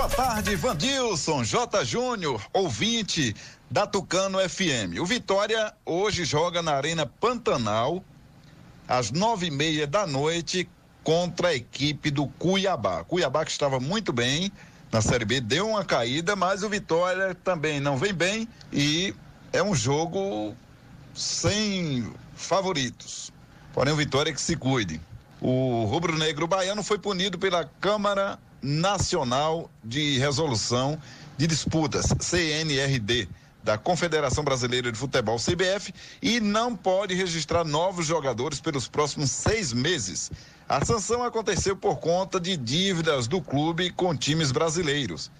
Boa 0.01 0.09
tarde, 0.09 0.55
Vandilson 0.55 1.43
J. 1.43 1.85
Júnior, 1.85 2.43
ouvinte 2.53 3.35
da 3.69 3.85
Tucano 3.85 4.39
FM. 4.39 4.99
O 4.99 5.05
Vitória 5.05 5.71
hoje 5.85 6.25
joga 6.25 6.63
na 6.63 6.73
Arena 6.73 7.05
Pantanal 7.05 8.03
às 8.87 9.11
nove 9.11 9.45
e 9.45 9.51
meia 9.51 9.85
da 9.85 10.07
noite 10.07 10.67
contra 11.03 11.49
a 11.49 11.53
equipe 11.53 12.09
do 12.09 12.25
Cuiabá. 12.25 13.03
Cuiabá 13.03 13.45
que 13.45 13.51
estava 13.51 13.79
muito 13.79 14.11
bem 14.11 14.51
na 14.91 15.03
Série 15.03 15.23
B, 15.23 15.39
deu 15.39 15.69
uma 15.69 15.85
caída, 15.85 16.35
mas 16.35 16.63
o 16.63 16.69
Vitória 16.69 17.35
também 17.35 17.79
não 17.79 17.95
vem 17.95 18.11
bem 18.11 18.47
e 18.73 19.13
é 19.53 19.61
um 19.61 19.75
jogo 19.75 20.55
sem 21.13 22.11
favoritos. 22.33 23.31
Porém, 23.71 23.93
o 23.93 23.97
Vitória 23.97 24.33
que 24.33 24.41
se 24.41 24.55
cuide. 24.55 24.99
O 25.39 25.85
rubro-negro 25.85 26.47
baiano 26.47 26.81
foi 26.81 26.97
punido 26.97 27.37
pela 27.37 27.65
Câmara 27.79 28.39
Nacional 28.61 29.69
de 29.83 30.17
Resolução 30.17 30.99
de 31.37 31.47
Disputas, 31.47 32.05
CNRD, 32.19 33.27
da 33.63 33.77
Confederação 33.77 34.43
Brasileira 34.43 34.91
de 34.91 34.97
Futebol, 34.97 35.37
CBF, 35.37 35.93
e 36.21 36.39
não 36.39 36.75
pode 36.75 37.13
registrar 37.13 37.63
novos 37.63 38.05
jogadores 38.05 38.59
pelos 38.59 38.87
próximos 38.87 39.31
seis 39.31 39.71
meses. 39.71 40.31
A 40.67 40.83
sanção 40.83 41.23
aconteceu 41.23 41.75
por 41.75 41.97
conta 41.97 42.39
de 42.39 42.55
dívidas 42.57 43.27
do 43.27 43.41
clube 43.41 43.91
com 43.91 44.15
times 44.15 44.51
brasileiros. 44.51 45.31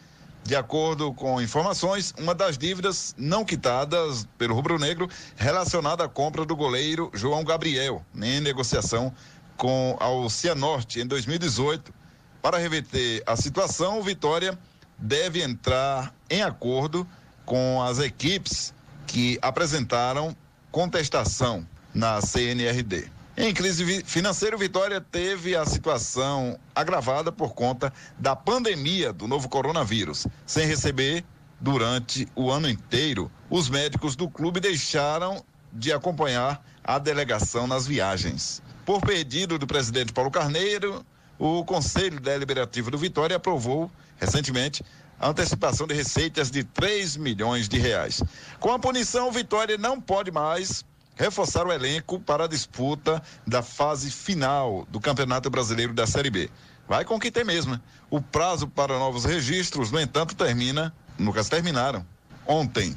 De 0.43 0.55
acordo 0.55 1.13
com 1.13 1.41
informações, 1.41 2.13
uma 2.17 2.34
das 2.34 2.57
dívidas 2.57 3.13
não 3.17 3.45
quitadas 3.45 4.28
pelo 4.38 4.55
Rubro 4.55 4.80
Negro 4.80 5.07
relacionada 5.36 6.03
à 6.03 6.09
compra 6.09 6.45
do 6.45 6.55
goleiro 6.55 7.11
João 7.13 7.43
Gabriel, 7.43 8.03
em 8.15 8.41
negociação 8.41 9.13
com 9.55 9.95
a 9.99 10.30
Cianorte 10.30 10.99
em 10.99 11.05
2018. 11.05 11.93
Para 12.41 12.57
reverter 12.57 13.21
a 13.27 13.35
situação, 13.35 13.99
o 13.99 14.03
Vitória 14.03 14.57
deve 14.97 15.43
entrar 15.43 16.13
em 16.29 16.41
acordo 16.41 17.07
com 17.45 17.81
as 17.83 17.99
equipes 17.99 18.73
que 19.05 19.37
apresentaram 19.41 20.35
contestação 20.71 21.67
na 21.93 22.19
CNRD. 22.21 23.11
Em 23.37 23.53
crise 23.53 24.03
financeira, 24.03 24.57
Vitória 24.57 24.99
teve 24.99 25.55
a 25.55 25.65
situação 25.65 26.59
agravada 26.75 27.31
por 27.31 27.53
conta 27.53 27.93
da 28.17 28.35
pandemia 28.35 29.13
do 29.13 29.27
novo 29.27 29.47
coronavírus. 29.47 30.25
Sem 30.45 30.65
receber 30.65 31.23
durante 31.59 32.27
o 32.35 32.49
ano 32.49 32.67
inteiro, 32.67 33.31
os 33.49 33.69
médicos 33.69 34.15
do 34.15 34.27
clube 34.27 34.59
deixaram 34.59 35.43
de 35.71 35.93
acompanhar 35.93 36.63
a 36.83 36.97
delegação 36.97 37.67
nas 37.67 37.85
viagens. 37.85 38.61
Por 38.85 38.99
pedido 39.01 39.59
do 39.59 39.67
presidente 39.67 40.11
Paulo 40.11 40.31
Carneiro, 40.31 41.05
o 41.41 41.65
Conselho 41.65 42.19
Deliberativo 42.19 42.91
do 42.91 42.99
Vitória 42.99 43.35
aprovou 43.35 43.91
recentemente 44.19 44.85
a 45.19 45.27
antecipação 45.27 45.87
de 45.87 45.93
receitas 45.95 46.51
de 46.51 46.63
3 46.63 47.17
milhões 47.17 47.67
de 47.67 47.79
reais. 47.79 48.21
Com 48.59 48.71
a 48.71 48.77
punição, 48.77 49.27
o 49.27 49.31
Vitória 49.31 49.75
não 49.75 49.99
pode 49.99 50.29
mais 50.29 50.85
reforçar 51.15 51.65
o 51.65 51.73
elenco 51.73 52.19
para 52.19 52.43
a 52.43 52.47
disputa 52.47 53.23
da 53.45 53.63
fase 53.63 54.11
final 54.11 54.85
do 54.91 54.99
Campeonato 54.99 55.49
Brasileiro 55.49 55.93
da 55.93 56.05
Série 56.05 56.29
B. 56.29 56.47
Vai 56.87 57.03
com 57.05 57.15
o 57.15 57.19
que 57.19 57.31
tem 57.31 57.43
mesmo. 57.43 57.73
Né? 57.73 57.81
O 58.11 58.21
prazo 58.21 58.67
para 58.67 58.99
novos 58.99 59.25
registros, 59.25 59.89
no 59.89 59.99
entanto, 59.99 60.35
termina, 60.35 60.93
caso 61.33 61.49
terminaram, 61.49 62.05
ontem. 62.45 62.95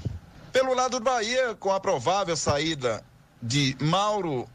Pelo 0.53 0.75
lado 0.75 0.99
do 0.99 1.05
Bahia, 1.05 1.55
com 1.55 1.73
a 1.73 1.81
provável 1.81 2.37
saída 2.37 3.03
de 3.43 3.75
Mauro 3.81 4.47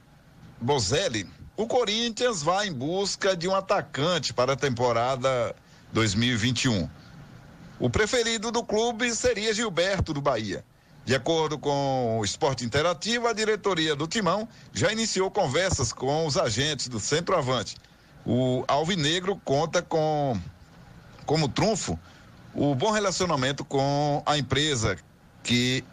Bozelli, 0.62 1.28
o 1.60 1.68
Corinthians 1.68 2.42
vai 2.42 2.70
em 2.70 2.72
busca 2.72 3.36
de 3.36 3.46
um 3.46 3.54
atacante 3.54 4.34
para 4.34 4.54
a 4.54 4.56
temporada 4.56 5.54
2021. 5.92 6.90
O 7.78 7.90
preferido 7.90 8.50
do 8.50 8.64
clube 8.64 9.14
seria 9.14 9.54
Gilberto 9.54 10.14
do 10.14 10.22
Bahia. 10.22 10.64
De 11.04 11.14
acordo 11.14 11.60
com 11.60 12.18
o 12.18 12.24
Esporte 12.24 12.64
Interativo, 12.64 13.28
a 13.28 13.34
diretoria 13.34 13.94
do 13.94 14.08
Timão 14.08 14.48
já 14.72 14.90
iniciou 14.90 15.30
conversas 15.30 15.92
com 15.92 16.26
os 16.26 16.38
agentes 16.38 16.88
do 16.88 16.98
centroavante. 16.98 17.76
O 18.26 18.64
Alvinegro 18.66 19.36
conta 19.44 19.82
com 19.82 20.40
como 21.26 21.50
trunfo 21.50 22.00
o 22.54 22.74
bom 22.74 22.92
relacionamento 22.92 23.66
com 23.66 24.24
a 24.26 24.38
empresa 24.38 24.98
que 25.44 25.84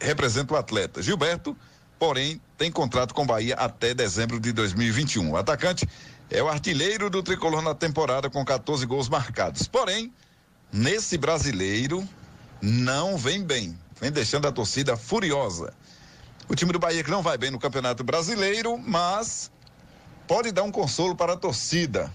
representa 0.00 0.54
o 0.54 0.56
atleta. 0.56 1.02
Gilberto, 1.02 1.54
porém, 1.98 2.40
tem 2.56 2.70
contrato 2.70 3.14
com 3.14 3.26
Bahia 3.26 3.54
até 3.54 3.94
dezembro 3.94 4.38
de 4.38 4.52
2021. 4.52 5.30
O 5.30 5.36
atacante 5.36 5.88
é 6.30 6.42
o 6.42 6.48
artilheiro 6.48 7.10
do 7.10 7.22
tricolor 7.22 7.62
na 7.62 7.74
temporada 7.74 8.30
com 8.30 8.44
14 8.44 8.84
gols 8.86 9.08
marcados. 9.08 9.66
Porém, 9.66 10.12
nesse 10.72 11.16
brasileiro 11.16 12.06
não 12.60 13.16
vem 13.16 13.42
bem 13.42 13.78
vem 14.00 14.10
deixando 14.10 14.46
a 14.46 14.52
torcida 14.52 14.96
furiosa. 14.96 15.72
O 16.48 16.54
time 16.54 16.72
do 16.72 16.78
Bahia 16.78 17.04
que 17.04 17.10
não 17.10 17.22
vai 17.22 17.36
bem 17.36 17.50
no 17.50 17.58
Campeonato 17.58 18.02
Brasileiro, 18.02 18.78
mas 18.78 19.50
pode 20.26 20.52
dar 20.52 20.62
um 20.62 20.72
consolo 20.72 21.14
para 21.14 21.34
a 21.34 21.36
torcida. 21.36 22.12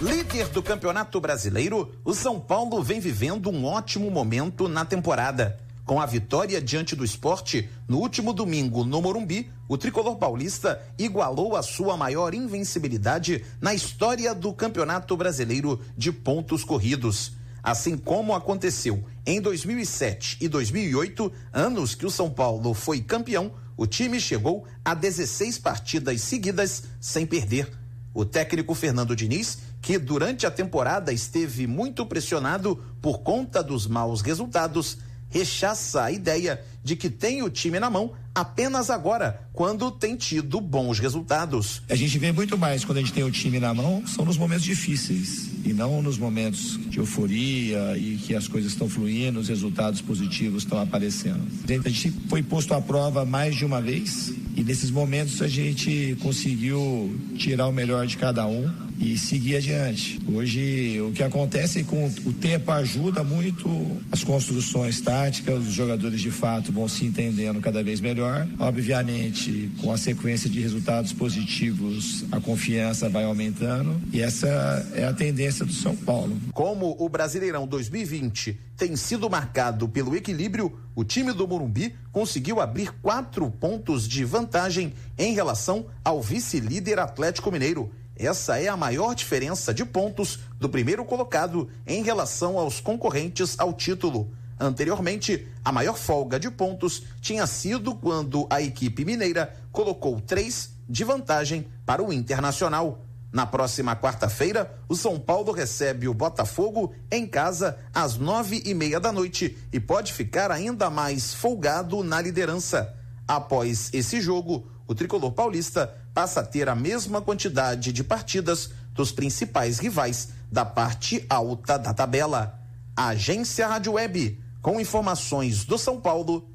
Líder 0.02 0.50
do 0.50 0.62
Campeonato 0.62 1.22
Brasileiro, 1.22 1.96
o 2.04 2.14
São 2.14 2.38
Paulo 2.38 2.84
vem 2.84 3.00
vivendo 3.00 3.50
um 3.50 3.64
ótimo 3.64 4.12
momento 4.12 4.68
na 4.68 4.84
temporada. 4.84 5.58
Com 5.86 6.02
a 6.02 6.06
vitória 6.06 6.60
diante 6.60 6.98
do 6.98 7.06
esporte, 7.06 7.70
no 7.88 8.00
último 8.00 8.34
domingo 8.34 8.84
no 8.84 9.02
Morumbi, 9.02 9.50
o 9.70 9.78
tricolor 9.78 10.18
paulista 10.18 10.82
igualou 11.00 11.56
a 11.56 11.64
sua 11.64 11.96
maior 11.96 12.34
invencibilidade 12.34 13.46
na 13.62 13.74
história 13.74 14.36
do 14.36 14.52
Campeonato 14.52 15.16
Brasileiro 15.16 15.80
de 15.96 16.12
pontos 16.12 16.66
corridos. 16.66 17.32
Assim 17.66 17.98
como 17.98 18.36
aconteceu 18.36 19.04
em 19.26 19.42
2007 19.42 20.38
e 20.40 20.48
2008, 20.48 21.34
anos 21.52 21.96
que 21.96 22.06
o 22.06 22.12
São 22.12 22.30
Paulo 22.30 22.76
foi 22.76 23.02
campeão, 23.02 23.54
o 23.76 23.88
time 23.88 24.20
chegou 24.22 24.68
a 24.86 24.94
16 24.94 25.58
partidas 25.58 26.22
seguidas 26.22 26.84
sem 27.02 27.26
perder. 27.26 27.68
O 28.14 28.24
técnico 28.24 28.76
Fernando 28.76 29.16
Diniz, 29.16 29.58
que 29.82 29.98
durante 29.98 30.46
a 30.46 30.52
temporada 30.52 31.12
esteve 31.12 31.66
muito 31.66 32.06
pressionado 32.06 32.76
por 33.02 33.22
conta 33.22 33.64
dos 33.64 33.88
maus 33.88 34.22
resultados, 34.22 35.00
rechaça 35.28 36.04
a 36.04 36.12
ideia 36.12 36.64
de 36.86 36.96
que 36.96 37.10
tem 37.10 37.42
o 37.42 37.50
time 37.50 37.80
na 37.80 37.90
mão 37.90 38.14
apenas 38.34 38.92
agora, 38.92 39.42
quando 39.52 39.90
tem 39.90 40.16
tido 40.16 40.62
bons 40.62 41.00
resultados. 41.00 41.82
A 41.90 41.96
gente 41.96 42.20
vê 42.20 42.32
muito 42.32 42.58
mais 42.58 42.86
quando 42.86 43.00
a 43.00 43.02
gente 43.02 43.12
tem 43.12 43.24
o 43.24 43.32
time 43.32 43.60
na 43.60 43.74
mão, 43.74 44.06
são 44.06 44.24
nos 44.24 44.38
momentos 44.38 44.64
difíceis 44.64 45.50
e 45.66 45.74
não 45.74 46.02
nos 46.02 46.20
momentos 46.20 46.78
de 46.90 47.00
euforia 47.00 47.98
e 47.98 48.18
que 48.18 48.36
as 48.36 48.48
coisas 48.48 48.72
estão 48.72 48.88
fluindo, 48.88 49.40
os 49.40 49.48
resultados 49.48 50.00
positivos 50.00 50.62
estão 50.64 50.80
aparecendo. 50.80 51.42
A 51.68 51.90
gente 51.90 52.12
foi 52.30 52.44
posto 52.44 52.74
à 52.76 52.82
prova 52.82 53.26
mais 53.26 53.56
de 53.56 53.66
uma 53.66 53.82
vez 53.82 54.32
e 54.56 54.64
nesses 54.64 54.92
momentos 54.92 55.42
a 55.42 55.48
gente 55.48 56.16
conseguiu 56.22 57.20
tirar 57.36 57.68
o 57.68 57.72
melhor 57.72 58.06
de 58.06 58.16
cada 58.16 58.46
um 58.46 58.70
e 59.00 59.18
seguir 59.18 59.58
adiante. 59.58 60.20
Hoje 60.32 61.02
o 61.02 61.12
que 61.12 61.24
acontece 61.24 61.80
é 61.80 61.84
com 61.84 62.10
o 62.26 62.34
tempo 62.34 62.72
ajuda 62.72 63.24
muito 63.24 63.68
as 64.12 64.24
construções 64.24 65.02
táticas, 65.02 65.68
os 65.68 65.74
jogadores 65.74 66.22
de 66.22 66.32
fato 66.32 66.72
vão 66.76 66.90
se 66.90 67.06
entendendo 67.06 67.62
cada 67.62 67.82
vez 67.82 68.02
melhor. 68.02 68.46
Obviamente, 68.60 69.72
com 69.82 69.92
a 69.92 69.98
sequência 69.98 70.50
de 70.50 70.60
resultados 70.60 71.14
positivos, 71.14 72.26
a 72.32 72.40
confiança 72.42 73.08
vai 73.08 73.24
aumentando 73.24 74.00
e 74.12 74.22
essa 74.22 74.48
é 74.94 75.06
a 75.06 75.14
tendência 75.14 75.66
do 75.66 75.72
São 75.72 75.96
Paulo. 75.96 76.38
Como 76.54 76.96
o 77.00 77.08
Brasileirão 77.08 77.66
2020 77.66 78.60
tem 78.76 78.96
sido 78.98 79.30
marcado 79.30 79.88
pelo 79.88 80.16
equilíbrio, 80.16 80.78
o 80.94 81.04
time 81.06 81.32
do 81.32 81.48
Morumbi 81.48 81.96
conseguiu 82.12 82.60
abrir 82.60 82.92
quatro 83.02 83.50
pontos 83.50 84.06
de 84.08 84.26
vantagem 84.26 84.94
em 85.18 85.34
relação 85.34 85.86
ao 86.04 86.22
vice-líder 86.22 87.00
Atlético 87.00 87.52
Mineiro. 87.52 87.90
Essa 88.18 88.60
é 88.60 88.68
a 88.68 88.78
maior 88.78 89.14
diferença 89.14 89.74
de 89.74 89.84
pontos 89.86 90.40
do 90.60 90.70
primeiro 90.70 91.04
colocado 91.04 91.70
em 91.86 92.04
relação 92.04 92.58
aos 92.58 92.80
concorrentes 92.80 93.56
ao 93.58 93.74
título. 93.74 94.32
Anteriormente, 94.60 95.48
a 95.64 95.72
maior 95.72 95.98
folga 95.98 96.40
de 96.40 96.50
pontos 96.50 97.04
tinha 97.20 97.46
sido 97.46 97.94
quando 97.94 98.48
a 98.50 98.62
equipe 98.62 99.04
mineira 99.04 99.54
colocou 99.72 100.22
três 100.22 100.72
de 100.88 101.04
vantagem 101.04 101.68
para 101.86 102.02
o 102.02 102.14
Internacional. 102.14 103.06
Na 103.34 103.46
próxima 103.46 103.98
quarta-feira, 103.98 104.80
o 104.88 104.96
São 104.96 105.20
Paulo 105.20 105.52
recebe 105.52 106.08
o 106.08 106.14
Botafogo 106.14 106.94
em 107.12 107.28
casa 107.28 107.78
às 107.94 108.16
nove 108.16 108.64
e 108.66 108.74
meia 108.74 108.98
da 108.98 109.12
noite 109.12 109.58
e 109.74 109.80
pode 109.80 110.14
ficar 110.14 110.52
ainda 110.52 110.90
mais 110.90 111.34
folgado 111.34 112.02
na 112.02 112.22
liderança. 112.22 112.96
Após 113.28 113.90
esse 113.92 114.22
jogo, 114.22 114.72
o 114.88 114.96
tricolor 114.96 115.34
paulista 115.34 115.94
passa 116.14 116.40
a 116.40 116.46
ter 116.46 116.70
a 116.70 116.76
mesma 116.76 117.22
quantidade 117.22 117.92
de 117.92 118.06
partidas 118.06 118.70
dos 118.94 119.12
principais 119.12 119.80
rivais 119.80 120.30
da 120.50 120.64
parte 120.64 121.26
alta 121.30 121.78
da 121.78 121.94
tabela. 121.94 122.58
Agência 122.96 123.68
Rádio 123.68 123.94
Web, 123.94 124.40
com 124.66 124.82
informações 124.82 125.64
do 125.64 125.78
São 125.78 126.02
Paulo, 126.02 126.50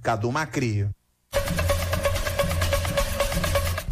Cadu 0.00 0.32
Macri. 0.32 0.88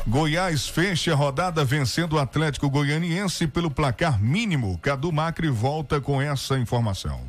Goiás 0.06 0.66
fecha 0.66 1.12
a 1.12 1.14
rodada 1.14 1.62
vencendo 1.66 2.14
o 2.14 2.18
Atlético 2.18 2.70
Goianiense 2.70 3.46
pelo 3.46 3.70
placar 3.70 4.18
mínimo. 4.18 4.78
Cadu 4.78 5.12
Macri 5.12 5.50
volta 5.50 6.00
com 6.00 6.18
essa 6.18 6.58
informação. 6.58 7.20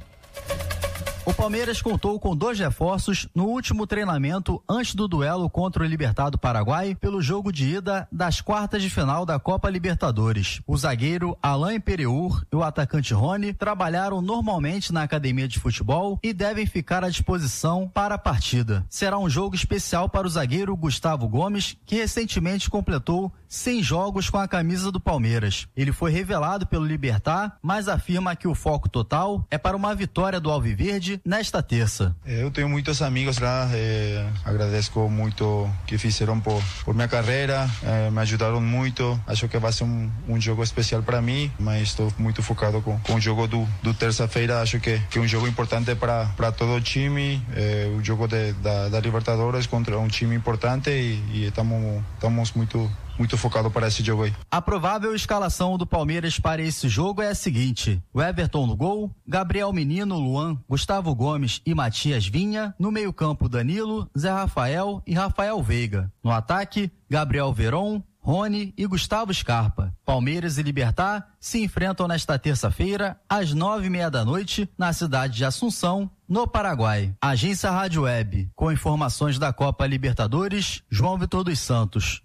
O 1.29 1.33
Palmeiras 1.33 1.79
contou 1.79 2.19
com 2.19 2.35
dois 2.35 2.57
reforços 2.57 3.27
no 3.35 3.45
último 3.45 3.85
treinamento 3.85 4.63
antes 4.67 4.95
do 4.95 5.07
duelo 5.07 5.47
contra 5.47 5.83
o 5.83 5.85
Libertado 5.85 6.39
Paraguai 6.39 6.95
pelo 6.95 7.21
jogo 7.21 7.51
de 7.51 7.75
ida 7.75 8.07
das 8.11 8.41
quartas 8.41 8.81
de 8.81 8.89
final 8.89 9.27
da 9.27 9.37
Copa 9.37 9.69
Libertadores. 9.69 10.59
O 10.65 10.75
zagueiro 10.75 11.37
Alain 11.39 11.79
Pereur 11.79 12.43
e 12.51 12.55
o 12.55 12.63
atacante 12.63 13.13
Rony 13.13 13.53
trabalharam 13.53 14.23
normalmente 14.23 14.91
na 14.91 15.03
academia 15.03 15.47
de 15.47 15.59
futebol 15.59 16.17
e 16.23 16.33
devem 16.33 16.65
ficar 16.65 17.03
à 17.03 17.09
disposição 17.09 17.87
para 17.93 18.15
a 18.15 18.17
partida. 18.17 18.83
Será 18.89 19.19
um 19.19 19.29
jogo 19.29 19.53
especial 19.53 20.09
para 20.09 20.25
o 20.25 20.29
zagueiro 20.31 20.75
Gustavo 20.75 21.27
Gomes, 21.27 21.77
que 21.85 21.97
recentemente 21.97 22.71
completou 22.71 23.31
100 23.47 23.83
jogos 23.83 24.29
com 24.31 24.37
a 24.37 24.47
camisa 24.47 24.91
do 24.91 24.99
Palmeiras. 24.99 25.67
Ele 25.77 25.91
foi 25.91 26.11
revelado 26.11 26.65
pelo 26.65 26.85
Libertar, 26.85 27.57
mas 27.61 27.87
afirma 27.87 28.35
que 28.35 28.47
o 28.47 28.55
foco 28.55 28.89
total 28.89 29.45
é 29.51 29.59
para 29.59 29.77
uma 29.77 29.93
vitória 29.93 30.39
do 30.39 30.49
Alviverde 30.49 31.18
nesta 31.25 31.61
terça. 31.61 32.15
É, 32.25 32.43
eu 32.43 32.51
tenho 32.51 32.69
muitos 32.69 33.01
amigos 33.01 33.39
lá, 33.39 33.69
eh, 33.73 34.25
agradeço 34.45 34.99
muito 35.09 35.69
que 35.85 35.97
fizeram 35.97 36.39
por, 36.39 36.61
por 36.83 36.93
minha 36.93 37.07
carreira, 37.07 37.69
eh, 37.83 38.09
me 38.09 38.19
ajudaram 38.19 38.61
muito. 38.61 39.19
Acho 39.27 39.47
que 39.47 39.57
vai 39.57 39.71
ser 39.71 39.83
um, 39.83 40.11
um 40.27 40.39
jogo 40.39 40.63
especial 40.63 41.03
para 41.03 41.21
mim, 41.21 41.51
mas 41.59 41.89
estou 41.89 42.11
muito 42.17 42.41
focado 42.41 42.81
com, 42.81 42.99
com 42.99 43.15
o 43.15 43.21
jogo 43.21 43.47
do, 43.47 43.67
do 43.83 43.93
terça-feira. 43.93 44.61
Acho 44.61 44.79
que, 44.79 44.99
que 45.09 45.17
é 45.17 45.21
um 45.21 45.27
jogo 45.27 45.47
importante 45.47 45.95
para 45.95 46.51
todo 46.51 46.75
o 46.75 46.81
time, 46.81 47.41
eh, 47.55 47.91
o 47.97 48.03
jogo 48.03 48.27
de, 48.27 48.53
da, 48.53 48.89
da 48.89 48.99
Libertadores 48.99 49.67
contra 49.67 49.97
um 49.99 50.07
time 50.07 50.35
importante 50.35 50.89
e 50.89 51.45
estamos 51.45 52.53
muito 52.53 52.89
muito 53.19 53.37
focado 53.37 53.69
para 53.69 53.87
esse 53.87 54.03
jogo 54.03 54.23
aí. 54.23 54.33
A 54.49 54.61
provável 54.61 55.13
escalação 55.13 55.77
do 55.77 55.85
Palmeiras 55.85 56.39
para 56.39 56.61
esse 56.61 56.87
jogo 56.89 57.21
é 57.21 57.27
a 57.27 57.35
seguinte: 57.35 58.01
o 58.13 58.21
Everton 58.21 58.65
no 58.65 58.75
gol, 58.75 59.13
Gabriel 59.27 59.71
Menino, 59.71 60.17
Luan, 60.17 60.57
Gustavo 60.67 61.13
Gomes 61.13 61.61
e 61.65 61.75
Matias 61.75 62.25
Vinha, 62.25 62.73
no 62.79 62.91
meio-campo 62.91 63.49
Danilo, 63.49 64.09
Zé 64.17 64.31
Rafael 64.31 65.03
e 65.05 65.13
Rafael 65.13 65.61
Veiga. 65.61 66.11
No 66.23 66.31
ataque, 66.31 66.91
Gabriel 67.09 67.53
Veron, 67.53 68.01
Rony 68.21 68.73
e 68.77 68.85
Gustavo 68.85 69.33
Scarpa. 69.33 69.93
Palmeiras 70.05 70.57
e 70.57 70.63
Libertar 70.63 71.27
se 71.39 71.63
enfrentam 71.63 72.07
nesta 72.07 72.37
terça-feira, 72.37 73.19
às 73.27 73.53
nove 73.53 73.87
e 73.87 73.89
meia 73.89 74.09
da 74.09 74.23
noite, 74.23 74.69
na 74.77 74.93
cidade 74.93 75.37
de 75.37 75.45
Assunção, 75.45 76.09
no 76.27 76.47
Paraguai. 76.47 77.13
Agência 77.21 77.71
Rádio 77.71 78.03
Web, 78.03 78.49
com 78.55 78.71
informações 78.71 79.39
da 79.39 79.51
Copa 79.51 79.87
Libertadores, 79.87 80.83
João 80.89 81.17
Vitor 81.17 81.43
dos 81.43 81.59
Santos. 81.59 82.21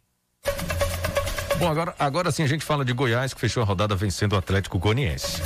Bom, 1.59 1.69
agora, 1.69 1.95
agora 1.99 2.33
sim 2.33 2.43
a 2.43 2.49
gente 2.49 2.65
fala 2.65 2.85
de 2.85 2.93
Goiás, 2.93 3.33
que 3.33 3.41
fechou 3.41 3.63
a 3.63 3.67
rodada 3.67 3.95
vencendo 3.95 4.33
o 4.33 4.37
Atlético 4.37 4.79
Goianiense. 4.79 5.41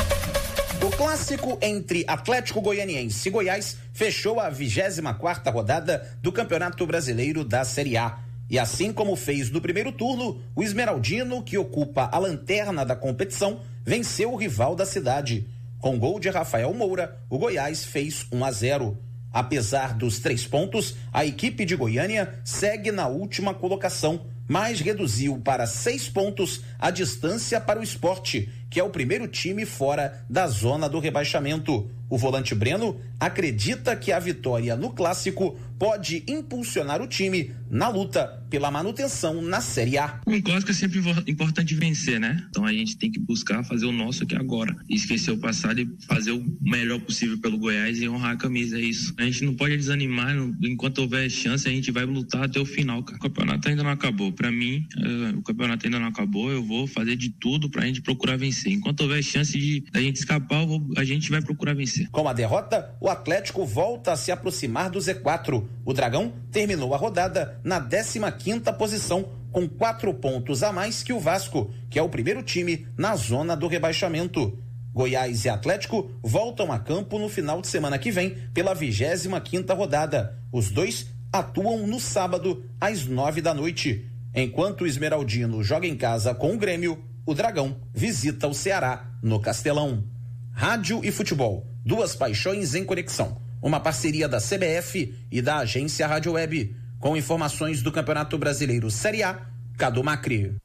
O 0.81 0.91
clássico 0.91 1.59
entre 1.61 2.05
Atlético 2.07 2.63
Goianiense 2.63 3.29
e 3.29 3.31
Goiás 3.31 3.77
fechou 3.93 4.41
a 4.41 4.49
24 4.49 5.21
quarta 5.21 5.51
rodada 5.51 6.17
do 6.23 6.33
Campeonato 6.33 6.87
Brasileiro 6.87 7.45
da 7.45 7.63
Série 7.63 7.97
A. 7.99 8.21
E 8.49 8.59
assim 8.59 8.91
como 8.91 9.15
fez 9.17 9.51
no 9.51 9.61
primeiro 9.61 9.93
turno, 9.93 10.41
o 10.57 10.63
Esmeraldino, 10.63 11.43
que 11.43 11.59
ocupa 11.59 12.09
a 12.11 12.19
lanterna 12.19 12.87
da 12.87 12.97
competição, 12.97 13.61
venceu 13.85 14.33
o 14.33 14.37
rival 14.37 14.75
da 14.75 14.87
cidade. 14.87 15.47
Com 15.79 15.99
gol 15.99 16.19
de 16.19 16.31
Rafael 16.31 16.73
Moura, 16.73 17.19
o 17.29 17.39
Goiás 17.39 17.85
fez 17.85 18.27
1 18.33 18.45
a 18.45 18.51
0. 18.51 18.97
Apesar 19.31 19.93
dos 19.93 20.19
três 20.21 20.47
pontos, 20.47 20.97
a 21.13 21.27
equipe 21.27 21.67
de 21.67 21.77
Goiânia 21.77 22.41
segue 22.43 22.91
na 22.91 23.09
última 23.09 23.53
colocação 23.53 24.25
mas 24.49 24.81
reduziu 24.81 25.39
para 25.39 25.67
seis 25.67 26.09
pontos 26.09 26.63
a 26.79 26.91
distância 26.91 27.61
para 27.61 27.79
o 27.79 27.83
esporte, 27.83 28.51
que 28.71 28.81
é 28.81 28.83
o 28.83 28.91
primeiro 28.91 29.29
time 29.29 29.67
fora 29.67 30.25
da 30.29 30.47
zona 30.49 30.89
do 30.89 30.99
rebaixamento. 30.99 31.91
O 32.09 32.17
volante 32.17 32.55
Breno 32.55 33.01
acredita 33.21 33.95
que 33.95 34.13
a 34.13 34.19
vitória 34.19 34.77
no 34.77 34.91
clássico 34.91 35.59
pode 35.79 36.25
impulsionar 36.27 37.01
o 37.01 37.07
time 37.07 37.53
na 37.71 37.89
luta 37.89 38.27
pela 38.51 38.71
manutenção 38.71 39.43
na 39.43 39.61
Série 39.61 39.99
A. 39.99 40.21
Um 40.27 40.41
clássico 40.41 40.71
é 40.71 40.75
sempre 40.75 41.01
importante 41.27 41.75
vencer, 41.75 42.19
né? 42.19 42.43
Então 42.49 42.65
a 42.65 42.73
gente 42.73 42.97
tem 42.97 43.11
que 43.11 43.21
buscar 43.21 43.63
fazer 43.63 43.87
o 43.87 43.93
nosso 43.93 44.25
aqui 44.25 44.35
agora. 44.35 44.75
Esquecer 44.89 45.31
o 45.31 45.39
passado 45.39 45.81
e 45.81 45.89
fazer 46.07 46.33
o 46.33 46.45
melhor 46.61 46.99
possível 47.01 47.39
pelo 47.39 47.59
Goiás 47.59 48.01
e 48.01 48.09
honrar 48.09 48.33
a 48.33 48.37
camisa, 48.37 48.79
é 48.79 48.81
isso. 48.81 49.15
A 49.19 49.25
gente 49.25 49.45
não 49.45 49.55
pode 49.55 49.77
desanimar, 49.77 50.35
enquanto 50.63 50.99
houver 50.99 51.29
chance, 51.31 51.69
a 51.69 51.71
gente 51.71 51.91
vai 51.91 52.05
lutar 52.05 52.45
até 52.45 52.59
o 52.59 52.65
final, 52.65 53.03
cara. 53.03 53.19
O 53.19 53.21
campeonato 53.21 53.69
ainda 53.69 53.83
não 53.83 53.91
acabou. 53.91 54.33
Para 54.33 54.51
mim, 54.51 54.87
uh, 54.97 55.39
o 55.39 55.43
campeonato 55.43 55.87
ainda 55.87 56.01
não 56.01 56.09
acabou. 56.09 56.51
Eu 56.51 56.65
vou 56.65 56.87
fazer 56.87 57.17
de 57.17 57.29
tudo 57.31 57.69
pra 57.69 57.85
gente 57.85 58.01
procurar 58.01 58.37
vencer. 58.37 58.73
Enquanto 58.73 59.03
houver 59.03 59.23
chance 59.23 59.57
de 59.59 59.85
a 59.93 60.01
gente 60.01 60.17
escapar, 60.17 60.65
vou, 60.65 60.89
a 60.97 61.05
gente 61.05 61.31
vai 61.31 61.43
procurar 61.43 61.75
vencer. 61.75 61.98
Com 62.07 62.29
a 62.29 62.33
derrota, 62.33 62.95
o 63.01 63.09
Atlético 63.09 63.65
volta 63.65 64.13
a 64.13 64.17
se 64.17 64.31
aproximar 64.31 64.91
do 64.91 64.99
Z4. 64.99 65.65
O 65.85 65.93
Dragão 65.93 66.33
terminou 66.51 66.95
a 66.95 66.97
rodada 66.97 67.59
na 67.65 67.81
15ª 67.81 68.73
posição, 68.77 69.29
com 69.51 69.69
quatro 69.69 70.13
pontos 70.15 70.63
a 70.63 70.73
mais 70.73 71.03
que 71.03 71.13
o 71.13 71.21
Vasco, 71.21 71.71
que 71.91 71.99
é 71.99 72.03
o 72.03 72.09
primeiro 72.09 72.43
time 72.43 72.87
na 72.97 73.17
zona 73.17 73.57
do 73.57 73.67
rebaixamento. 73.67 74.59
Goiás 74.93 75.45
e 75.45 75.49
Atlético 75.49 76.11
voltam 76.23 76.73
a 76.73 76.79
campo 76.79 77.19
no 77.19 77.29
final 77.29 77.61
de 77.61 77.69
semana 77.69 77.99
que 77.99 78.11
vem 78.11 78.31
pela 78.53 78.75
25ª 78.75 79.77
rodada. 79.77 80.39
Os 80.53 80.71
dois 80.71 81.07
atuam 81.33 81.87
no 81.87 82.01
sábado 82.01 82.65
às 82.81 83.07
nove 83.07 83.41
da 83.41 83.55
noite. 83.55 84.11
Enquanto 84.35 84.83
o 84.83 84.87
Esmeraldino 84.87 85.63
joga 85.63 85.87
em 85.87 85.97
casa 85.97 86.35
com 86.35 86.55
o 86.55 86.59
Grêmio, 86.59 87.03
o 87.25 87.35
Dragão 87.35 87.77
visita 87.95 88.49
o 88.49 88.55
Ceará 88.55 89.05
no 89.23 89.39
Castelão. 89.39 90.05
Rádio 90.53 91.01
e 91.05 91.13
futebol, 91.13 91.67
duas 91.89 92.15
paixões 92.15 92.75
em 92.75 92.85
conexão 92.85 93.49
uma 93.63 93.81
parceria 93.81 94.29
da 94.29 94.39
CBF 94.39 95.15
e 95.31 95.43
da 95.43 95.59
agência 95.59 96.07
Rádio 96.07 96.33
Web, 96.33 96.77
com 96.99 97.17
informações 97.17 97.83
do 97.83 97.93
Campeonato 97.93 98.39
Brasileiro 98.39 98.91
Série 98.91 99.23
A, 99.23 99.41
Cadu 99.77 100.03
Macri. 100.03 100.57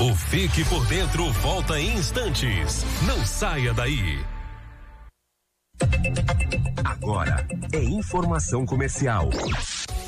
O 0.00 0.14
Fique 0.14 0.64
por 0.64 0.86
Dentro 0.86 1.30
volta 1.32 1.78
em 1.78 1.96
instantes. 1.96 2.84
Não 3.06 3.24
saia 3.24 3.72
daí. 3.72 4.24
Agora 6.84 7.46
é 7.72 7.82
informação 7.82 8.64
comercial. 8.66 9.30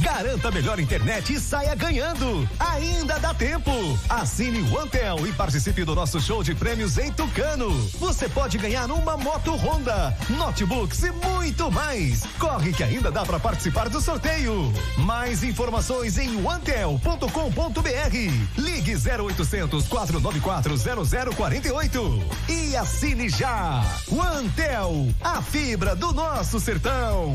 Garanta 0.00 0.48
a 0.48 0.50
melhor 0.50 0.80
internet 0.80 1.34
e 1.34 1.38
saia 1.38 1.74
ganhando. 1.74 2.48
Ainda 2.58 3.18
dá 3.18 3.34
tempo. 3.34 3.70
Assine 4.08 4.62
o 4.70 4.78
Antel 4.78 5.26
e 5.26 5.32
participe 5.32 5.84
do 5.84 5.94
nosso 5.94 6.18
show 6.20 6.42
de 6.42 6.54
prêmios 6.54 6.96
em 6.96 7.12
Tucano. 7.12 7.70
Você 7.98 8.28
pode 8.28 8.56
ganhar 8.56 8.90
uma 8.90 9.16
moto 9.18 9.54
Honda, 9.54 10.16
notebooks 10.30 11.02
e 11.02 11.10
muito 11.10 11.70
mais. 11.70 12.24
Corre 12.38 12.72
que 12.72 12.82
ainda 12.82 13.10
dá 13.10 13.26
para 13.26 13.38
participar 13.38 13.90
do 13.90 14.00
sorteio. 14.00 14.72
Mais 14.96 15.44
informações 15.44 16.16
em 16.16 16.46
antel.com.br. 16.46 17.20
Ligue 18.56 18.94
0800 18.94 19.86
494 19.86 20.74
0048 21.36 22.24
e 22.48 22.76
assine 22.76 23.28
já. 23.28 23.84
O 24.08 24.20
Antel, 24.22 25.08
a 25.20 25.42
fibra 25.42 25.94
do 25.94 26.12
nosso 26.12 26.58
sertão. 26.58 27.34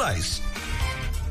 culturais. 0.01 0.41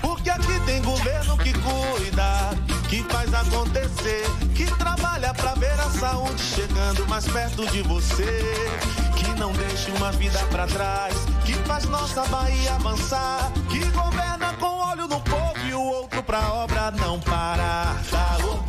Porque 0.00 0.30
aqui 0.30 0.60
tem 0.66 0.80
governo 0.82 1.36
que 1.36 1.52
cuida, 1.52 2.50
que 2.88 3.02
faz 3.02 3.34
acontecer, 3.34 4.22
que 4.54 4.66
trabalha 4.76 5.34
pra 5.34 5.54
ver 5.54 5.72
a 5.80 5.90
saúde 5.90 6.40
chegando 6.40 7.04
mais 7.08 7.26
perto 7.26 7.66
de 7.66 7.82
você, 7.82 8.40
que 9.16 9.26
não 9.36 9.52
deixa 9.52 9.90
uma 9.96 10.12
vida 10.12 10.38
pra 10.52 10.64
trás, 10.68 11.12
que 11.44 11.54
faz 11.66 11.86
nossa 11.86 12.24
Bahia 12.26 12.74
avançar, 12.74 13.50
que 13.68 13.80
governa 13.90 14.54
com 14.60 14.90
olho 14.92 15.08
no 15.08 15.20
povo 15.22 15.66
e 15.68 15.74
o 15.74 15.82
outro 15.82 16.22
pra 16.22 16.52
obra 16.52 16.92
não 16.92 17.18
parar. 17.18 18.00
Dá 18.12 18.36
orgulho 18.46 18.67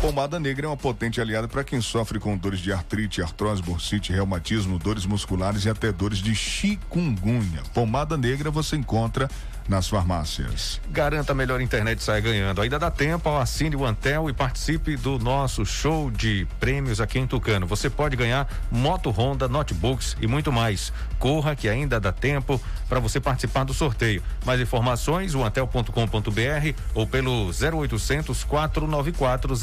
pomada 0.00 0.38
negra 0.38 0.66
é 0.66 0.68
uma 0.68 0.76
potente 0.76 1.20
aliada 1.20 1.48
para 1.48 1.64
quem 1.64 1.80
sofre 1.80 2.18
com 2.18 2.36
dores 2.36 2.60
de 2.60 2.72
artrite, 2.72 3.22
artrose, 3.22 3.62
bursite, 3.62 4.12
reumatismo, 4.12 4.78
dores 4.78 5.06
musculares 5.06 5.64
e 5.64 5.70
até 5.70 5.90
dores 5.90 6.18
de 6.18 6.34
chikungunya. 6.34 7.62
Pomada 7.74 8.16
negra 8.16 8.50
você 8.50 8.76
encontra 8.76 9.28
nas 9.68 9.88
farmácias. 9.88 10.80
Garanta 10.90 11.32
a 11.32 11.34
melhor 11.34 11.60
internet 11.60 11.98
e 11.98 12.02
saia 12.02 12.20
ganhando. 12.20 12.60
Ainda 12.60 12.78
dá 12.78 12.90
tempo, 12.90 13.28
assine 13.36 13.76
o 13.76 13.84
Antel 13.84 14.28
e 14.28 14.32
participe 14.32 14.96
do 14.96 15.18
nosso 15.18 15.64
show 15.64 16.10
de 16.10 16.46
prêmios 16.60 17.00
aqui 17.00 17.18
em 17.18 17.26
Tucano. 17.26 17.66
Você 17.66 17.90
pode 17.90 18.16
ganhar 18.16 18.48
moto 18.70 19.10
Honda, 19.10 19.48
notebooks 19.48 20.16
e 20.20 20.26
muito 20.26 20.52
mais. 20.52 20.92
Corra 21.18 21.56
que 21.56 21.68
ainda 21.68 21.98
dá 21.98 22.12
tempo 22.12 22.60
para 22.88 23.00
você 23.00 23.20
participar 23.20 23.64
do 23.64 23.74
sorteio. 23.74 24.22
Mais 24.44 24.60
informações, 24.60 25.34
o 25.34 25.44
antel.com.br 25.44 26.80
ou 26.94 27.06
pelo 27.06 27.50
0800 27.50 28.44
494 28.44 29.54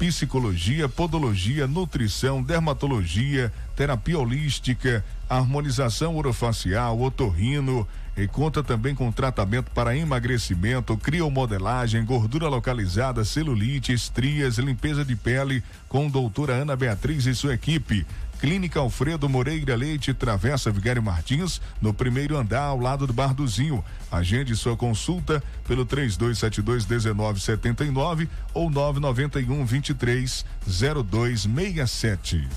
psicologia, 0.00 0.88
podologia, 0.88 1.66
nutrição, 1.66 2.42
dermatologia, 2.42 3.52
terapia 3.76 4.18
holística, 4.18 5.04
harmonização 5.28 6.16
orofacial, 6.16 6.98
otorrino 6.98 7.86
e 8.16 8.26
conta 8.26 8.62
também 8.62 8.94
com 8.94 9.12
tratamento 9.12 9.70
para 9.72 9.94
emagrecimento, 9.94 10.96
criomodelagem, 10.96 12.02
gordura 12.02 12.48
localizada, 12.48 13.26
celulite, 13.26 13.92
estrias, 13.92 14.56
limpeza 14.56 15.04
de 15.04 15.14
pele 15.14 15.62
com 15.86 16.08
doutora 16.08 16.54
Ana 16.54 16.74
Beatriz 16.74 17.26
e 17.26 17.34
sua 17.34 17.52
equipe. 17.52 18.06
Clínica 18.40 18.80
Alfredo 18.80 19.28
Moreira 19.28 19.76
Leite, 19.76 20.14
Travessa 20.14 20.70
Vigário 20.70 21.02
Martins, 21.02 21.60
no 21.80 21.92
primeiro 21.92 22.38
andar, 22.38 22.62
ao 22.62 22.80
lado 22.80 23.06
do 23.06 23.12
Bar 23.12 23.34
do 23.34 23.46
Zinho. 23.46 23.84
Agende 24.10 24.56
sua 24.56 24.74
consulta 24.76 25.42
pelo 25.68 25.84
3272 25.84 26.86
1979 26.86 28.28
ou 28.54 28.70
991 28.70 29.64
23 29.66 30.46
0267. 30.66 32.48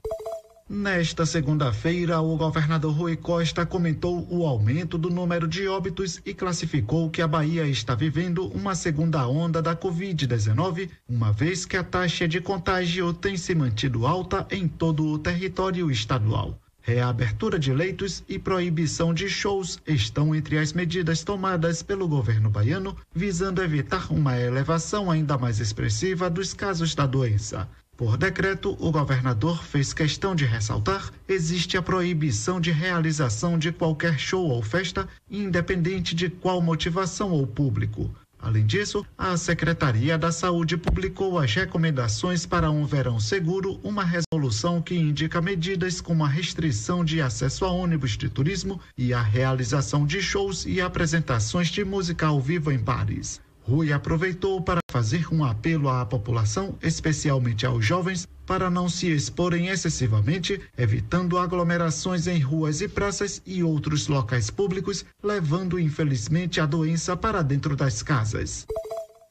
Nesta 0.71 1.25
segunda-feira, 1.25 2.21
o 2.21 2.37
governador 2.37 2.93
Rui 2.93 3.15
Costa 3.15 3.65
comentou 3.65 4.27
o 4.29 4.45
aumento 4.45 4.99
do 4.99 5.09
número 5.09 5.47
de 5.47 5.67
óbitos 5.67 6.21
e 6.23 6.31
classificou 6.31 7.09
que 7.09 7.23
a 7.23 7.27
Bahia 7.27 7.65
está 7.65 7.95
vivendo 7.95 8.45
uma 8.49 8.75
segunda 8.75 9.27
onda 9.27 9.63
da 9.63 9.75
Covid-19, 9.75 10.91
uma 11.09 11.33
vez 11.33 11.65
que 11.65 11.75
a 11.75 11.83
taxa 11.83 12.27
de 12.27 12.39
contágio 12.39 13.11
tem 13.11 13.35
se 13.35 13.55
mantido 13.55 14.05
alta 14.05 14.45
em 14.51 14.67
todo 14.67 15.07
o 15.07 15.17
território 15.17 15.89
estadual. 15.89 16.55
Reabertura 16.83 17.57
de 17.57 17.73
leitos 17.73 18.23
e 18.29 18.37
proibição 18.37 19.11
de 19.11 19.27
shows 19.27 19.79
estão 19.87 20.35
entre 20.35 20.59
as 20.59 20.71
medidas 20.71 21.23
tomadas 21.23 21.81
pelo 21.81 22.07
governo 22.07 22.49
baiano, 22.49 22.95
visando 23.13 23.63
evitar 23.63 24.11
uma 24.13 24.39
elevação 24.39 25.09
ainda 25.09 25.35
mais 25.35 25.59
expressiva 25.59 26.29
dos 26.29 26.53
casos 26.53 26.93
da 26.93 27.07
doença. 27.07 27.67
Por 27.99 28.15
decreto, 28.15 28.77
o 28.79 28.93
governador 28.93 29.61
fez 29.61 29.91
questão 29.91 30.33
de 30.33 30.45
ressaltar: 30.45 31.11
existe 31.27 31.75
a 31.75 31.81
proibição 31.81 32.57
de 32.57 32.71
realização 32.71 33.59
de 33.59 33.73
qualquer 33.73 34.17
show 34.17 34.47
ou 34.47 34.63
festa, 34.63 35.05
independente 35.29 36.15
de 36.15 36.29
qual 36.29 36.61
motivação 36.61 37.29
ou 37.31 37.45
público. 37.45 38.09
Além 38.39 38.65
disso, 38.65 39.05
a 39.17 39.35
Secretaria 39.35 40.17
da 40.17 40.31
Saúde 40.31 40.77
publicou 40.77 41.37
as 41.37 41.53
recomendações 41.53 42.45
para 42.45 42.71
um 42.71 42.85
verão 42.85 43.19
seguro, 43.19 43.81
uma 43.83 44.05
resolução 44.05 44.81
que 44.81 44.95
indica 44.95 45.41
medidas 45.41 45.99
como 45.99 46.23
a 46.23 46.29
restrição 46.29 47.03
de 47.03 47.21
acesso 47.21 47.65
a 47.65 47.69
ônibus 47.69 48.11
de 48.11 48.29
turismo 48.29 48.79
e 48.97 49.13
a 49.13 49.21
realização 49.21 50.05
de 50.05 50.21
shows 50.21 50.65
e 50.65 50.79
apresentações 50.79 51.67
de 51.67 51.83
música 51.83 52.27
ao 52.27 52.39
vivo 52.39 52.71
em 52.71 52.77
bares. 52.77 53.41
Rui 53.69 53.93
aproveitou 53.93 54.59
para 54.59 54.79
fazer 54.89 55.31
um 55.31 55.45
apelo 55.45 55.89
à 55.89 56.03
população, 56.03 56.75
especialmente 56.81 57.67
aos 57.67 57.85
jovens, 57.85 58.27
para 58.43 58.67
não 58.67 58.89
se 58.89 59.11
exporem 59.11 59.67
excessivamente, 59.67 60.59
evitando 60.75 61.37
aglomerações 61.37 62.25
em 62.25 62.39
ruas 62.39 62.81
e 62.81 62.87
praças 62.87 63.43
e 63.45 63.63
outros 63.63 64.07
locais 64.07 64.49
públicos, 64.49 65.05
levando 65.23 65.79
infelizmente 65.79 66.59
a 66.59 66.65
doença 66.65 67.15
para 67.15 67.43
dentro 67.43 67.75
das 67.75 68.01
casas. 68.01 68.65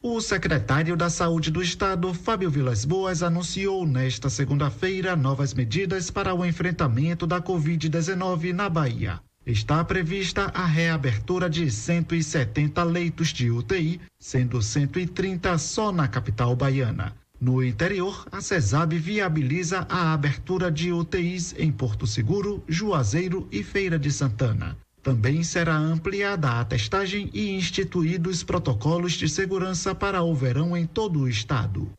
O 0.01 0.21
secretário 0.21 0.97
da 0.97 1.11
Saúde 1.11 1.51
do 1.51 1.61
Estado, 1.61 2.15
Fábio 2.15 2.49
Vilas 2.49 2.85
Boas, 2.85 3.25
anunciou 3.25 3.85
nesta 3.85 4.31
segunda-feira 4.31 5.17
novas 5.17 5.53
medidas 5.53 6.13
para 6.13 6.33
o 6.33 6.47
enfrentamento 6.47 7.27
da 7.27 7.43
Covid-19 7.43 8.53
na 8.53 8.69
Bahia. 8.69 9.21
Está 9.49 9.83
prevista 9.83 10.51
a 10.53 10.67
reabertura 10.67 11.49
de 11.49 11.71
170 11.71 12.85
leitos 12.85 13.29
de 13.29 13.51
UTI, 13.51 13.99
sendo 14.19 14.61
130 14.61 15.57
só 15.57 15.91
na 15.91 16.07
capital 16.07 16.55
baiana. 16.55 17.17
No 17.41 17.65
interior, 17.65 18.27
a 18.31 18.43
CESAB 18.43 18.99
viabiliza 18.99 19.87
a 19.89 20.13
abertura 20.13 20.71
de 20.71 20.93
UTIs 20.93 21.55
em 21.57 21.73
Porto 21.73 22.07
Seguro, 22.07 22.63
Juazeiro 22.69 23.49
e 23.51 23.63
Feira 23.63 23.99
de 23.99 24.13
Santana. 24.13 24.77
Também 25.03 25.43
será 25.43 25.79
ampliada 25.79 26.61
a 26.61 26.65
testagem 26.67 27.31
e 27.33 27.51
instituídos 27.53 28.43
protocolos 28.43 29.13
de 29.15 29.31
segurança 29.31 29.95
para 29.95 30.23
o 30.23 30.35
verão 30.35 30.77
em 30.77 30.85
todo 30.85 31.21
o 31.21 31.29
estado. 31.29 31.91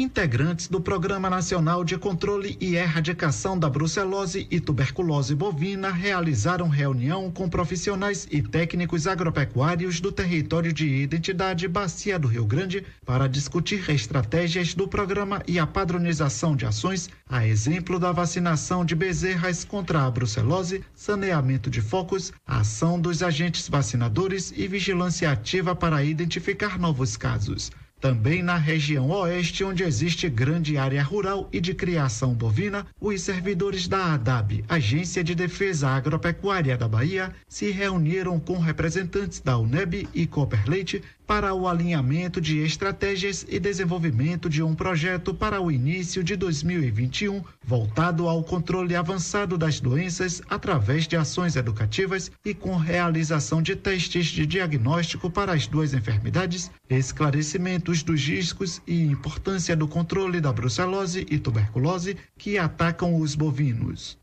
Integrantes 0.00 0.66
do 0.66 0.80
Programa 0.80 1.28
Nacional 1.28 1.84
de 1.84 1.98
Controle 1.98 2.56
e 2.58 2.74
Erradicação 2.74 3.58
da 3.58 3.68
Brucelose 3.68 4.46
e 4.50 4.58
Tuberculose 4.58 5.34
Bovina 5.34 5.90
realizaram 5.90 6.70
reunião 6.70 7.30
com 7.30 7.50
profissionais 7.50 8.26
e 8.30 8.40
técnicos 8.40 9.06
agropecuários 9.06 10.00
do 10.00 10.10
território 10.10 10.72
de 10.72 10.86
identidade 10.86 11.68
Bacia 11.68 12.18
do 12.18 12.28
Rio 12.28 12.46
Grande 12.46 12.82
para 13.04 13.28
discutir 13.28 13.90
estratégias 13.90 14.72
do 14.72 14.88
programa 14.88 15.42
e 15.46 15.58
a 15.58 15.66
padronização 15.66 16.56
de 16.56 16.64
ações, 16.64 17.10
a 17.28 17.46
exemplo 17.46 17.98
da 17.98 18.10
vacinação 18.10 18.86
de 18.86 18.94
bezerras 18.94 19.66
contra 19.66 20.06
a 20.06 20.10
brucelose, 20.10 20.82
saneamento 20.94 21.68
de 21.68 21.82
focos, 21.82 22.32
ação 22.46 22.98
dos 22.98 23.22
agentes 23.22 23.68
vacinadores 23.68 24.50
e 24.56 24.66
vigilância 24.66 25.30
ativa 25.30 25.76
para 25.76 26.02
identificar 26.02 26.78
novos 26.78 27.18
casos. 27.18 27.70
Também 28.00 28.42
na 28.42 28.56
região 28.56 29.10
oeste, 29.10 29.62
onde 29.62 29.82
existe 29.82 30.26
grande 30.26 30.78
área 30.78 31.02
rural 31.02 31.50
e 31.52 31.60
de 31.60 31.74
criação 31.74 32.32
bovina, 32.32 32.86
os 32.98 33.20
servidores 33.20 33.86
da 33.86 34.14
ADAB, 34.14 34.64
Agência 34.66 35.22
de 35.22 35.34
Defesa 35.34 35.90
Agropecuária 35.90 36.78
da 36.78 36.88
Bahia, 36.88 37.30
se 37.46 37.70
reuniram 37.70 38.40
com 38.40 38.58
representantes 38.58 39.40
da 39.40 39.58
UNEB 39.58 40.08
e 40.14 40.26
Cooper 40.26 40.64
Leite 40.66 41.02
para 41.30 41.54
o 41.54 41.68
alinhamento 41.68 42.40
de 42.40 42.58
estratégias 42.58 43.46
e 43.48 43.60
desenvolvimento 43.60 44.50
de 44.50 44.64
um 44.64 44.74
projeto 44.74 45.32
para 45.32 45.60
o 45.60 45.70
início 45.70 46.24
de 46.24 46.34
2021, 46.34 47.44
voltado 47.64 48.28
ao 48.28 48.42
controle 48.42 48.96
avançado 48.96 49.56
das 49.56 49.78
doenças 49.78 50.42
através 50.50 51.06
de 51.06 51.16
ações 51.16 51.54
educativas 51.54 52.32
e 52.44 52.52
com 52.52 52.74
realização 52.74 53.62
de 53.62 53.76
testes 53.76 54.26
de 54.26 54.44
diagnóstico 54.44 55.30
para 55.30 55.52
as 55.52 55.68
duas 55.68 55.94
enfermidades, 55.94 56.68
esclarecimentos 56.90 58.02
dos 58.02 58.20
riscos 58.26 58.82
e 58.84 59.00
importância 59.00 59.76
do 59.76 59.86
controle 59.86 60.40
da 60.40 60.52
brucelose 60.52 61.24
e 61.30 61.38
tuberculose 61.38 62.16
que 62.36 62.58
atacam 62.58 63.14
os 63.14 63.36
bovinos. 63.36 64.18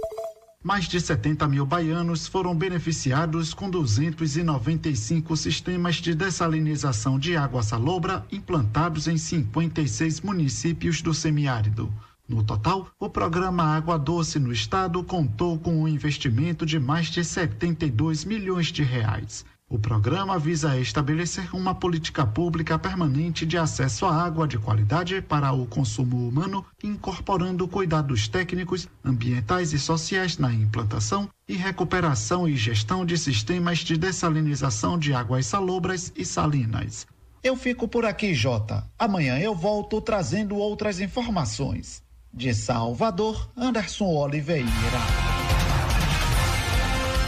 mais 0.64 0.86
de 0.86 0.98
70 0.98 1.46
mil 1.46 1.66
baianos 1.66 2.26
foram 2.26 2.56
beneficiados 2.56 3.52
com 3.52 3.68
295 3.68 5.36
sistemas 5.36 5.96
de 5.96 6.14
dessalinização 6.14 7.18
de 7.18 7.36
água 7.36 7.62
salobra 7.62 8.24
implantados 8.32 9.06
em 9.06 9.18
56 9.18 10.22
municípios 10.22 11.02
do 11.02 11.12
semiárido. 11.12 11.92
No 12.26 12.42
total, 12.42 12.88
o 12.98 13.10
programa 13.10 13.62
Água 13.62 13.98
Doce 13.98 14.38
no 14.38 14.50
estado 14.50 15.04
contou 15.04 15.58
com 15.58 15.82
um 15.82 15.86
investimento 15.86 16.64
de 16.64 16.80
mais 16.80 17.08
de 17.08 17.22
72 17.22 18.24
milhões 18.24 18.68
de 18.68 18.82
reais. 18.82 19.44
O 19.74 19.78
programa 19.78 20.38
visa 20.38 20.78
estabelecer 20.78 21.52
uma 21.52 21.74
política 21.74 22.24
pública 22.24 22.78
permanente 22.78 23.44
de 23.44 23.58
acesso 23.58 24.06
à 24.06 24.22
água 24.22 24.46
de 24.46 24.56
qualidade 24.56 25.20
para 25.20 25.52
o 25.52 25.66
consumo 25.66 26.28
humano, 26.28 26.64
incorporando 26.80 27.66
cuidados 27.66 28.28
técnicos, 28.28 28.88
ambientais 29.04 29.72
e 29.72 29.78
sociais 29.80 30.38
na 30.38 30.54
implantação 30.54 31.28
e 31.48 31.56
recuperação 31.56 32.48
e 32.48 32.54
gestão 32.56 33.04
de 33.04 33.18
sistemas 33.18 33.80
de 33.80 33.96
dessalinização 33.96 34.96
de 34.96 35.12
águas 35.12 35.46
salobras 35.46 36.12
e 36.14 36.24
salinas. 36.24 37.04
Eu 37.42 37.56
fico 37.56 37.88
por 37.88 38.04
aqui, 38.06 38.32
Jota. 38.32 38.88
Amanhã 38.96 39.40
eu 39.40 39.56
volto 39.56 40.00
trazendo 40.00 40.54
outras 40.54 41.00
informações. 41.00 42.00
De 42.32 42.54
Salvador, 42.54 43.50
Anderson 43.56 44.06
Oliveira. 44.06 44.68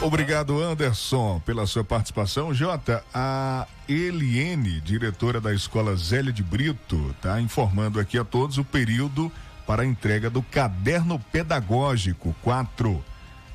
Obrigado, 0.06 0.62
Anderson, 0.62 1.40
pela 1.44 1.66
sua 1.66 1.82
participação. 1.82 2.54
Jota, 2.54 3.02
a 3.12 3.66
Eliene, 3.88 4.80
diretora 4.80 5.40
da 5.40 5.52
Escola 5.52 5.96
Zélia 5.96 6.32
de 6.32 6.44
Brito, 6.44 7.10
está 7.10 7.40
informando 7.40 7.98
aqui 7.98 8.16
a 8.16 8.24
todos 8.24 8.56
o 8.56 8.64
período 8.64 9.32
para 9.66 9.82
a 9.82 9.84
entrega 9.84 10.30
do 10.30 10.42
caderno 10.42 11.18
pedagógico 11.32 12.32
4, 12.40 13.04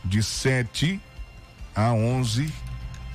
de 0.03 0.21
7 0.21 0.99
a 1.73 1.93
11 1.93 2.53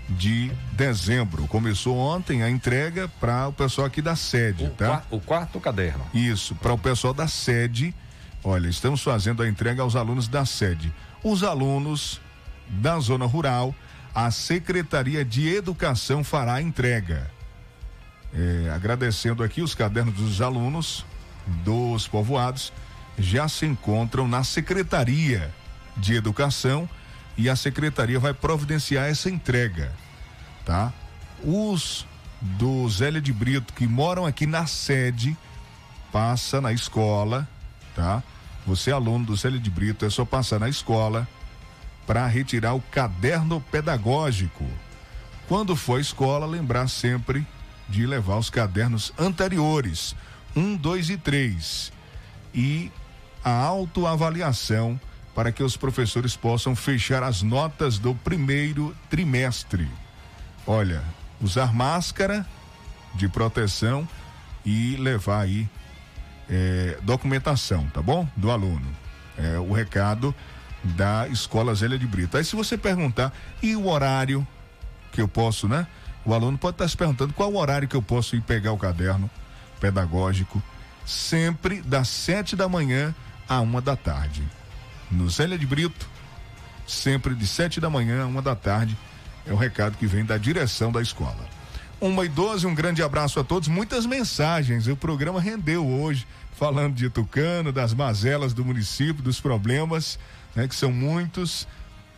de 0.08 0.50
dezembro. 0.72 1.46
Começou 1.46 1.94
ontem 1.98 2.42
a 2.42 2.48
entrega 2.48 3.06
para 3.20 3.48
o 3.48 3.52
pessoal 3.52 3.86
aqui 3.86 4.00
da 4.00 4.16
sede, 4.16 4.64
o 4.64 4.70
tá? 4.70 4.86
Quarto, 4.86 5.14
o 5.14 5.20
quarto 5.20 5.60
caderno. 5.60 6.06
Isso, 6.14 6.54
para 6.54 6.72
o 6.72 6.78
pessoal 6.78 7.12
da 7.12 7.28
sede. 7.28 7.94
Olha, 8.42 8.66
estamos 8.66 9.02
fazendo 9.02 9.42
a 9.42 9.48
entrega 9.48 9.82
aos 9.82 9.94
alunos 9.94 10.26
da 10.26 10.46
sede. 10.46 10.90
Os 11.22 11.42
alunos 11.42 12.18
da 12.68 12.98
zona 12.98 13.26
rural, 13.26 13.74
a 14.14 14.30
Secretaria 14.30 15.24
de 15.24 15.48
Educação 15.48 16.24
fará 16.24 16.54
a 16.54 16.62
entrega. 16.62 17.30
É, 18.34 18.70
agradecendo 18.74 19.42
aqui 19.42 19.62
os 19.62 19.74
cadernos 19.74 20.14
dos 20.14 20.40
alunos 20.40 21.04
dos 21.64 22.08
povoados 22.08 22.72
já 23.18 23.48
se 23.48 23.64
encontram 23.64 24.26
na 24.26 24.42
Secretaria 24.44 25.52
de 25.96 26.14
Educação 26.14 26.88
e 27.36 27.48
a 27.48 27.56
secretaria 27.56 28.18
vai 28.18 28.34
providenciar 28.34 29.06
essa 29.06 29.30
entrega, 29.30 29.92
tá? 30.64 30.92
Os 31.42 32.06
do 32.40 32.88
Zélia 32.88 33.20
de 33.20 33.32
Brito 33.32 33.72
que 33.72 33.86
moram 33.86 34.26
aqui 34.26 34.46
na 34.46 34.66
sede 34.66 35.36
passa 36.12 36.60
na 36.60 36.72
escola, 36.72 37.48
tá? 37.94 38.22
Você 38.66 38.90
aluno 38.90 39.26
do 39.26 39.36
Zélia 39.36 39.60
de 39.60 39.70
Brito 39.70 40.04
é 40.04 40.10
só 40.10 40.24
passar 40.24 40.58
na 40.58 40.68
escola 40.68 41.26
para 42.06 42.26
retirar 42.26 42.74
o 42.74 42.80
caderno 42.80 43.60
pedagógico. 43.60 44.64
Quando 45.48 45.76
for 45.76 45.98
à 45.98 46.00
escola, 46.00 46.46
lembrar 46.46 46.88
sempre 46.88 47.46
de 47.88 48.06
levar 48.06 48.36
os 48.36 48.50
cadernos 48.50 49.12
anteriores, 49.18 50.14
um, 50.54 50.76
dois 50.76 51.10
e 51.10 51.16
três, 51.16 51.92
e 52.54 52.90
a 53.44 53.52
autoavaliação 53.52 54.98
para 55.34 55.52
que 55.52 55.62
os 55.62 55.76
professores 55.76 56.34
possam 56.34 56.74
fechar 56.74 57.22
as 57.22 57.42
notas 57.42 57.98
do 57.98 58.14
primeiro 58.14 58.96
trimestre. 59.10 59.88
Olha, 60.66 61.02
usar 61.40 61.74
máscara 61.74 62.46
de 63.14 63.28
proteção 63.28 64.08
e 64.64 64.96
levar 64.96 65.42
aí 65.42 65.68
é, 66.48 66.98
documentação, 67.02 67.86
tá 67.90 68.00
bom? 68.00 68.26
Do 68.36 68.50
aluno. 68.50 68.88
É 69.36 69.58
o 69.58 69.72
recado 69.72 70.34
da 70.86 71.26
Escola 71.28 71.74
Zélia 71.74 71.98
de 71.98 72.06
Brito. 72.06 72.36
Aí 72.36 72.44
se 72.44 72.56
você 72.56 72.78
perguntar, 72.78 73.32
e 73.62 73.74
o 73.76 73.88
horário 73.88 74.46
que 75.12 75.20
eu 75.20 75.28
posso, 75.28 75.68
né? 75.68 75.86
O 76.24 76.34
aluno 76.34 76.58
pode 76.58 76.74
estar 76.74 76.88
se 76.88 76.96
perguntando 76.96 77.32
qual 77.32 77.52
o 77.52 77.58
horário 77.58 77.86
que 77.86 77.94
eu 77.94 78.02
posso 78.02 78.34
ir 78.34 78.40
pegar 78.40 78.72
o 78.72 78.78
caderno 78.78 79.30
pedagógico. 79.80 80.62
Sempre 81.04 81.80
das 81.82 82.08
sete 82.08 82.56
da 82.56 82.68
manhã 82.68 83.14
a 83.48 83.60
uma 83.60 83.80
da 83.80 83.94
tarde 83.94 84.42
no 85.10 85.28
Zélia 85.30 85.58
de 85.58 85.66
Brito, 85.66 86.08
sempre 86.86 87.34
de 87.34 87.46
sete 87.46 87.80
da 87.80 87.88
manhã 87.88 88.24
a 88.24 88.26
uma 88.26 88.42
da 88.42 88.54
tarde. 88.54 88.96
É 89.46 89.52
o 89.52 89.56
recado 89.56 89.96
que 89.96 90.06
vem 90.06 90.24
da 90.24 90.36
direção 90.36 90.90
da 90.90 91.00
escola. 91.00 91.48
Uma 92.00 92.24
e 92.24 92.28
doze, 92.28 92.66
um 92.66 92.74
grande 92.74 93.02
abraço 93.02 93.38
a 93.38 93.44
todos. 93.44 93.68
Muitas 93.68 94.04
mensagens. 94.04 94.86
O 94.88 94.96
programa 94.96 95.40
rendeu 95.40 95.86
hoje, 95.86 96.26
falando 96.56 96.94
de 96.94 97.08
Tucano, 97.08 97.72
das 97.72 97.94
mazelas 97.94 98.52
do 98.52 98.64
município, 98.64 99.22
dos 99.22 99.40
problemas, 99.40 100.18
né, 100.56 100.66
que 100.66 100.74
são 100.74 100.90
muitos. 100.90 101.68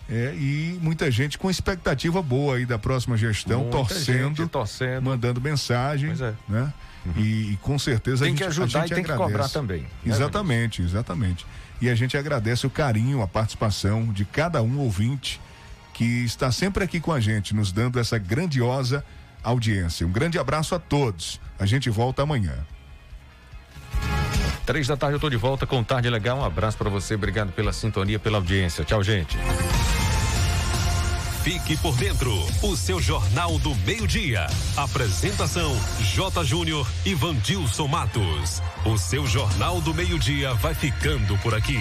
É, 0.09 0.35
e 0.35 0.79
muita 0.81 1.11
gente 1.11 1.37
com 1.37 1.51
expectativa 1.51 2.23
boa 2.23 2.57
aí 2.57 2.65
da 2.65 2.79
próxima 2.79 3.15
gestão, 3.15 3.69
torcendo, 3.69 4.37
gente 4.37 4.49
torcendo, 4.49 5.03
mandando 5.03 5.39
mensagem, 5.39 6.13
é. 6.13 6.33
né? 6.49 6.73
E, 7.15 7.53
e 7.53 7.59
com 7.61 7.79
certeza 7.79 8.25
Tem 8.25 8.33
a 8.33 8.37
que 8.37 8.45
gente, 8.45 8.49
ajudar 8.49 8.79
a 8.79 8.87
gente 8.87 8.93
e 8.93 8.95
tem 8.95 9.05
que 9.05 9.13
cobrar 9.13 9.49
também, 9.51 9.83
né, 9.83 9.89
Exatamente, 10.07 10.81
exatamente. 10.81 11.47
E 11.81 11.91
a 11.91 11.95
gente 11.95 12.17
agradece 12.17 12.67
o 12.67 12.71
carinho, 12.71 13.21
a 13.21 13.29
participação 13.29 14.07
de 14.07 14.25
cada 14.25 14.63
um 14.63 14.79
ouvinte 14.79 15.41
que 15.93 16.25
está 16.25 16.51
sempre 16.51 16.85
aqui 16.85 17.01
com 17.01 17.13
a 17.13 17.21
gente, 17.21 17.55
nos 17.55 17.71
dando 17.71 17.99
essa 17.99 18.19
grandiosa 18.19 19.05
audiência. 19.43 20.07
Um 20.07 20.13
grande 20.13 20.39
abraço 20.39 20.75
a 20.75 20.79
todos. 20.79 21.41
A 21.59 21.67
gente 21.67 21.91
volta 21.91 22.23
amanhã. 22.23 22.55
Três 24.69 24.87
da 24.87 24.99
tarde 24.99 25.17
eu 25.17 25.21
tô 25.21 25.31
de 25.31 25.37
volta 25.39 25.67
com 25.67 25.83
Tarde 25.83 26.11
Legal. 26.11 26.41
Um 26.41 26.45
abraço 26.45 26.77
para 26.77 26.91
você, 26.91 27.15
obrigado 27.15 27.51
pela 27.53 27.73
sintonia, 27.73 28.19
pela 28.19 28.37
audiência. 28.37 28.85
Tchau, 28.85 29.03
gente. 29.03 29.35
Fique 31.43 31.75
por 31.79 31.97
dentro, 31.97 32.31
o 32.63 32.77
seu 32.77 33.01
Jornal 33.01 33.59
do 33.61 33.75
Meio-Dia. 33.77 34.47
Apresentação: 34.77 35.75
J. 36.01 36.45
Júnior 36.45 36.87
e 37.07 37.15
Vandilson 37.15 37.89
Matos. 37.89 38.63
O 38.85 38.99
seu 38.99 39.27
Jornal 39.27 39.81
do 39.81 39.95
Meio-Dia 39.95 40.53
vai 40.53 40.75
ficando 40.75 41.39
por 41.39 41.55
aqui. 41.55 41.79